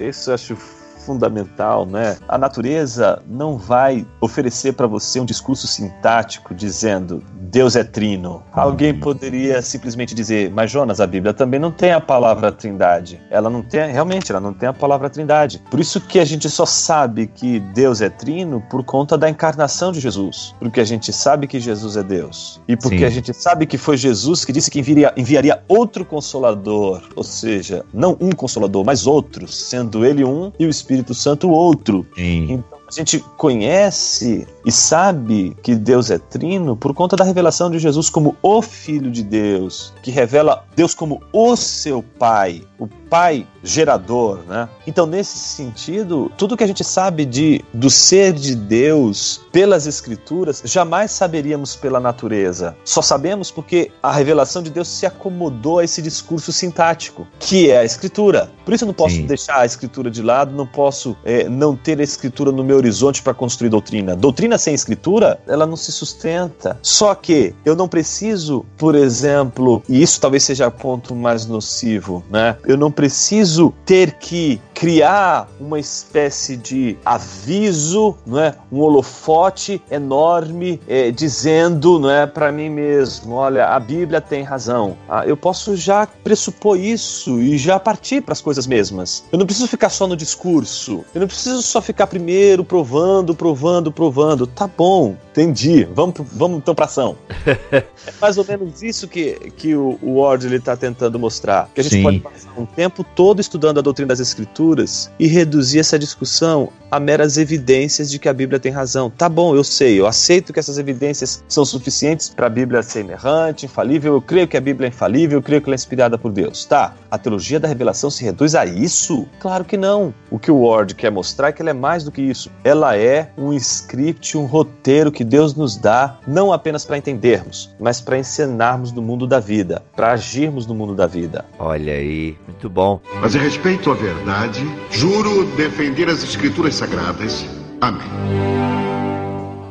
isso 0.00 0.30
eu 0.30 0.34
acho 0.34 0.56
fundamental, 1.04 1.86
né? 1.86 2.16
A 2.28 2.38
natureza 2.38 3.22
não 3.28 3.56
vai 3.56 4.06
oferecer 4.20 4.72
para 4.72 4.86
você 4.86 5.20
um 5.20 5.24
discurso 5.24 5.66
sintático 5.66 6.54
dizendo 6.54 7.22
Deus 7.52 7.76
é 7.76 7.84
trino. 7.84 8.42
Alguém 8.52 8.94
poderia 8.98 9.60
simplesmente 9.60 10.14
dizer, 10.14 10.50
mas 10.50 10.70
Jonas, 10.70 11.00
a 11.00 11.06
Bíblia 11.06 11.34
também 11.34 11.60
não 11.60 11.70
tem 11.70 11.92
a 11.92 12.00
palavra 12.00 12.50
trindade. 12.50 13.20
Ela 13.30 13.50
não 13.50 13.62
tem, 13.62 13.92
realmente, 13.92 14.32
ela 14.32 14.40
não 14.40 14.54
tem 14.54 14.68
a 14.68 14.72
palavra 14.72 15.10
trindade. 15.10 15.62
Por 15.70 15.78
isso 15.78 16.00
que 16.00 16.18
a 16.18 16.24
gente 16.24 16.48
só 16.48 16.64
sabe 16.64 17.26
que 17.26 17.60
Deus 17.60 18.00
é 18.00 18.08
trino 18.08 18.62
por 18.70 18.82
conta 18.84 19.18
da 19.18 19.28
encarnação 19.28 19.92
de 19.92 20.00
Jesus. 20.00 20.54
Porque 20.58 20.80
a 20.80 20.84
gente 20.84 21.12
sabe 21.12 21.46
que 21.46 21.60
Jesus 21.60 21.96
é 21.96 22.02
Deus. 22.02 22.60
E 22.66 22.76
porque 22.76 23.00
Sim. 23.00 23.04
a 23.04 23.10
gente 23.10 23.34
sabe 23.34 23.66
que 23.66 23.76
foi 23.76 23.96
Jesus 23.96 24.44
que 24.44 24.52
disse 24.52 24.70
que 24.70 24.78
enviaria, 24.78 25.12
enviaria 25.16 25.62
outro 25.68 26.04
consolador. 26.04 27.02
Ou 27.14 27.24
seja, 27.24 27.84
não 27.92 28.16
um 28.20 28.30
consolador, 28.30 28.84
mas 28.84 29.06
outro, 29.06 29.46
sendo 29.48 30.04
ele 30.06 30.24
um 30.24 30.52
e 30.58 30.66
o 30.66 30.70
Espírito 30.70 30.91
Santo 31.14 31.50
outro. 31.50 32.06
Sim. 32.14 32.52
Então 32.52 32.78
a 32.86 32.92
gente 32.92 33.20
conhece 33.38 34.46
e 34.66 34.70
sabe 34.70 35.56
que 35.62 35.74
Deus 35.74 36.10
é 36.10 36.18
trino 36.18 36.76
por 36.76 36.92
conta 36.92 37.16
da 37.16 37.24
revelação 37.24 37.70
de 37.70 37.78
Jesus 37.78 38.10
como 38.10 38.36
o 38.42 38.60
Filho 38.60 39.10
de 39.10 39.22
Deus, 39.22 39.94
que 40.02 40.10
revela 40.10 40.64
Deus 40.76 40.94
como 40.94 41.22
o 41.32 41.56
seu 41.56 42.02
Pai, 42.02 42.62
o 42.78 42.86
Pai 43.12 43.46
gerador, 43.62 44.40
né? 44.48 44.68
Então, 44.86 45.06
nesse 45.06 45.38
sentido, 45.38 46.32
tudo 46.36 46.56
que 46.56 46.64
a 46.64 46.66
gente 46.66 46.82
sabe 46.82 47.24
de, 47.24 47.62
do 47.72 47.88
ser 47.88 48.32
de 48.32 48.56
Deus 48.56 49.40
pelas 49.52 49.86
Escrituras, 49.86 50.62
jamais 50.64 51.12
saberíamos 51.12 51.76
pela 51.76 52.00
natureza. 52.00 52.74
Só 52.84 53.02
sabemos 53.02 53.50
porque 53.50 53.90
a 54.02 54.10
revelação 54.10 54.62
de 54.62 54.70
Deus 54.70 54.88
se 54.88 55.06
acomodou 55.06 55.78
a 55.78 55.84
esse 55.84 56.02
discurso 56.02 56.52
sintático, 56.52 57.26
que 57.38 57.70
é 57.70 57.78
a 57.78 57.84
Escritura. 57.84 58.50
Por 58.64 58.74
isso 58.74 58.84
eu 58.84 58.86
não 58.86 58.94
posso 58.94 59.16
Sim. 59.16 59.26
deixar 59.26 59.60
a 59.60 59.66
Escritura 59.66 60.10
de 60.10 60.22
lado, 60.22 60.54
não 60.54 60.66
posso 60.66 61.16
é, 61.24 61.48
não 61.48 61.76
ter 61.76 62.00
a 62.00 62.02
Escritura 62.02 62.50
no 62.50 62.64
meu 62.64 62.76
horizonte 62.76 63.22
para 63.22 63.34
construir 63.34 63.68
doutrina. 63.68 64.16
Doutrina 64.16 64.58
sem 64.58 64.74
Escritura, 64.74 65.38
ela 65.46 65.66
não 65.66 65.76
se 65.76 65.92
sustenta. 65.92 66.78
Só 66.82 67.14
que 67.14 67.54
eu 67.64 67.76
não 67.76 67.86
preciso, 67.86 68.64
por 68.76 68.94
exemplo, 68.94 69.82
e 69.88 70.02
isso 70.02 70.20
talvez 70.20 70.42
seja 70.42 70.66
o 70.66 70.72
ponto 70.72 71.14
mais 71.14 71.46
nocivo, 71.46 72.24
né? 72.30 72.56
Eu 72.66 72.76
não 72.76 72.90
preciso 73.02 73.74
ter 73.84 74.12
que 74.12 74.60
criar 74.82 75.48
uma 75.60 75.78
espécie 75.78 76.56
de 76.56 76.96
aviso, 77.04 78.16
não 78.24 78.38
é? 78.38 78.54
Um 78.70 78.78
holofote 78.78 79.82
enorme 79.90 80.80
é, 80.86 81.10
dizendo, 81.10 81.98
não 81.98 82.10
é, 82.10 82.28
para 82.28 82.52
mim 82.52 82.68
mesmo, 82.68 83.34
olha, 83.34 83.66
a 83.66 83.80
Bíblia 83.80 84.20
tem 84.20 84.44
razão. 84.44 84.96
Ah, 85.08 85.26
eu 85.26 85.36
posso 85.36 85.76
já 85.76 86.06
pressupor 86.06 86.78
isso 86.78 87.40
e 87.40 87.58
já 87.58 87.78
partir 87.78 88.20
para 88.20 88.32
as 88.32 88.40
coisas 88.40 88.66
mesmas. 88.66 89.24
Eu 89.32 89.38
não 89.38 89.46
preciso 89.46 89.66
ficar 89.68 89.88
só 89.88 90.06
no 90.06 90.16
discurso. 90.16 91.04
Eu 91.14 91.20
não 91.20 91.28
preciso 91.28 91.62
só 91.62 91.80
ficar 91.80 92.06
primeiro 92.06 92.64
provando, 92.64 93.34
provando, 93.34 93.90
provando. 93.90 94.46
Tá 94.46 94.68
bom, 94.68 95.16
entendi. 95.30 95.88
Vamos, 95.94 96.14
vamos 96.32 96.58
então 96.58 96.74
para 96.74 96.84
ação. 96.84 97.16
É 98.04 98.12
mais 98.20 98.36
ou 98.36 98.44
menos 98.44 98.82
isso 98.82 99.06
que, 99.06 99.52
que 99.56 99.76
o, 99.76 99.96
o 100.02 100.20
Ward 100.20 100.52
está 100.52 100.76
tentando 100.76 101.20
mostrar. 101.20 101.70
Que 101.72 101.80
a 101.80 101.84
gente 101.84 101.96
Sim. 101.96 102.02
pode 102.02 102.18
passar 102.18 102.52
um 102.58 102.66
tempo 102.66 102.91
todo 103.02 103.40
estudando 103.40 103.78
a 103.78 103.82
doutrina 103.82 104.08
das 104.08 104.20
Escrituras 104.20 105.10
e 105.18 105.26
reduzir 105.26 105.78
essa 105.78 105.98
discussão 105.98 106.70
a 106.92 107.00
meras 107.00 107.38
evidências 107.38 108.10
de 108.10 108.18
que 108.18 108.28
a 108.28 108.34
Bíblia 108.34 108.60
tem 108.60 108.70
razão. 108.70 109.08
Tá 109.08 109.26
bom, 109.26 109.56
eu 109.56 109.64
sei, 109.64 109.98
eu 109.98 110.06
aceito 110.06 110.52
que 110.52 110.60
essas 110.60 110.76
evidências 110.76 111.42
são 111.48 111.64
suficientes 111.64 112.28
para 112.28 112.48
a 112.48 112.50
Bíblia 112.50 112.82
ser 112.82 113.00
inerrante, 113.00 113.64
infalível, 113.64 114.12
eu 114.12 114.20
creio 114.20 114.46
que 114.46 114.58
a 114.58 114.60
Bíblia 114.60 114.88
é 114.88 114.90
infalível, 114.90 115.38
eu 115.38 115.42
creio 115.42 115.62
que 115.62 115.70
ela 115.70 115.74
é 115.74 115.76
inspirada 115.76 116.18
por 116.18 116.30
Deus. 116.30 116.66
Tá, 116.66 116.94
a 117.10 117.16
teologia 117.16 117.58
da 117.58 117.66
revelação 117.66 118.10
se 118.10 118.22
reduz 118.22 118.54
a 118.54 118.66
isso? 118.66 119.26
Claro 119.40 119.64
que 119.64 119.78
não. 119.78 120.12
O 120.30 120.38
que 120.38 120.50
o 120.50 120.66
Ward 120.66 120.94
quer 120.94 121.10
mostrar 121.10 121.48
é 121.48 121.52
que 121.52 121.62
ela 121.62 121.70
é 121.70 121.74
mais 121.74 122.04
do 122.04 122.12
que 122.12 122.20
isso. 122.20 122.50
Ela 122.62 122.94
é 122.94 123.30
um 123.38 123.54
script, 123.54 124.36
um 124.36 124.44
roteiro 124.44 125.10
que 125.10 125.24
Deus 125.24 125.54
nos 125.54 125.78
dá, 125.78 126.18
não 126.26 126.52
apenas 126.52 126.84
para 126.84 126.98
entendermos, 126.98 127.74
mas 127.80 128.02
para 128.02 128.18
encenarmos 128.18 128.92
no 128.92 129.00
mundo 129.00 129.26
da 129.26 129.40
vida, 129.40 129.82
para 129.96 130.12
agirmos 130.12 130.66
no 130.66 130.74
mundo 130.74 130.94
da 130.94 131.06
vida. 131.06 131.46
Olha 131.58 131.94
aí, 131.94 132.36
muito 132.46 132.68
bom. 132.68 133.00
Mas 133.22 133.34
em 133.34 133.38
respeito 133.38 133.90
à 133.90 133.94
verdade, 133.94 134.62
juro 134.90 135.46
defender 135.56 136.10
as 136.10 136.22
escrituras 136.22 136.81
sagradas. 136.82 137.46
Amém. 137.80 138.81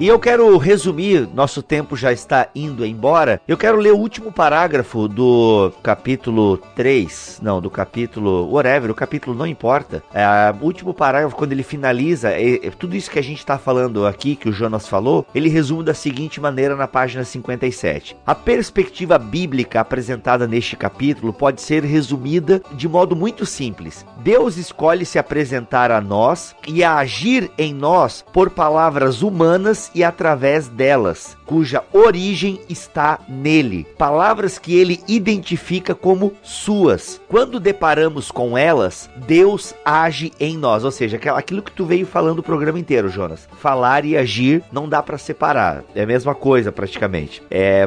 E 0.02 0.08
eu 0.08 0.18
quero 0.18 0.58
resumir, 0.58 1.30
nosso 1.32 1.62
tempo 1.62 1.96
já 1.96 2.12
está 2.12 2.48
indo 2.56 2.84
embora. 2.84 3.40
Eu 3.48 3.56
quero 3.56 3.78
ler 3.78 3.94
o 3.94 4.00
último 4.00 4.32
parágrafo 4.32 5.08
do 5.08 5.72
capítulo 5.84 6.58
3, 6.76 7.40
não, 7.40 7.62
do 7.62 7.70
capítulo 7.70 8.52
whatever, 8.52 8.90
o 8.90 8.96
capítulo 8.96 9.38
não 9.38 9.46
importa. 9.46 10.02
É, 10.12 10.26
o 10.60 10.66
último 10.66 10.92
parágrafo, 10.92 11.36
quando 11.36 11.52
ele 11.52 11.62
finaliza, 11.62 12.32
é, 12.32 12.66
é, 12.66 12.72
tudo 12.72 12.96
isso 12.96 13.12
que 13.12 13.20
a 13.20 13.22
gente 13.22 13.38
está 13.38 13.60
falando 13.60 14.08
aqui, 14.08 14.36
que 14.36 14.50
o 14.50 14.52
Jonas 14.52 14.88
falou, 14.88 15.24
ele 15.36 15.50
resume 15.50 15.84
da 15.84 15.94
seguinte 15.94 16.42
maneira 16.42 16.76
na 16.76 16.88
página 16.88 17.24
57. 17.24 18.18
A 18.26 18.34
perspectiva 18.34 19.20
bíblica 19.20 19.82
apresentada 19.82 20.48
neste 20.48 20.76
capítulo 20.76 21.32
pode 21.32 21.62
ser 21.62 21.84
resumida 21.84 22.60
de 22.72 22.90
modo 22.90 23.16
muito 23.16 23.46
simples. 23.46 24.04
Deus 24.24 24.58
escolhe 24.58 25.06
se 25.06 25.20
apresentar 25.20 25.92
a 25.92 26.02
nós 26.02 26.56
e 26.68 26.84
a 26.84 26.96
agir 26.96 27.52
em 27.56 27.72
nós 27.72 28.26
por 28.34 28.50
palavras 28.50 29.22
humanas 29.22 29.91
e 29.94 30.04
através 30.04 30.68
delas, 30.68 31.38
cuja 31.46 31.84
origem 31.92 32.60
está 32.70 33.20
nele. 33.28 33.86
Palavras 33.98 34.58
que 34.58 34.76
ele 34.76 35.02
identifica 35.08 35.94
como 35.94 36.34
suas. 36.44 37.22
Quando 37.28 37.60
deparamos 37.60 38.32
com 38.32 38.58
elas, 38.58 39.10
Deus 39.28 39.74
age 39.84 40.32
em 40.40 40.58
nós. 40.58 40.84
Ou 40.84 40.92
seja, 40.92 41.20
aquilo 41.36 41.62
que 41.62 41.72
tu 41.72 41.86
veio 41.86 42.06
falando 42.06 42.40
o 42.40 42.44
programa 42.44 42.80
inteiro, 42.80 43.10
Jonas. 43.10 43.48
Falar 43.60 44.06
e 44.06 44.18
agir 44.18 44.64
não 44.72 44.88
dá 44.88 45.02
para 45.04 45.18
separar. 45.18 45.84
É 45.94 46.04
a 46.04 46.08
mesma 46.08 46.34
coisa, 46.34 46.72
praticamente. 46.72 47.44
É. 47.50 47.86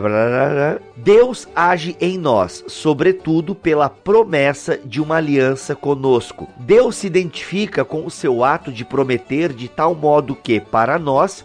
Deus 0.96 1.48
age 1.54 1.96
em 2.00 2.18
nós, 2.18 2.64
sobretudo 2.68 3.54
pela 3.54 3.88
promessa 3.88 4.78
de 4.84 5.00
uma 5.00 5.16
aliança 5.16 5.74
conosco. 5.74 6.48
Deus 6.58 6.96
se 6.96 7.06
identifica 7.06 7.84
com 7.84 8.06
o 8.06 8.10
seu 8.10 8.44
ato 8.44 8.72
de 8.72 8.84
prometer 8.84 9.52
de 9.52 9.68
tal 9.68 9.94
modo 9.94 10.34
que, 10.34 10.60
para 10.60 10.98
nós, 10.98 11.44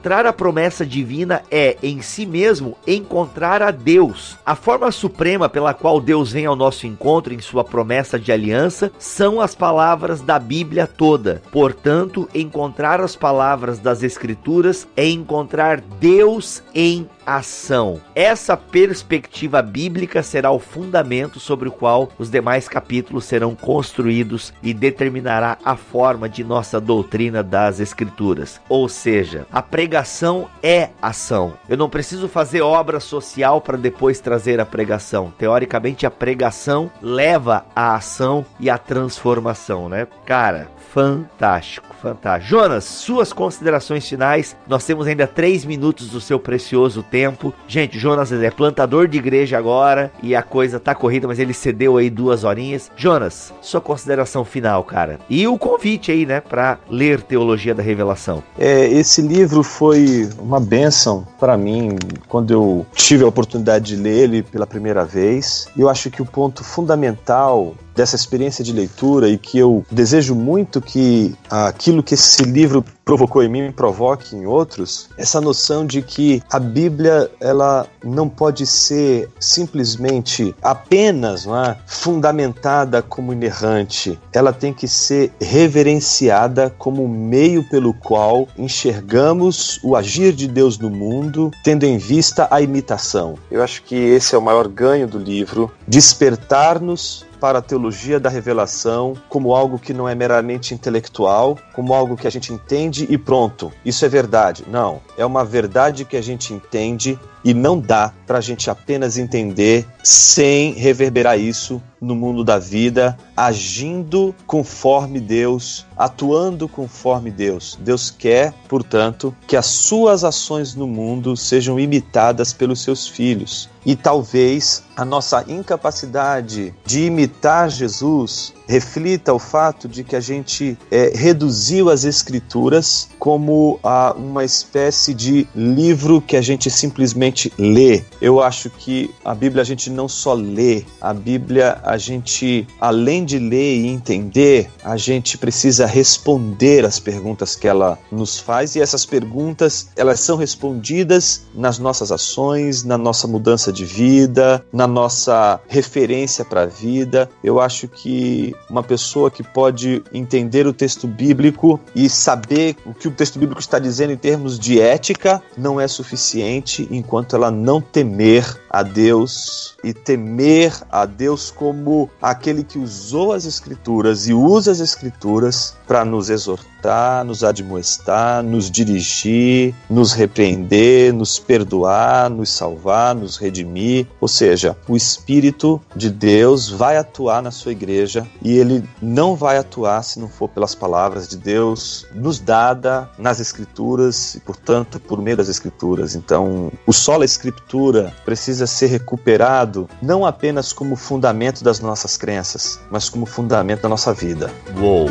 encontrar 0.00 0.24
a 0.24 0.32
promessa 0.32 0.86
divina 0.86 1.42
é, 1.50 1.76
em 1.82 2.00
si 2.00 2.24
mesmo, 2.24 2.74
encontrar 2.86 3.60
a 3.60 3.70
Deus. 3.70 4.38
A 4.46 4.56
forma 4.56 4.90
suprema 4.90 5.46
pela 5.46 5.74
qual 5.74 6.00
Deus 6.00 6.32
vem 6.32 6.46
ao 6.46 6.56
nosso 6.56 6.86
encontro 6.86 7.34
em 7.34 7.38
sua 7.38 7.62
promessa 7.62 8.18
de 8.18 8.32
aliança 8.32 8.90
são 8.98 9.42
as 9.42 9.54
palavras 9.54 10.22
da 10.22 10.38
Bíblia 10.38 10.86
toda. 10.86 11.42
Portanto, 11.52 12.26
encontrar 12.34 12.98
as 12.98 13.14
palavras 13.14 13.78
das 13.78 14.02
Escrituras 14.02 14.88
é 14.96 15.06
encontrar 15.06 15.82
Deus 15.82 16.62
em 16.74 17.06
ação. 17.26 18.00
Essa 18.14 18.56
perspectiva 18.56 19.62
bíblica 19.62 20.22
será 20.22 20.50
o 20.50 20.58
fundamento 20.58 21.38
sobre 21.40 21.68
o 21.68 21.72
qual 21.72 22.08
os 22.18 22.30
demais 22.30 22.68
capítulos 22.68 23.24
serão 23.24 23.54
construídos 23.54 24.52
e 24.62 24.72
determinará 24.72 25.58
a 25.64 25.76
forma 25.76 26.28
de 26.28 26.44
nossa 26.44 26.80
doutrina 26.80 27.42
das 27.42 27.80
Escrituras. 27.80 28.60
Ou 28.68 28.88
seja, 28.88 29.46
a 29.52 29.62
pregação 29.62 30.48
é 30.62 30.90
ação. 31.00 31.54
Eu 31.68 31.76
não 31.76 31.88
preciso 31.88 32.28
fazer 32.28 32.60
obra 32.60 33.00
social 33.00 33.60
para 33.60 33.76
depois 33.76 34.20
trazer 34.20 34.60
a 34.60 34.66
pregação. 34.66 35.32
Teoricamente, 35.38 36.06
a 36.06 36.10
pregação 36.10 36.90
leva 37.02 37.64
à 37.74 37.94
ação 37.94 38.44
e 38.58 38.68
à 38.68 38.78
transformação, 38.78 39.88
né? 39.88 40.06
Cara, 40.24 40.68
fantástico, 40.92 41.86
fantástico. 42.00 42.50
Jonas, 42.50 42.84
suas 42.84 43.32
considerações 43.32 44.08
finais. 44.08 44.56
Nós 44.66 44.84
temos 44.84 45.06
ainda 45.06 45.26
três 45.26 45.64
minutos 45.64 46.08
do 46.08 46.20
seu 46.20 46.38
precioso 46.38 47.02
tempo. 47.02 47.54
Gente, 47.68 47.98
Jonas 47.98 48.32
é 48.32 48.50
plantador 48.50 49.06
de 49.06 49.18
igreja 49.18 49.58
agora 49.58 50.12
e 50.22 50.34
a 50.34 50.42
coisa 50.42 50.80
tá 50.80 50.94
corrida, 50.94 51.28
mas 51.28 51.38
ele 51.38 51.54
cedeu 51.54 51.96
aí 51.96 52.10
duas 52.10 52.44
horinhas. 52.44 52.90
Jonas, 52.96 53.52
sua 53.60 53.80
consideração 53.80 54.44
final, 54.44 54.82
cara. 54.84 55.18
E 55.28 55.46
o 55.46 55.56
convite 55.56 56.10
aí, 56.10 56.26
né, 56.26 56.40
para 56.40 56.78
ler 56.88 57.22
Teologia 57.22 57.74
da 57.74 57.82
Revelação. 57.82 58.42
É, 58.58 58.86
esse 58.86 59.22
livro 59.22 59.62
foi 59.62 60.28
uma 60.38 60.60
bênção 60.60 61.26
para 61.38 61.56
mim 61.56 61.96
quando 62.28 62.52
eu 62.52 62.86
tive 62.94 63.24
a 63.24 63.28
oportunidade 63.28 63.96
de 63.96 63.96
ler 63.96 64.24
ele 64.24 64.42
pela 64.42 64.66
primeira 64.66 65.04
vez. 65.04 65.68
Eu 65.76 65.88
acho 65.88 66.10
que 66.10 66.20
o 66.20 66.26
ponto 66.26 66.64
fundamental 66.64 67.74
dessa 67.94 68.16
experiência 68.16 68.64
de 68.64 68.72
leitura 68.72 69.28
e 69.28 69.38
que 69.38 69.58
eu 69.58 69.84
desejo 69.90 70.34
muito 70.34 70.80
que 70.80 71.34
aquilo 71.50 72.02
que 72.02 72.14
esse 72.14 72.42
livro 72.42 72.84
provocou 73.04 73.42
em 73.42 73.48
mim 73.48 73.72
provoque 73.72 74.36
em 74.36 74.46
outros, 74.46 75.08
essa 75.18 75.40
noção 75.40 75.84
de 75.84 76.00
que 76.00 76.40
a 76.48 76.60
Bíblia 76.60 77.28
ela 77.40 77.86
não 78.04 78.28
pode 78.28 78.64
ser 78.66 79.28
simplesmente 79.40 80.54
apenas 80.62 81.44
é, 81.44 81.76
fundamentada 81.86 83.02
como 83.02 83.32
inerrante, 83.32 84.16
ela 84.32 84.52
tem 84.52 84.72
que 84.72 84.86
ser 84.86 85.32
reverenciada 85.40 86.72
como 86.78 87.08
meio 87.08 87.68
pelo 87.68 87.92
qual 87.92 88.46
enxergamos 88.56 89.80
o 89.82 89.96
agir 89.96 90.32
de 90.32 90.46
Deus 90.46 90.78
no 90.78 90.88
mundo, 90.88 91.50
tendo 91.64 91.84
em 91.84 91.98
vista 91.98 92.46
a 92.50 92.60
imitação. 92.60 93.34
Eu 93.50 93.62
acho 93.62 93.82
que 93.82 93.96
esse 93.96 94.36
é 94.36 94.38
o 94.38 94.42
maior 94.42 94.68
ganho 94.68 95.08
do 95.08 95.18
livro, 95.18 95.70
despertar-nos 95.86 97.28
para 97.40 97.58
a 97.58 97.62
teologia 97.62 98.20
da 98.20 98.28
revelação 98.28 99.14
como 99.28 99.54
algo 99.54 99.78
que 99.78 99.94
não 99.94 100.08
é 100.08 100.14
meramente 100.14 100.74
intelectual, 100.74 101.58
como 101.72 101.94
algo 101.94 102.16
que 102.16 102.26
a 102.26 102.30
gente 102.30 102.52
entende 102.52 103.06
e 103.08 103.16
pronto, 103.16 103.72
isso 103.84 104.04
é 104.04 104.08
verdade. 104.08 104.64
Não, 104.68 105.00
é 105.16 105.24
uma 105.24 105.44
verdade 105.44 106.04
que 106.04 106.16
a 106.16 106.22
gente 106.22 106.52
entende 106.52 107.18
e 107.44 107.54
não 107.54 107.78
dá 107.78 108.12
para 108.26 108.38
a 108.38 108.40
gente 108.40 108.70
apenas 108.70 109.16
entender 109.18 109.86
sem 110.02 110.72
reverberar 110.72 111.38
isso 111.38 111.82
no 112.00 112.14
mundo 112.14 112.42
da 112.42 112.58
vida, 112.58 113.16
agindo 113.36 114.34
conforme 114.46 115.20
Deus, 115.20 115.86
atuando 115.96 116.68
conforme 116.68 117.30
Deus. 117.30 117.78
Deus 117.80 118.10
quer, 118.10 118.54
portanto, 118.68 119.34
que 119.46 119.56
as 119.56 119.66
suas 119.66 120.24
ações 120.24 120.74
no 120.74 120.86
mundo 120.86 121.36
sejam 121.36 121.78
imitadas 121.78 122.52
pelos 122.52 122.82
seus 122.82 123.06
filhos. 123.06 123.68
E 123.84 123.94
talvez 123.94 124.82
a 124.96 125.04
nossa 125.04 125.44
incapacidade 125.48 126.74
de 126.84 127.04
imitar 127.04 127.70
Jesus 127.70 128.52
reflita 128.70 129.34
o 129.34 129.38
fato 129.38 129.88
de 129.88 130.04
que 130.04 130.14
a 130.14 130.20
gente 130.20 130.78
é, 130.92 131.10
reduziu 131.12 131.90
as 131.90 132.04
escrituras 132.04 133.08
como 133.18 133.80
a 133.82 134.14
uma 134.16 134.44
espécie 134.44 135.12
de 135.12 135.48
livro 135.56 136.20
que 136.20 136.36
a 136.36 136.40
gente 136.40 136.70
simplesmente 136.70 137.52
lê. 137.58 138.04
Eu 138.22 138.40
acho 138.40 138.70
que 138.70 139.10
a 139.24 139.34
Bíblia 139.34 139.62
a 139.62 139.64
gente 139.64 139.90
não 139.90 140.06
só 140.06 140.34
lê, 140.34 140.84
a 141.00 141.12
Bíblia 141.12 141.80
a 141.82 141.98
gente, 141.98 142.64
além 142.80 143.24
de 143.24 143.40
ler 143.40 143.78
e 143.78 143.88
entender, 143.88 144.70
a 144.84 144.96
gente 144.96 145.36
precisa 145.36 145.84
responder 145.84 146.84
as 146.84 147.00
perguntas 147.00 147.56
que 147.56 147.66
ela 147.66 147.98
nos 148.12 148.38
faz 148.38 148.76
e 148.76 148.80
essas 148.80 149.04
perguntas 149.04 149.88
elas 149.96 150.20
são 150.20 150.36
respondidas 150.36 151.42
nas 151.52 151.80
nossas 151.80 152.12
ações, 152.12 152.84
na 152.84 152.96
nossa 152.96 153.26
mudança 153.26 153.72
de 153.72 153.84
vida, 153.84 154.64
na 154.72 154.86
nossa 154.86 155.60
referência 155.66 156.44
para 156.44 156.62
a 156.62 156.66
vida. 156.66 157.28
Eu 157.42 157.58
acho 157.58 157.88
que 157.88 158.54
uma 158.68 158.82
pessoa 158.82 159.30
que 159.30 159.42
pode 159.42 160.02
entender 160.12 160.66
o 160.66 160.72
texto 160.72 161.06
bíblico 161.06 161.80
e 161.94 162.08
saber 162.08 162.76
o 162.84 162.94
que 162.94 163.08
o 163.08 163.10
texto 163.10 163.38
bíblico 163.38 163.60
está 163.60 163.78
dizendo 163.78 164.12
em 164.12 164.16
termos 164.16 164.58
de 164.58 164.80
ética 164.80 165.42
não 165.56 165.80
é 165.80 165.88
suficiente 165.88 166.86
enquanto 166.90 167.34
ela 167.34 167.50
não 167.50 167.80
temer 167.80 168.60
a 168.70 168.82
Deus 168.82 169.76
e 169.82 169.92
temer 169.92 170.72
a 170.90 171.04
Deus 171.06 171.50
como 171.50 172.08
aquele 172.20 172.62
que 172.62 172.78
usou 172.78 173.32
as 173.32 173.44
escrituras 173.44 174.28
e 174.28 174.34
usa 174.34 174.70
as 174.70 174.80
escrituras 174.80 175.76
para 175.86 176.04
nos 176.04 176.30
exortar, 176.30 177.24
nos 177.24 177.42
admoestar, 177.42 178.42
nos 178.42 178.70
dirigir, 178.70 179.74
nos 179.88 180.12
repreender, 180.12 181.12
nos 181.12 181.38
perdoar, 181.38 182.30
nos 182.30 182.50
salvar, 182.50 183.14
nos 183.14 183.36
redimir. 183.36 184.06
Ou 184.20 184.28
seja, 184.28 184.76
o 184.86 184.96
Espírito 184.96 185.80
de 185.96 186.08
Deus 186.08 186.68
vai 186.68 186.96
atuar 186.96 187.42
na 187.42 187.50
sua 187.50 187.72
igreja 187.72 188.26
e 188.40 188.49
ele 188.56 188.88
não 189.00 189.34
vai 189.34 189.58
atuar 189.58 190.02
se 190.02 190.18
não 190.18 190.28
for 190.28 190.48
pelas 190.48 190.74
palavras 190.74 191.28
de 191.28 191.36
Deus 191.36 192.06
nos 192.14 192.38
dada 192.38 193.08
nas 193.18 193.40
escrituras 193.40 194.34
e, 194.34 194.40
portanto, 194.40 194.98
por 195.00 195.20
meio 195.20 195.36
das 195.36 195.48
escrituras. 195.48 196.14
Então, 196.14 196.72
o 196.86 196.92
solo 196.92 197.24
escritura 197.24 198.14
precisa 198.24 198.66
ser 198.66 198.86
recuperado 198.86 199.88
não 200.02 200.24
apenas 200.24 200.72
como 200.72 200.96
fundamento 200.96 201.62
das 201.62 201.80
nossas 201.80 202.16
crenças, 202.16 202.80
mas 202.90 203.08
como 203.08 203.26
fundamento 203.26 203.82
da 203.82 203.88
nossa 203.88 204.12
vida. 204.12 204.50
Uou! 204.78 205.08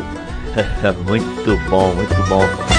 muito 1.08 1.70
bom, 1.70 1.94
muito 1.94 2.16
bom. 2.28 2.79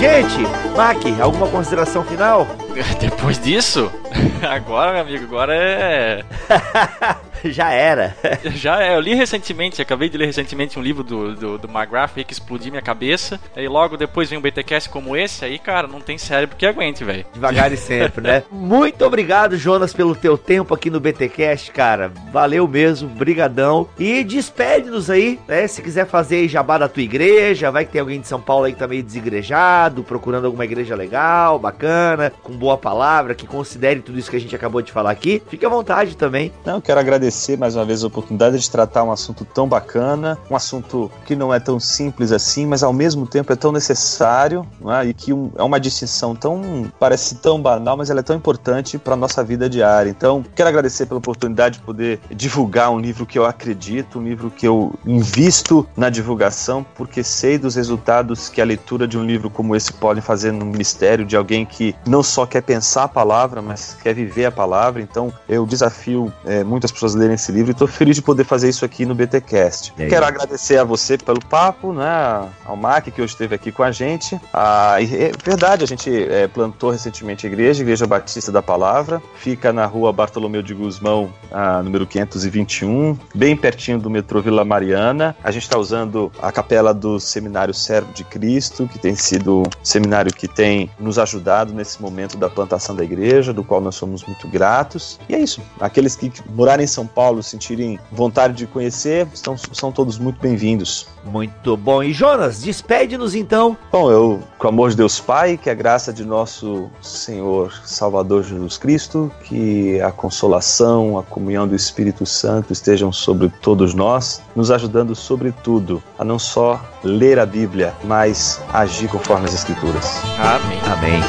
Gente, 0.00 0.69
Mac, 0.76 0.98
alguma 1.20 1.48
consideração 1.48 2.04
final? 2.04 2.46
Depois 3.00 3.38
disso, 3.38 3.90
agora, 4.48 4.92
meu 4.92 5.02
amigo, 5.02 5.24
agora 5.24 5.54
é. 5.54 6.24
Já 7.44 7.70
era. 7.70 8.14
Já 8.54 8.82
é. 8.82 8.94
Eu 8.94 9.00
li 9.00 9.14
recentemente, 9.14 9.80
acabei 9.80 10.08
de 10.08 10.18
ler 10.18 10.26
recentemente 10.26 10.78
um 10.78 10.82
livro 10.82 11.02
do, 11.02 11.34
do, 11.34 11.58
do 11.58 11.68
McGrath 11.68 12.12
que 12.12 12.32
explodiu 12.32 12.70
minha 12.70 12.82
cabeça. 12.82 13.40
E 13.56 13.66
logo 13.66 13.96
depois 13.96 14.28
vem 14.28 14.38
um 14.38 14.42
BTcast 14.42 14.90
como 14.90 15.16
esse, 15.16 15.44
aí, 15.44 15.58
cara, 15.58 15.86
não 15.86 16.00
tem 16.00 16.18
cérebro 16.18 16.56
que 16.56 16.66
aguente, 16.66 17.04
velho. 17.04 17.24
Devagar 17.32 17.72
e 17.72 17.76
sempre, 17.76 18.22
né? 18.22 18.42
Muito 18.50 19.04
obrigado, 19.04 19.56
Jonas, 19.56 19.92
pelo 19.92 20.14
teu 20.14 20.36
tempo 20.36 20.74
aqui 20.74 20.90
no 20.90 21.00
BTcast, 21.00 21.70
cara. 21.72 22.12
Valeu 22.30 22.68
mesmo, 22.68 23.08
brigadão. 23.08 23.88
E 23.98 24.22
despede-nos 24.22 25.08
aí, 25.08 25.38
né? 25.48 25.66
Se 25.66 25.82
quiser 25.82 26.06
fazer 26.06 26.46
jabá 26.48 26.78
da 26.78 26.88
tua 26.88 27.02
igreja, 27.02 27.70
vai 27.70 27.84
que 27.84 27.92
tem 27.92 28.00
alguém 28.00 28.20
de 28.20 28.28
São 28.28 28.40
Paulo 28.40 28.66
aí 28.66 28.72
que 28.72 28.78
tá 28.78 28.86
meio 28.86 29.02
desigrejado, 29.02 30.04
procurando 30.04 30.44
alguma 30.44 30.59
igreja 30.64 30.94
legal, 30.94 31.58
bacana, 31.58 32.32
com 32.42 32.52
boa 32.52 32.76
palavra, 32.76 33.34
que 33.34 33.46
considere 33.46 34.00
tudo 34.00 34.18
isso 34.18 34.30
que 34.30 34.36
a 34.36 34.40
gente 34.40 34.54
acabou 34.54 34.82
de 34.82 34.92
falar 34.92 35.10
aqui. 35.10 35.42
Fique 35.48 35.64
à 35.64 35.68
vontade 35.68 36.16
também. 36.16 36.52
Não, 36.64 36.80
quero 36.80 37.00
agradecer 37.00 37.56
mais 37.56 37.76
uma 37.76 37.84
vez 37.84 38.02
a 38.02 38.06
oportunidade 38.06 38.58
de 38.58 38.70
tratar 38.70 39.04
um 39.04 39.12
assunto 39.12 39.44
tão 39.44 39.68
bacana, 39.68 40.38
um 40.50 40.56
assunto 40.56 41.10
que 41.24 41.34
não 41.36 41.52
é 41.52 41.60
tão 41.60 41.78
simples 41.78 42.32
assim, 42.32 42.66
mas 42.66 42.82
ao 42.82 42.92
mesmo 42.92 43.26
tempo 43.26 43.52
é 43.52 43.56
tão 43.56 43.72
necessário, 43.72 44.66
é? 44.86 45.06
e 45.06 45.14
que 45.14 45.32
um, 45.32 45.50
é 45.56 45.62
uma 45.62 45.80
distinção 45.80 46.34
tão 46.34 46.90
parece 46.98 47.36
tão 47.36 47.60
banal, 47.60 47.96
mas 47.96 48.10
ela 48.10 48.20
é 48.20 48.22
tão 48.22 48.36
importante 48.36 48.98
para 48.98 49.16
nossa 49.16 49.42
vida 49.42 49.68
diária. 49.68 50.10
Então, 50.10 50.44
quero 50.54 50.68
agradecer 50.68 51.06
pela 51.06 51.18
oportunidade 51.18 51.78
de 51.78 51.84
poder 51.84 52.20
divulgar 52.30 52.90
um 52.90 52.98
livro 52.98 53.26
que 53.26 53.38
eu 53.38 53.44
acredito, 53.44 54.18
um 54.18 54.24
livro 54.24 54.50
que 54.50 54.66
eu 54.66 54.92
invisto 55.06 55.86
na 55.96 56.10
divulgação, 56.10 56.84
porque 56.94 57.22
sei 57.22 57.58
dos 57.58 57.74
resultados 57.74 58.48
que 58.48 58.60
a 58.60 58.64
leitura 58.64 59.06
de 59.06 59.18
um 59.18 59.24
livro 59.24 59.50
como 59.50 59.74
esse 59.74 59.92
pode 59.92 60.20
fazer 60.20 60.49
no 60.52 60.64
ministério 60.64 61.24
de 61.24 61.36
alguém 61.36 61.64
que 61.64 61.94
não 62.06 62.22
só 62.22 62.46
quer 62.46 62.62
pensar 62.62 63.04
a 63.04 63.08
palavra, 63.08 63.62
mas 63.62 63.96
quer 64.02 64.14
viver 64.14 64.46
a 64.46 64.52
palavra. 64.52 65.02
Então, 65.02 65.32
eu 65.48 65.66
desafio 65.66 66.32
é, 66.44 66.64
muitas 66.64 66.90
pessoas 66.90 67.14
a 67.14 67.18
lerem 67.18 67.34
esse 67.34 67.52
livro 67.52 67.70
e 67.70 67.72
estou 67.72 67.88
feliz 67.88 68.16
de 68.16 68.22
poder 68.22 68.44
fazer 68.44 68.68
isso 68.68 68.84
aqui 68.84 69.04
no 69.04 69.14
BTcast. 69.14 69.92
É 69.98 70.06
Quero 70.06 70.26
agradecer 70.26 70.78
a 70.78 70.84
você 70.84 71.16
pelo 71.18 71.44
papo, 71.44 71.92
né, 71.92 72.48
ao 72.64 72.76
Mac 72.76 73.04
que 73.04 73.20
hoje 73.20 73.32
esteve 73.32 73.54
aqui 73.54 73.72
com 73.72 73.82
a 73.82 73.90
gente. 73.90 74.40
Ah, 74.52 74.96
é 75.00 75.32
verdade, 75.44 75.84
a 75.84 75.86
gente 75.86 76.10
é, 76.10 76.46
plantou 76.46 76.90
recentemente 76.90 77.46
a 77.46 77.50
igreja, 77.50 77.82
Igreja 77.82 78.06
Batista 78.06 78.52
da 78.52 78.62
Palavra, 78.62 79.22
fica 79.36 79.72
na 79.72 79.86
rua 79.86 80.12
Bartolomeu 80.12 80.62
de 80.62 80.74
Guzmão, 80.74 81.32
ah, 81.50 81.82
número 81.82 82.06
521, 82.06 83.18
bem 83.34 83.56
pertinho 83.56 83.98
do 83.98 84.10
metrô 84.10 84.40
Vila 84.40 84.64
Mariana. 84.64 85.36
A 85.42 85.50
gente 85.50 85.62
está 85.62 85.78
usando 85.78 86.30
a 86.40 86.52
capela 86.52 86.94
do 86.94 87.18
Seminário 87.18 87.74
Servo 87.74 88.12
de 88.12 88.24
Cristo, 88.24 88.88
que 88.90 88.98
tem 88.98 89.14
sido 89.14 89.60
um 89.60 89.64
seminário 89.82 90.32
que 90.40 90.48
tem 90.48 90.90
nos 90.98 91.18
ajudado 91.18 91.74
nesse 91.74 92.00
momento 92.00 92.38
da 92.38 92.48
plantação 92.48 92.96
da 92.96 93.04
igreja, 93.04 93.52
do 93.52 93.62
qual 93.62 93.78
nós 93.78 93.94
somos 93.94 94.24
muito 94.24 94.48
gratos. 94.48 95.20
E 95.28 95.34
é 95.34 95.38
isso. 95.38 95.60
Aqueles 95.78 96.16
que 96.16 96.32
morarem 96.48 96.84
em 96.84 96.88
São 96.88 97.06
Paulo, 97.06 97.42
sentirem 97.42 98.00
vontade 98.10 98.54
de 98.54 98.66
conhecer, 98.66 99.28
estão, 99.34 99.54
são 99.58 99.92
todos 99.92 100.18
muito 100.18 100.40
bem-vindos. 100.40 101.06
Muito 101.22 101.76
bom. 101.76 102.02
E 102.02 102.14
Jonas, 102.14 102.62
despede-nos 102.62 103.34
então. 103.34 103.76
Bom, 103.92 104.10
eu, 104.10 104.42
com 104.56 104.66
o 104.66 104.70
amor 104.70 104.88
de 104.88 104.96
Deus 104.96 105.20
Pai, 105.20 105.58
que 105.58 105.68
a 105.68 105.74
graça 105.74 106.10
de 106.10 106.24
nosso 106.24 106.88
Senhor 107.02 107.74
Salvador 107.84 108.42
Jesus 108.42 108.78
Cristo, 108.78 109.30
que 109.44 110.00
a 110.00 110.10
consolação, 110.10 111.18
a 111.18 111.22
comunhão 111.22 111.68
do 111.68 111.76
Espírito 111.76 112.24
Santo 112.24 112.72
estejam 112.72 113.12
sobre 113.12 113.52
todos 113.60 113.92
nós, 113.92 114.40
nos 114.56 114.70
ajudando 114.70 115.14
sobretudo 115.14 116.02
a 116.18 116.24
não 116.24 116.38
só 116.38 116.80
ler 117.04 117.38
a 117.38 117.44
Bíblia, 117.44 117.94
mas 118.04 118.58
agir 118.72 119.08
conforme 119.08 119.44
as 119.44 119.52
Escrituras. 119.52 120.29
Amém. 120.38 120.80
Amém. 120.92 121.20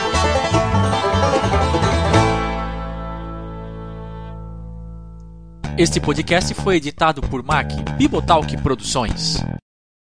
Este 5.77 5.99
podcast 5.99 6.53
foi 6.53 6.75
editado 6.75 7.21
por 7.21 7.41
Mac 7.43 7.71
Bibotalk 7.97 8.55
Produções. 8.57 9.37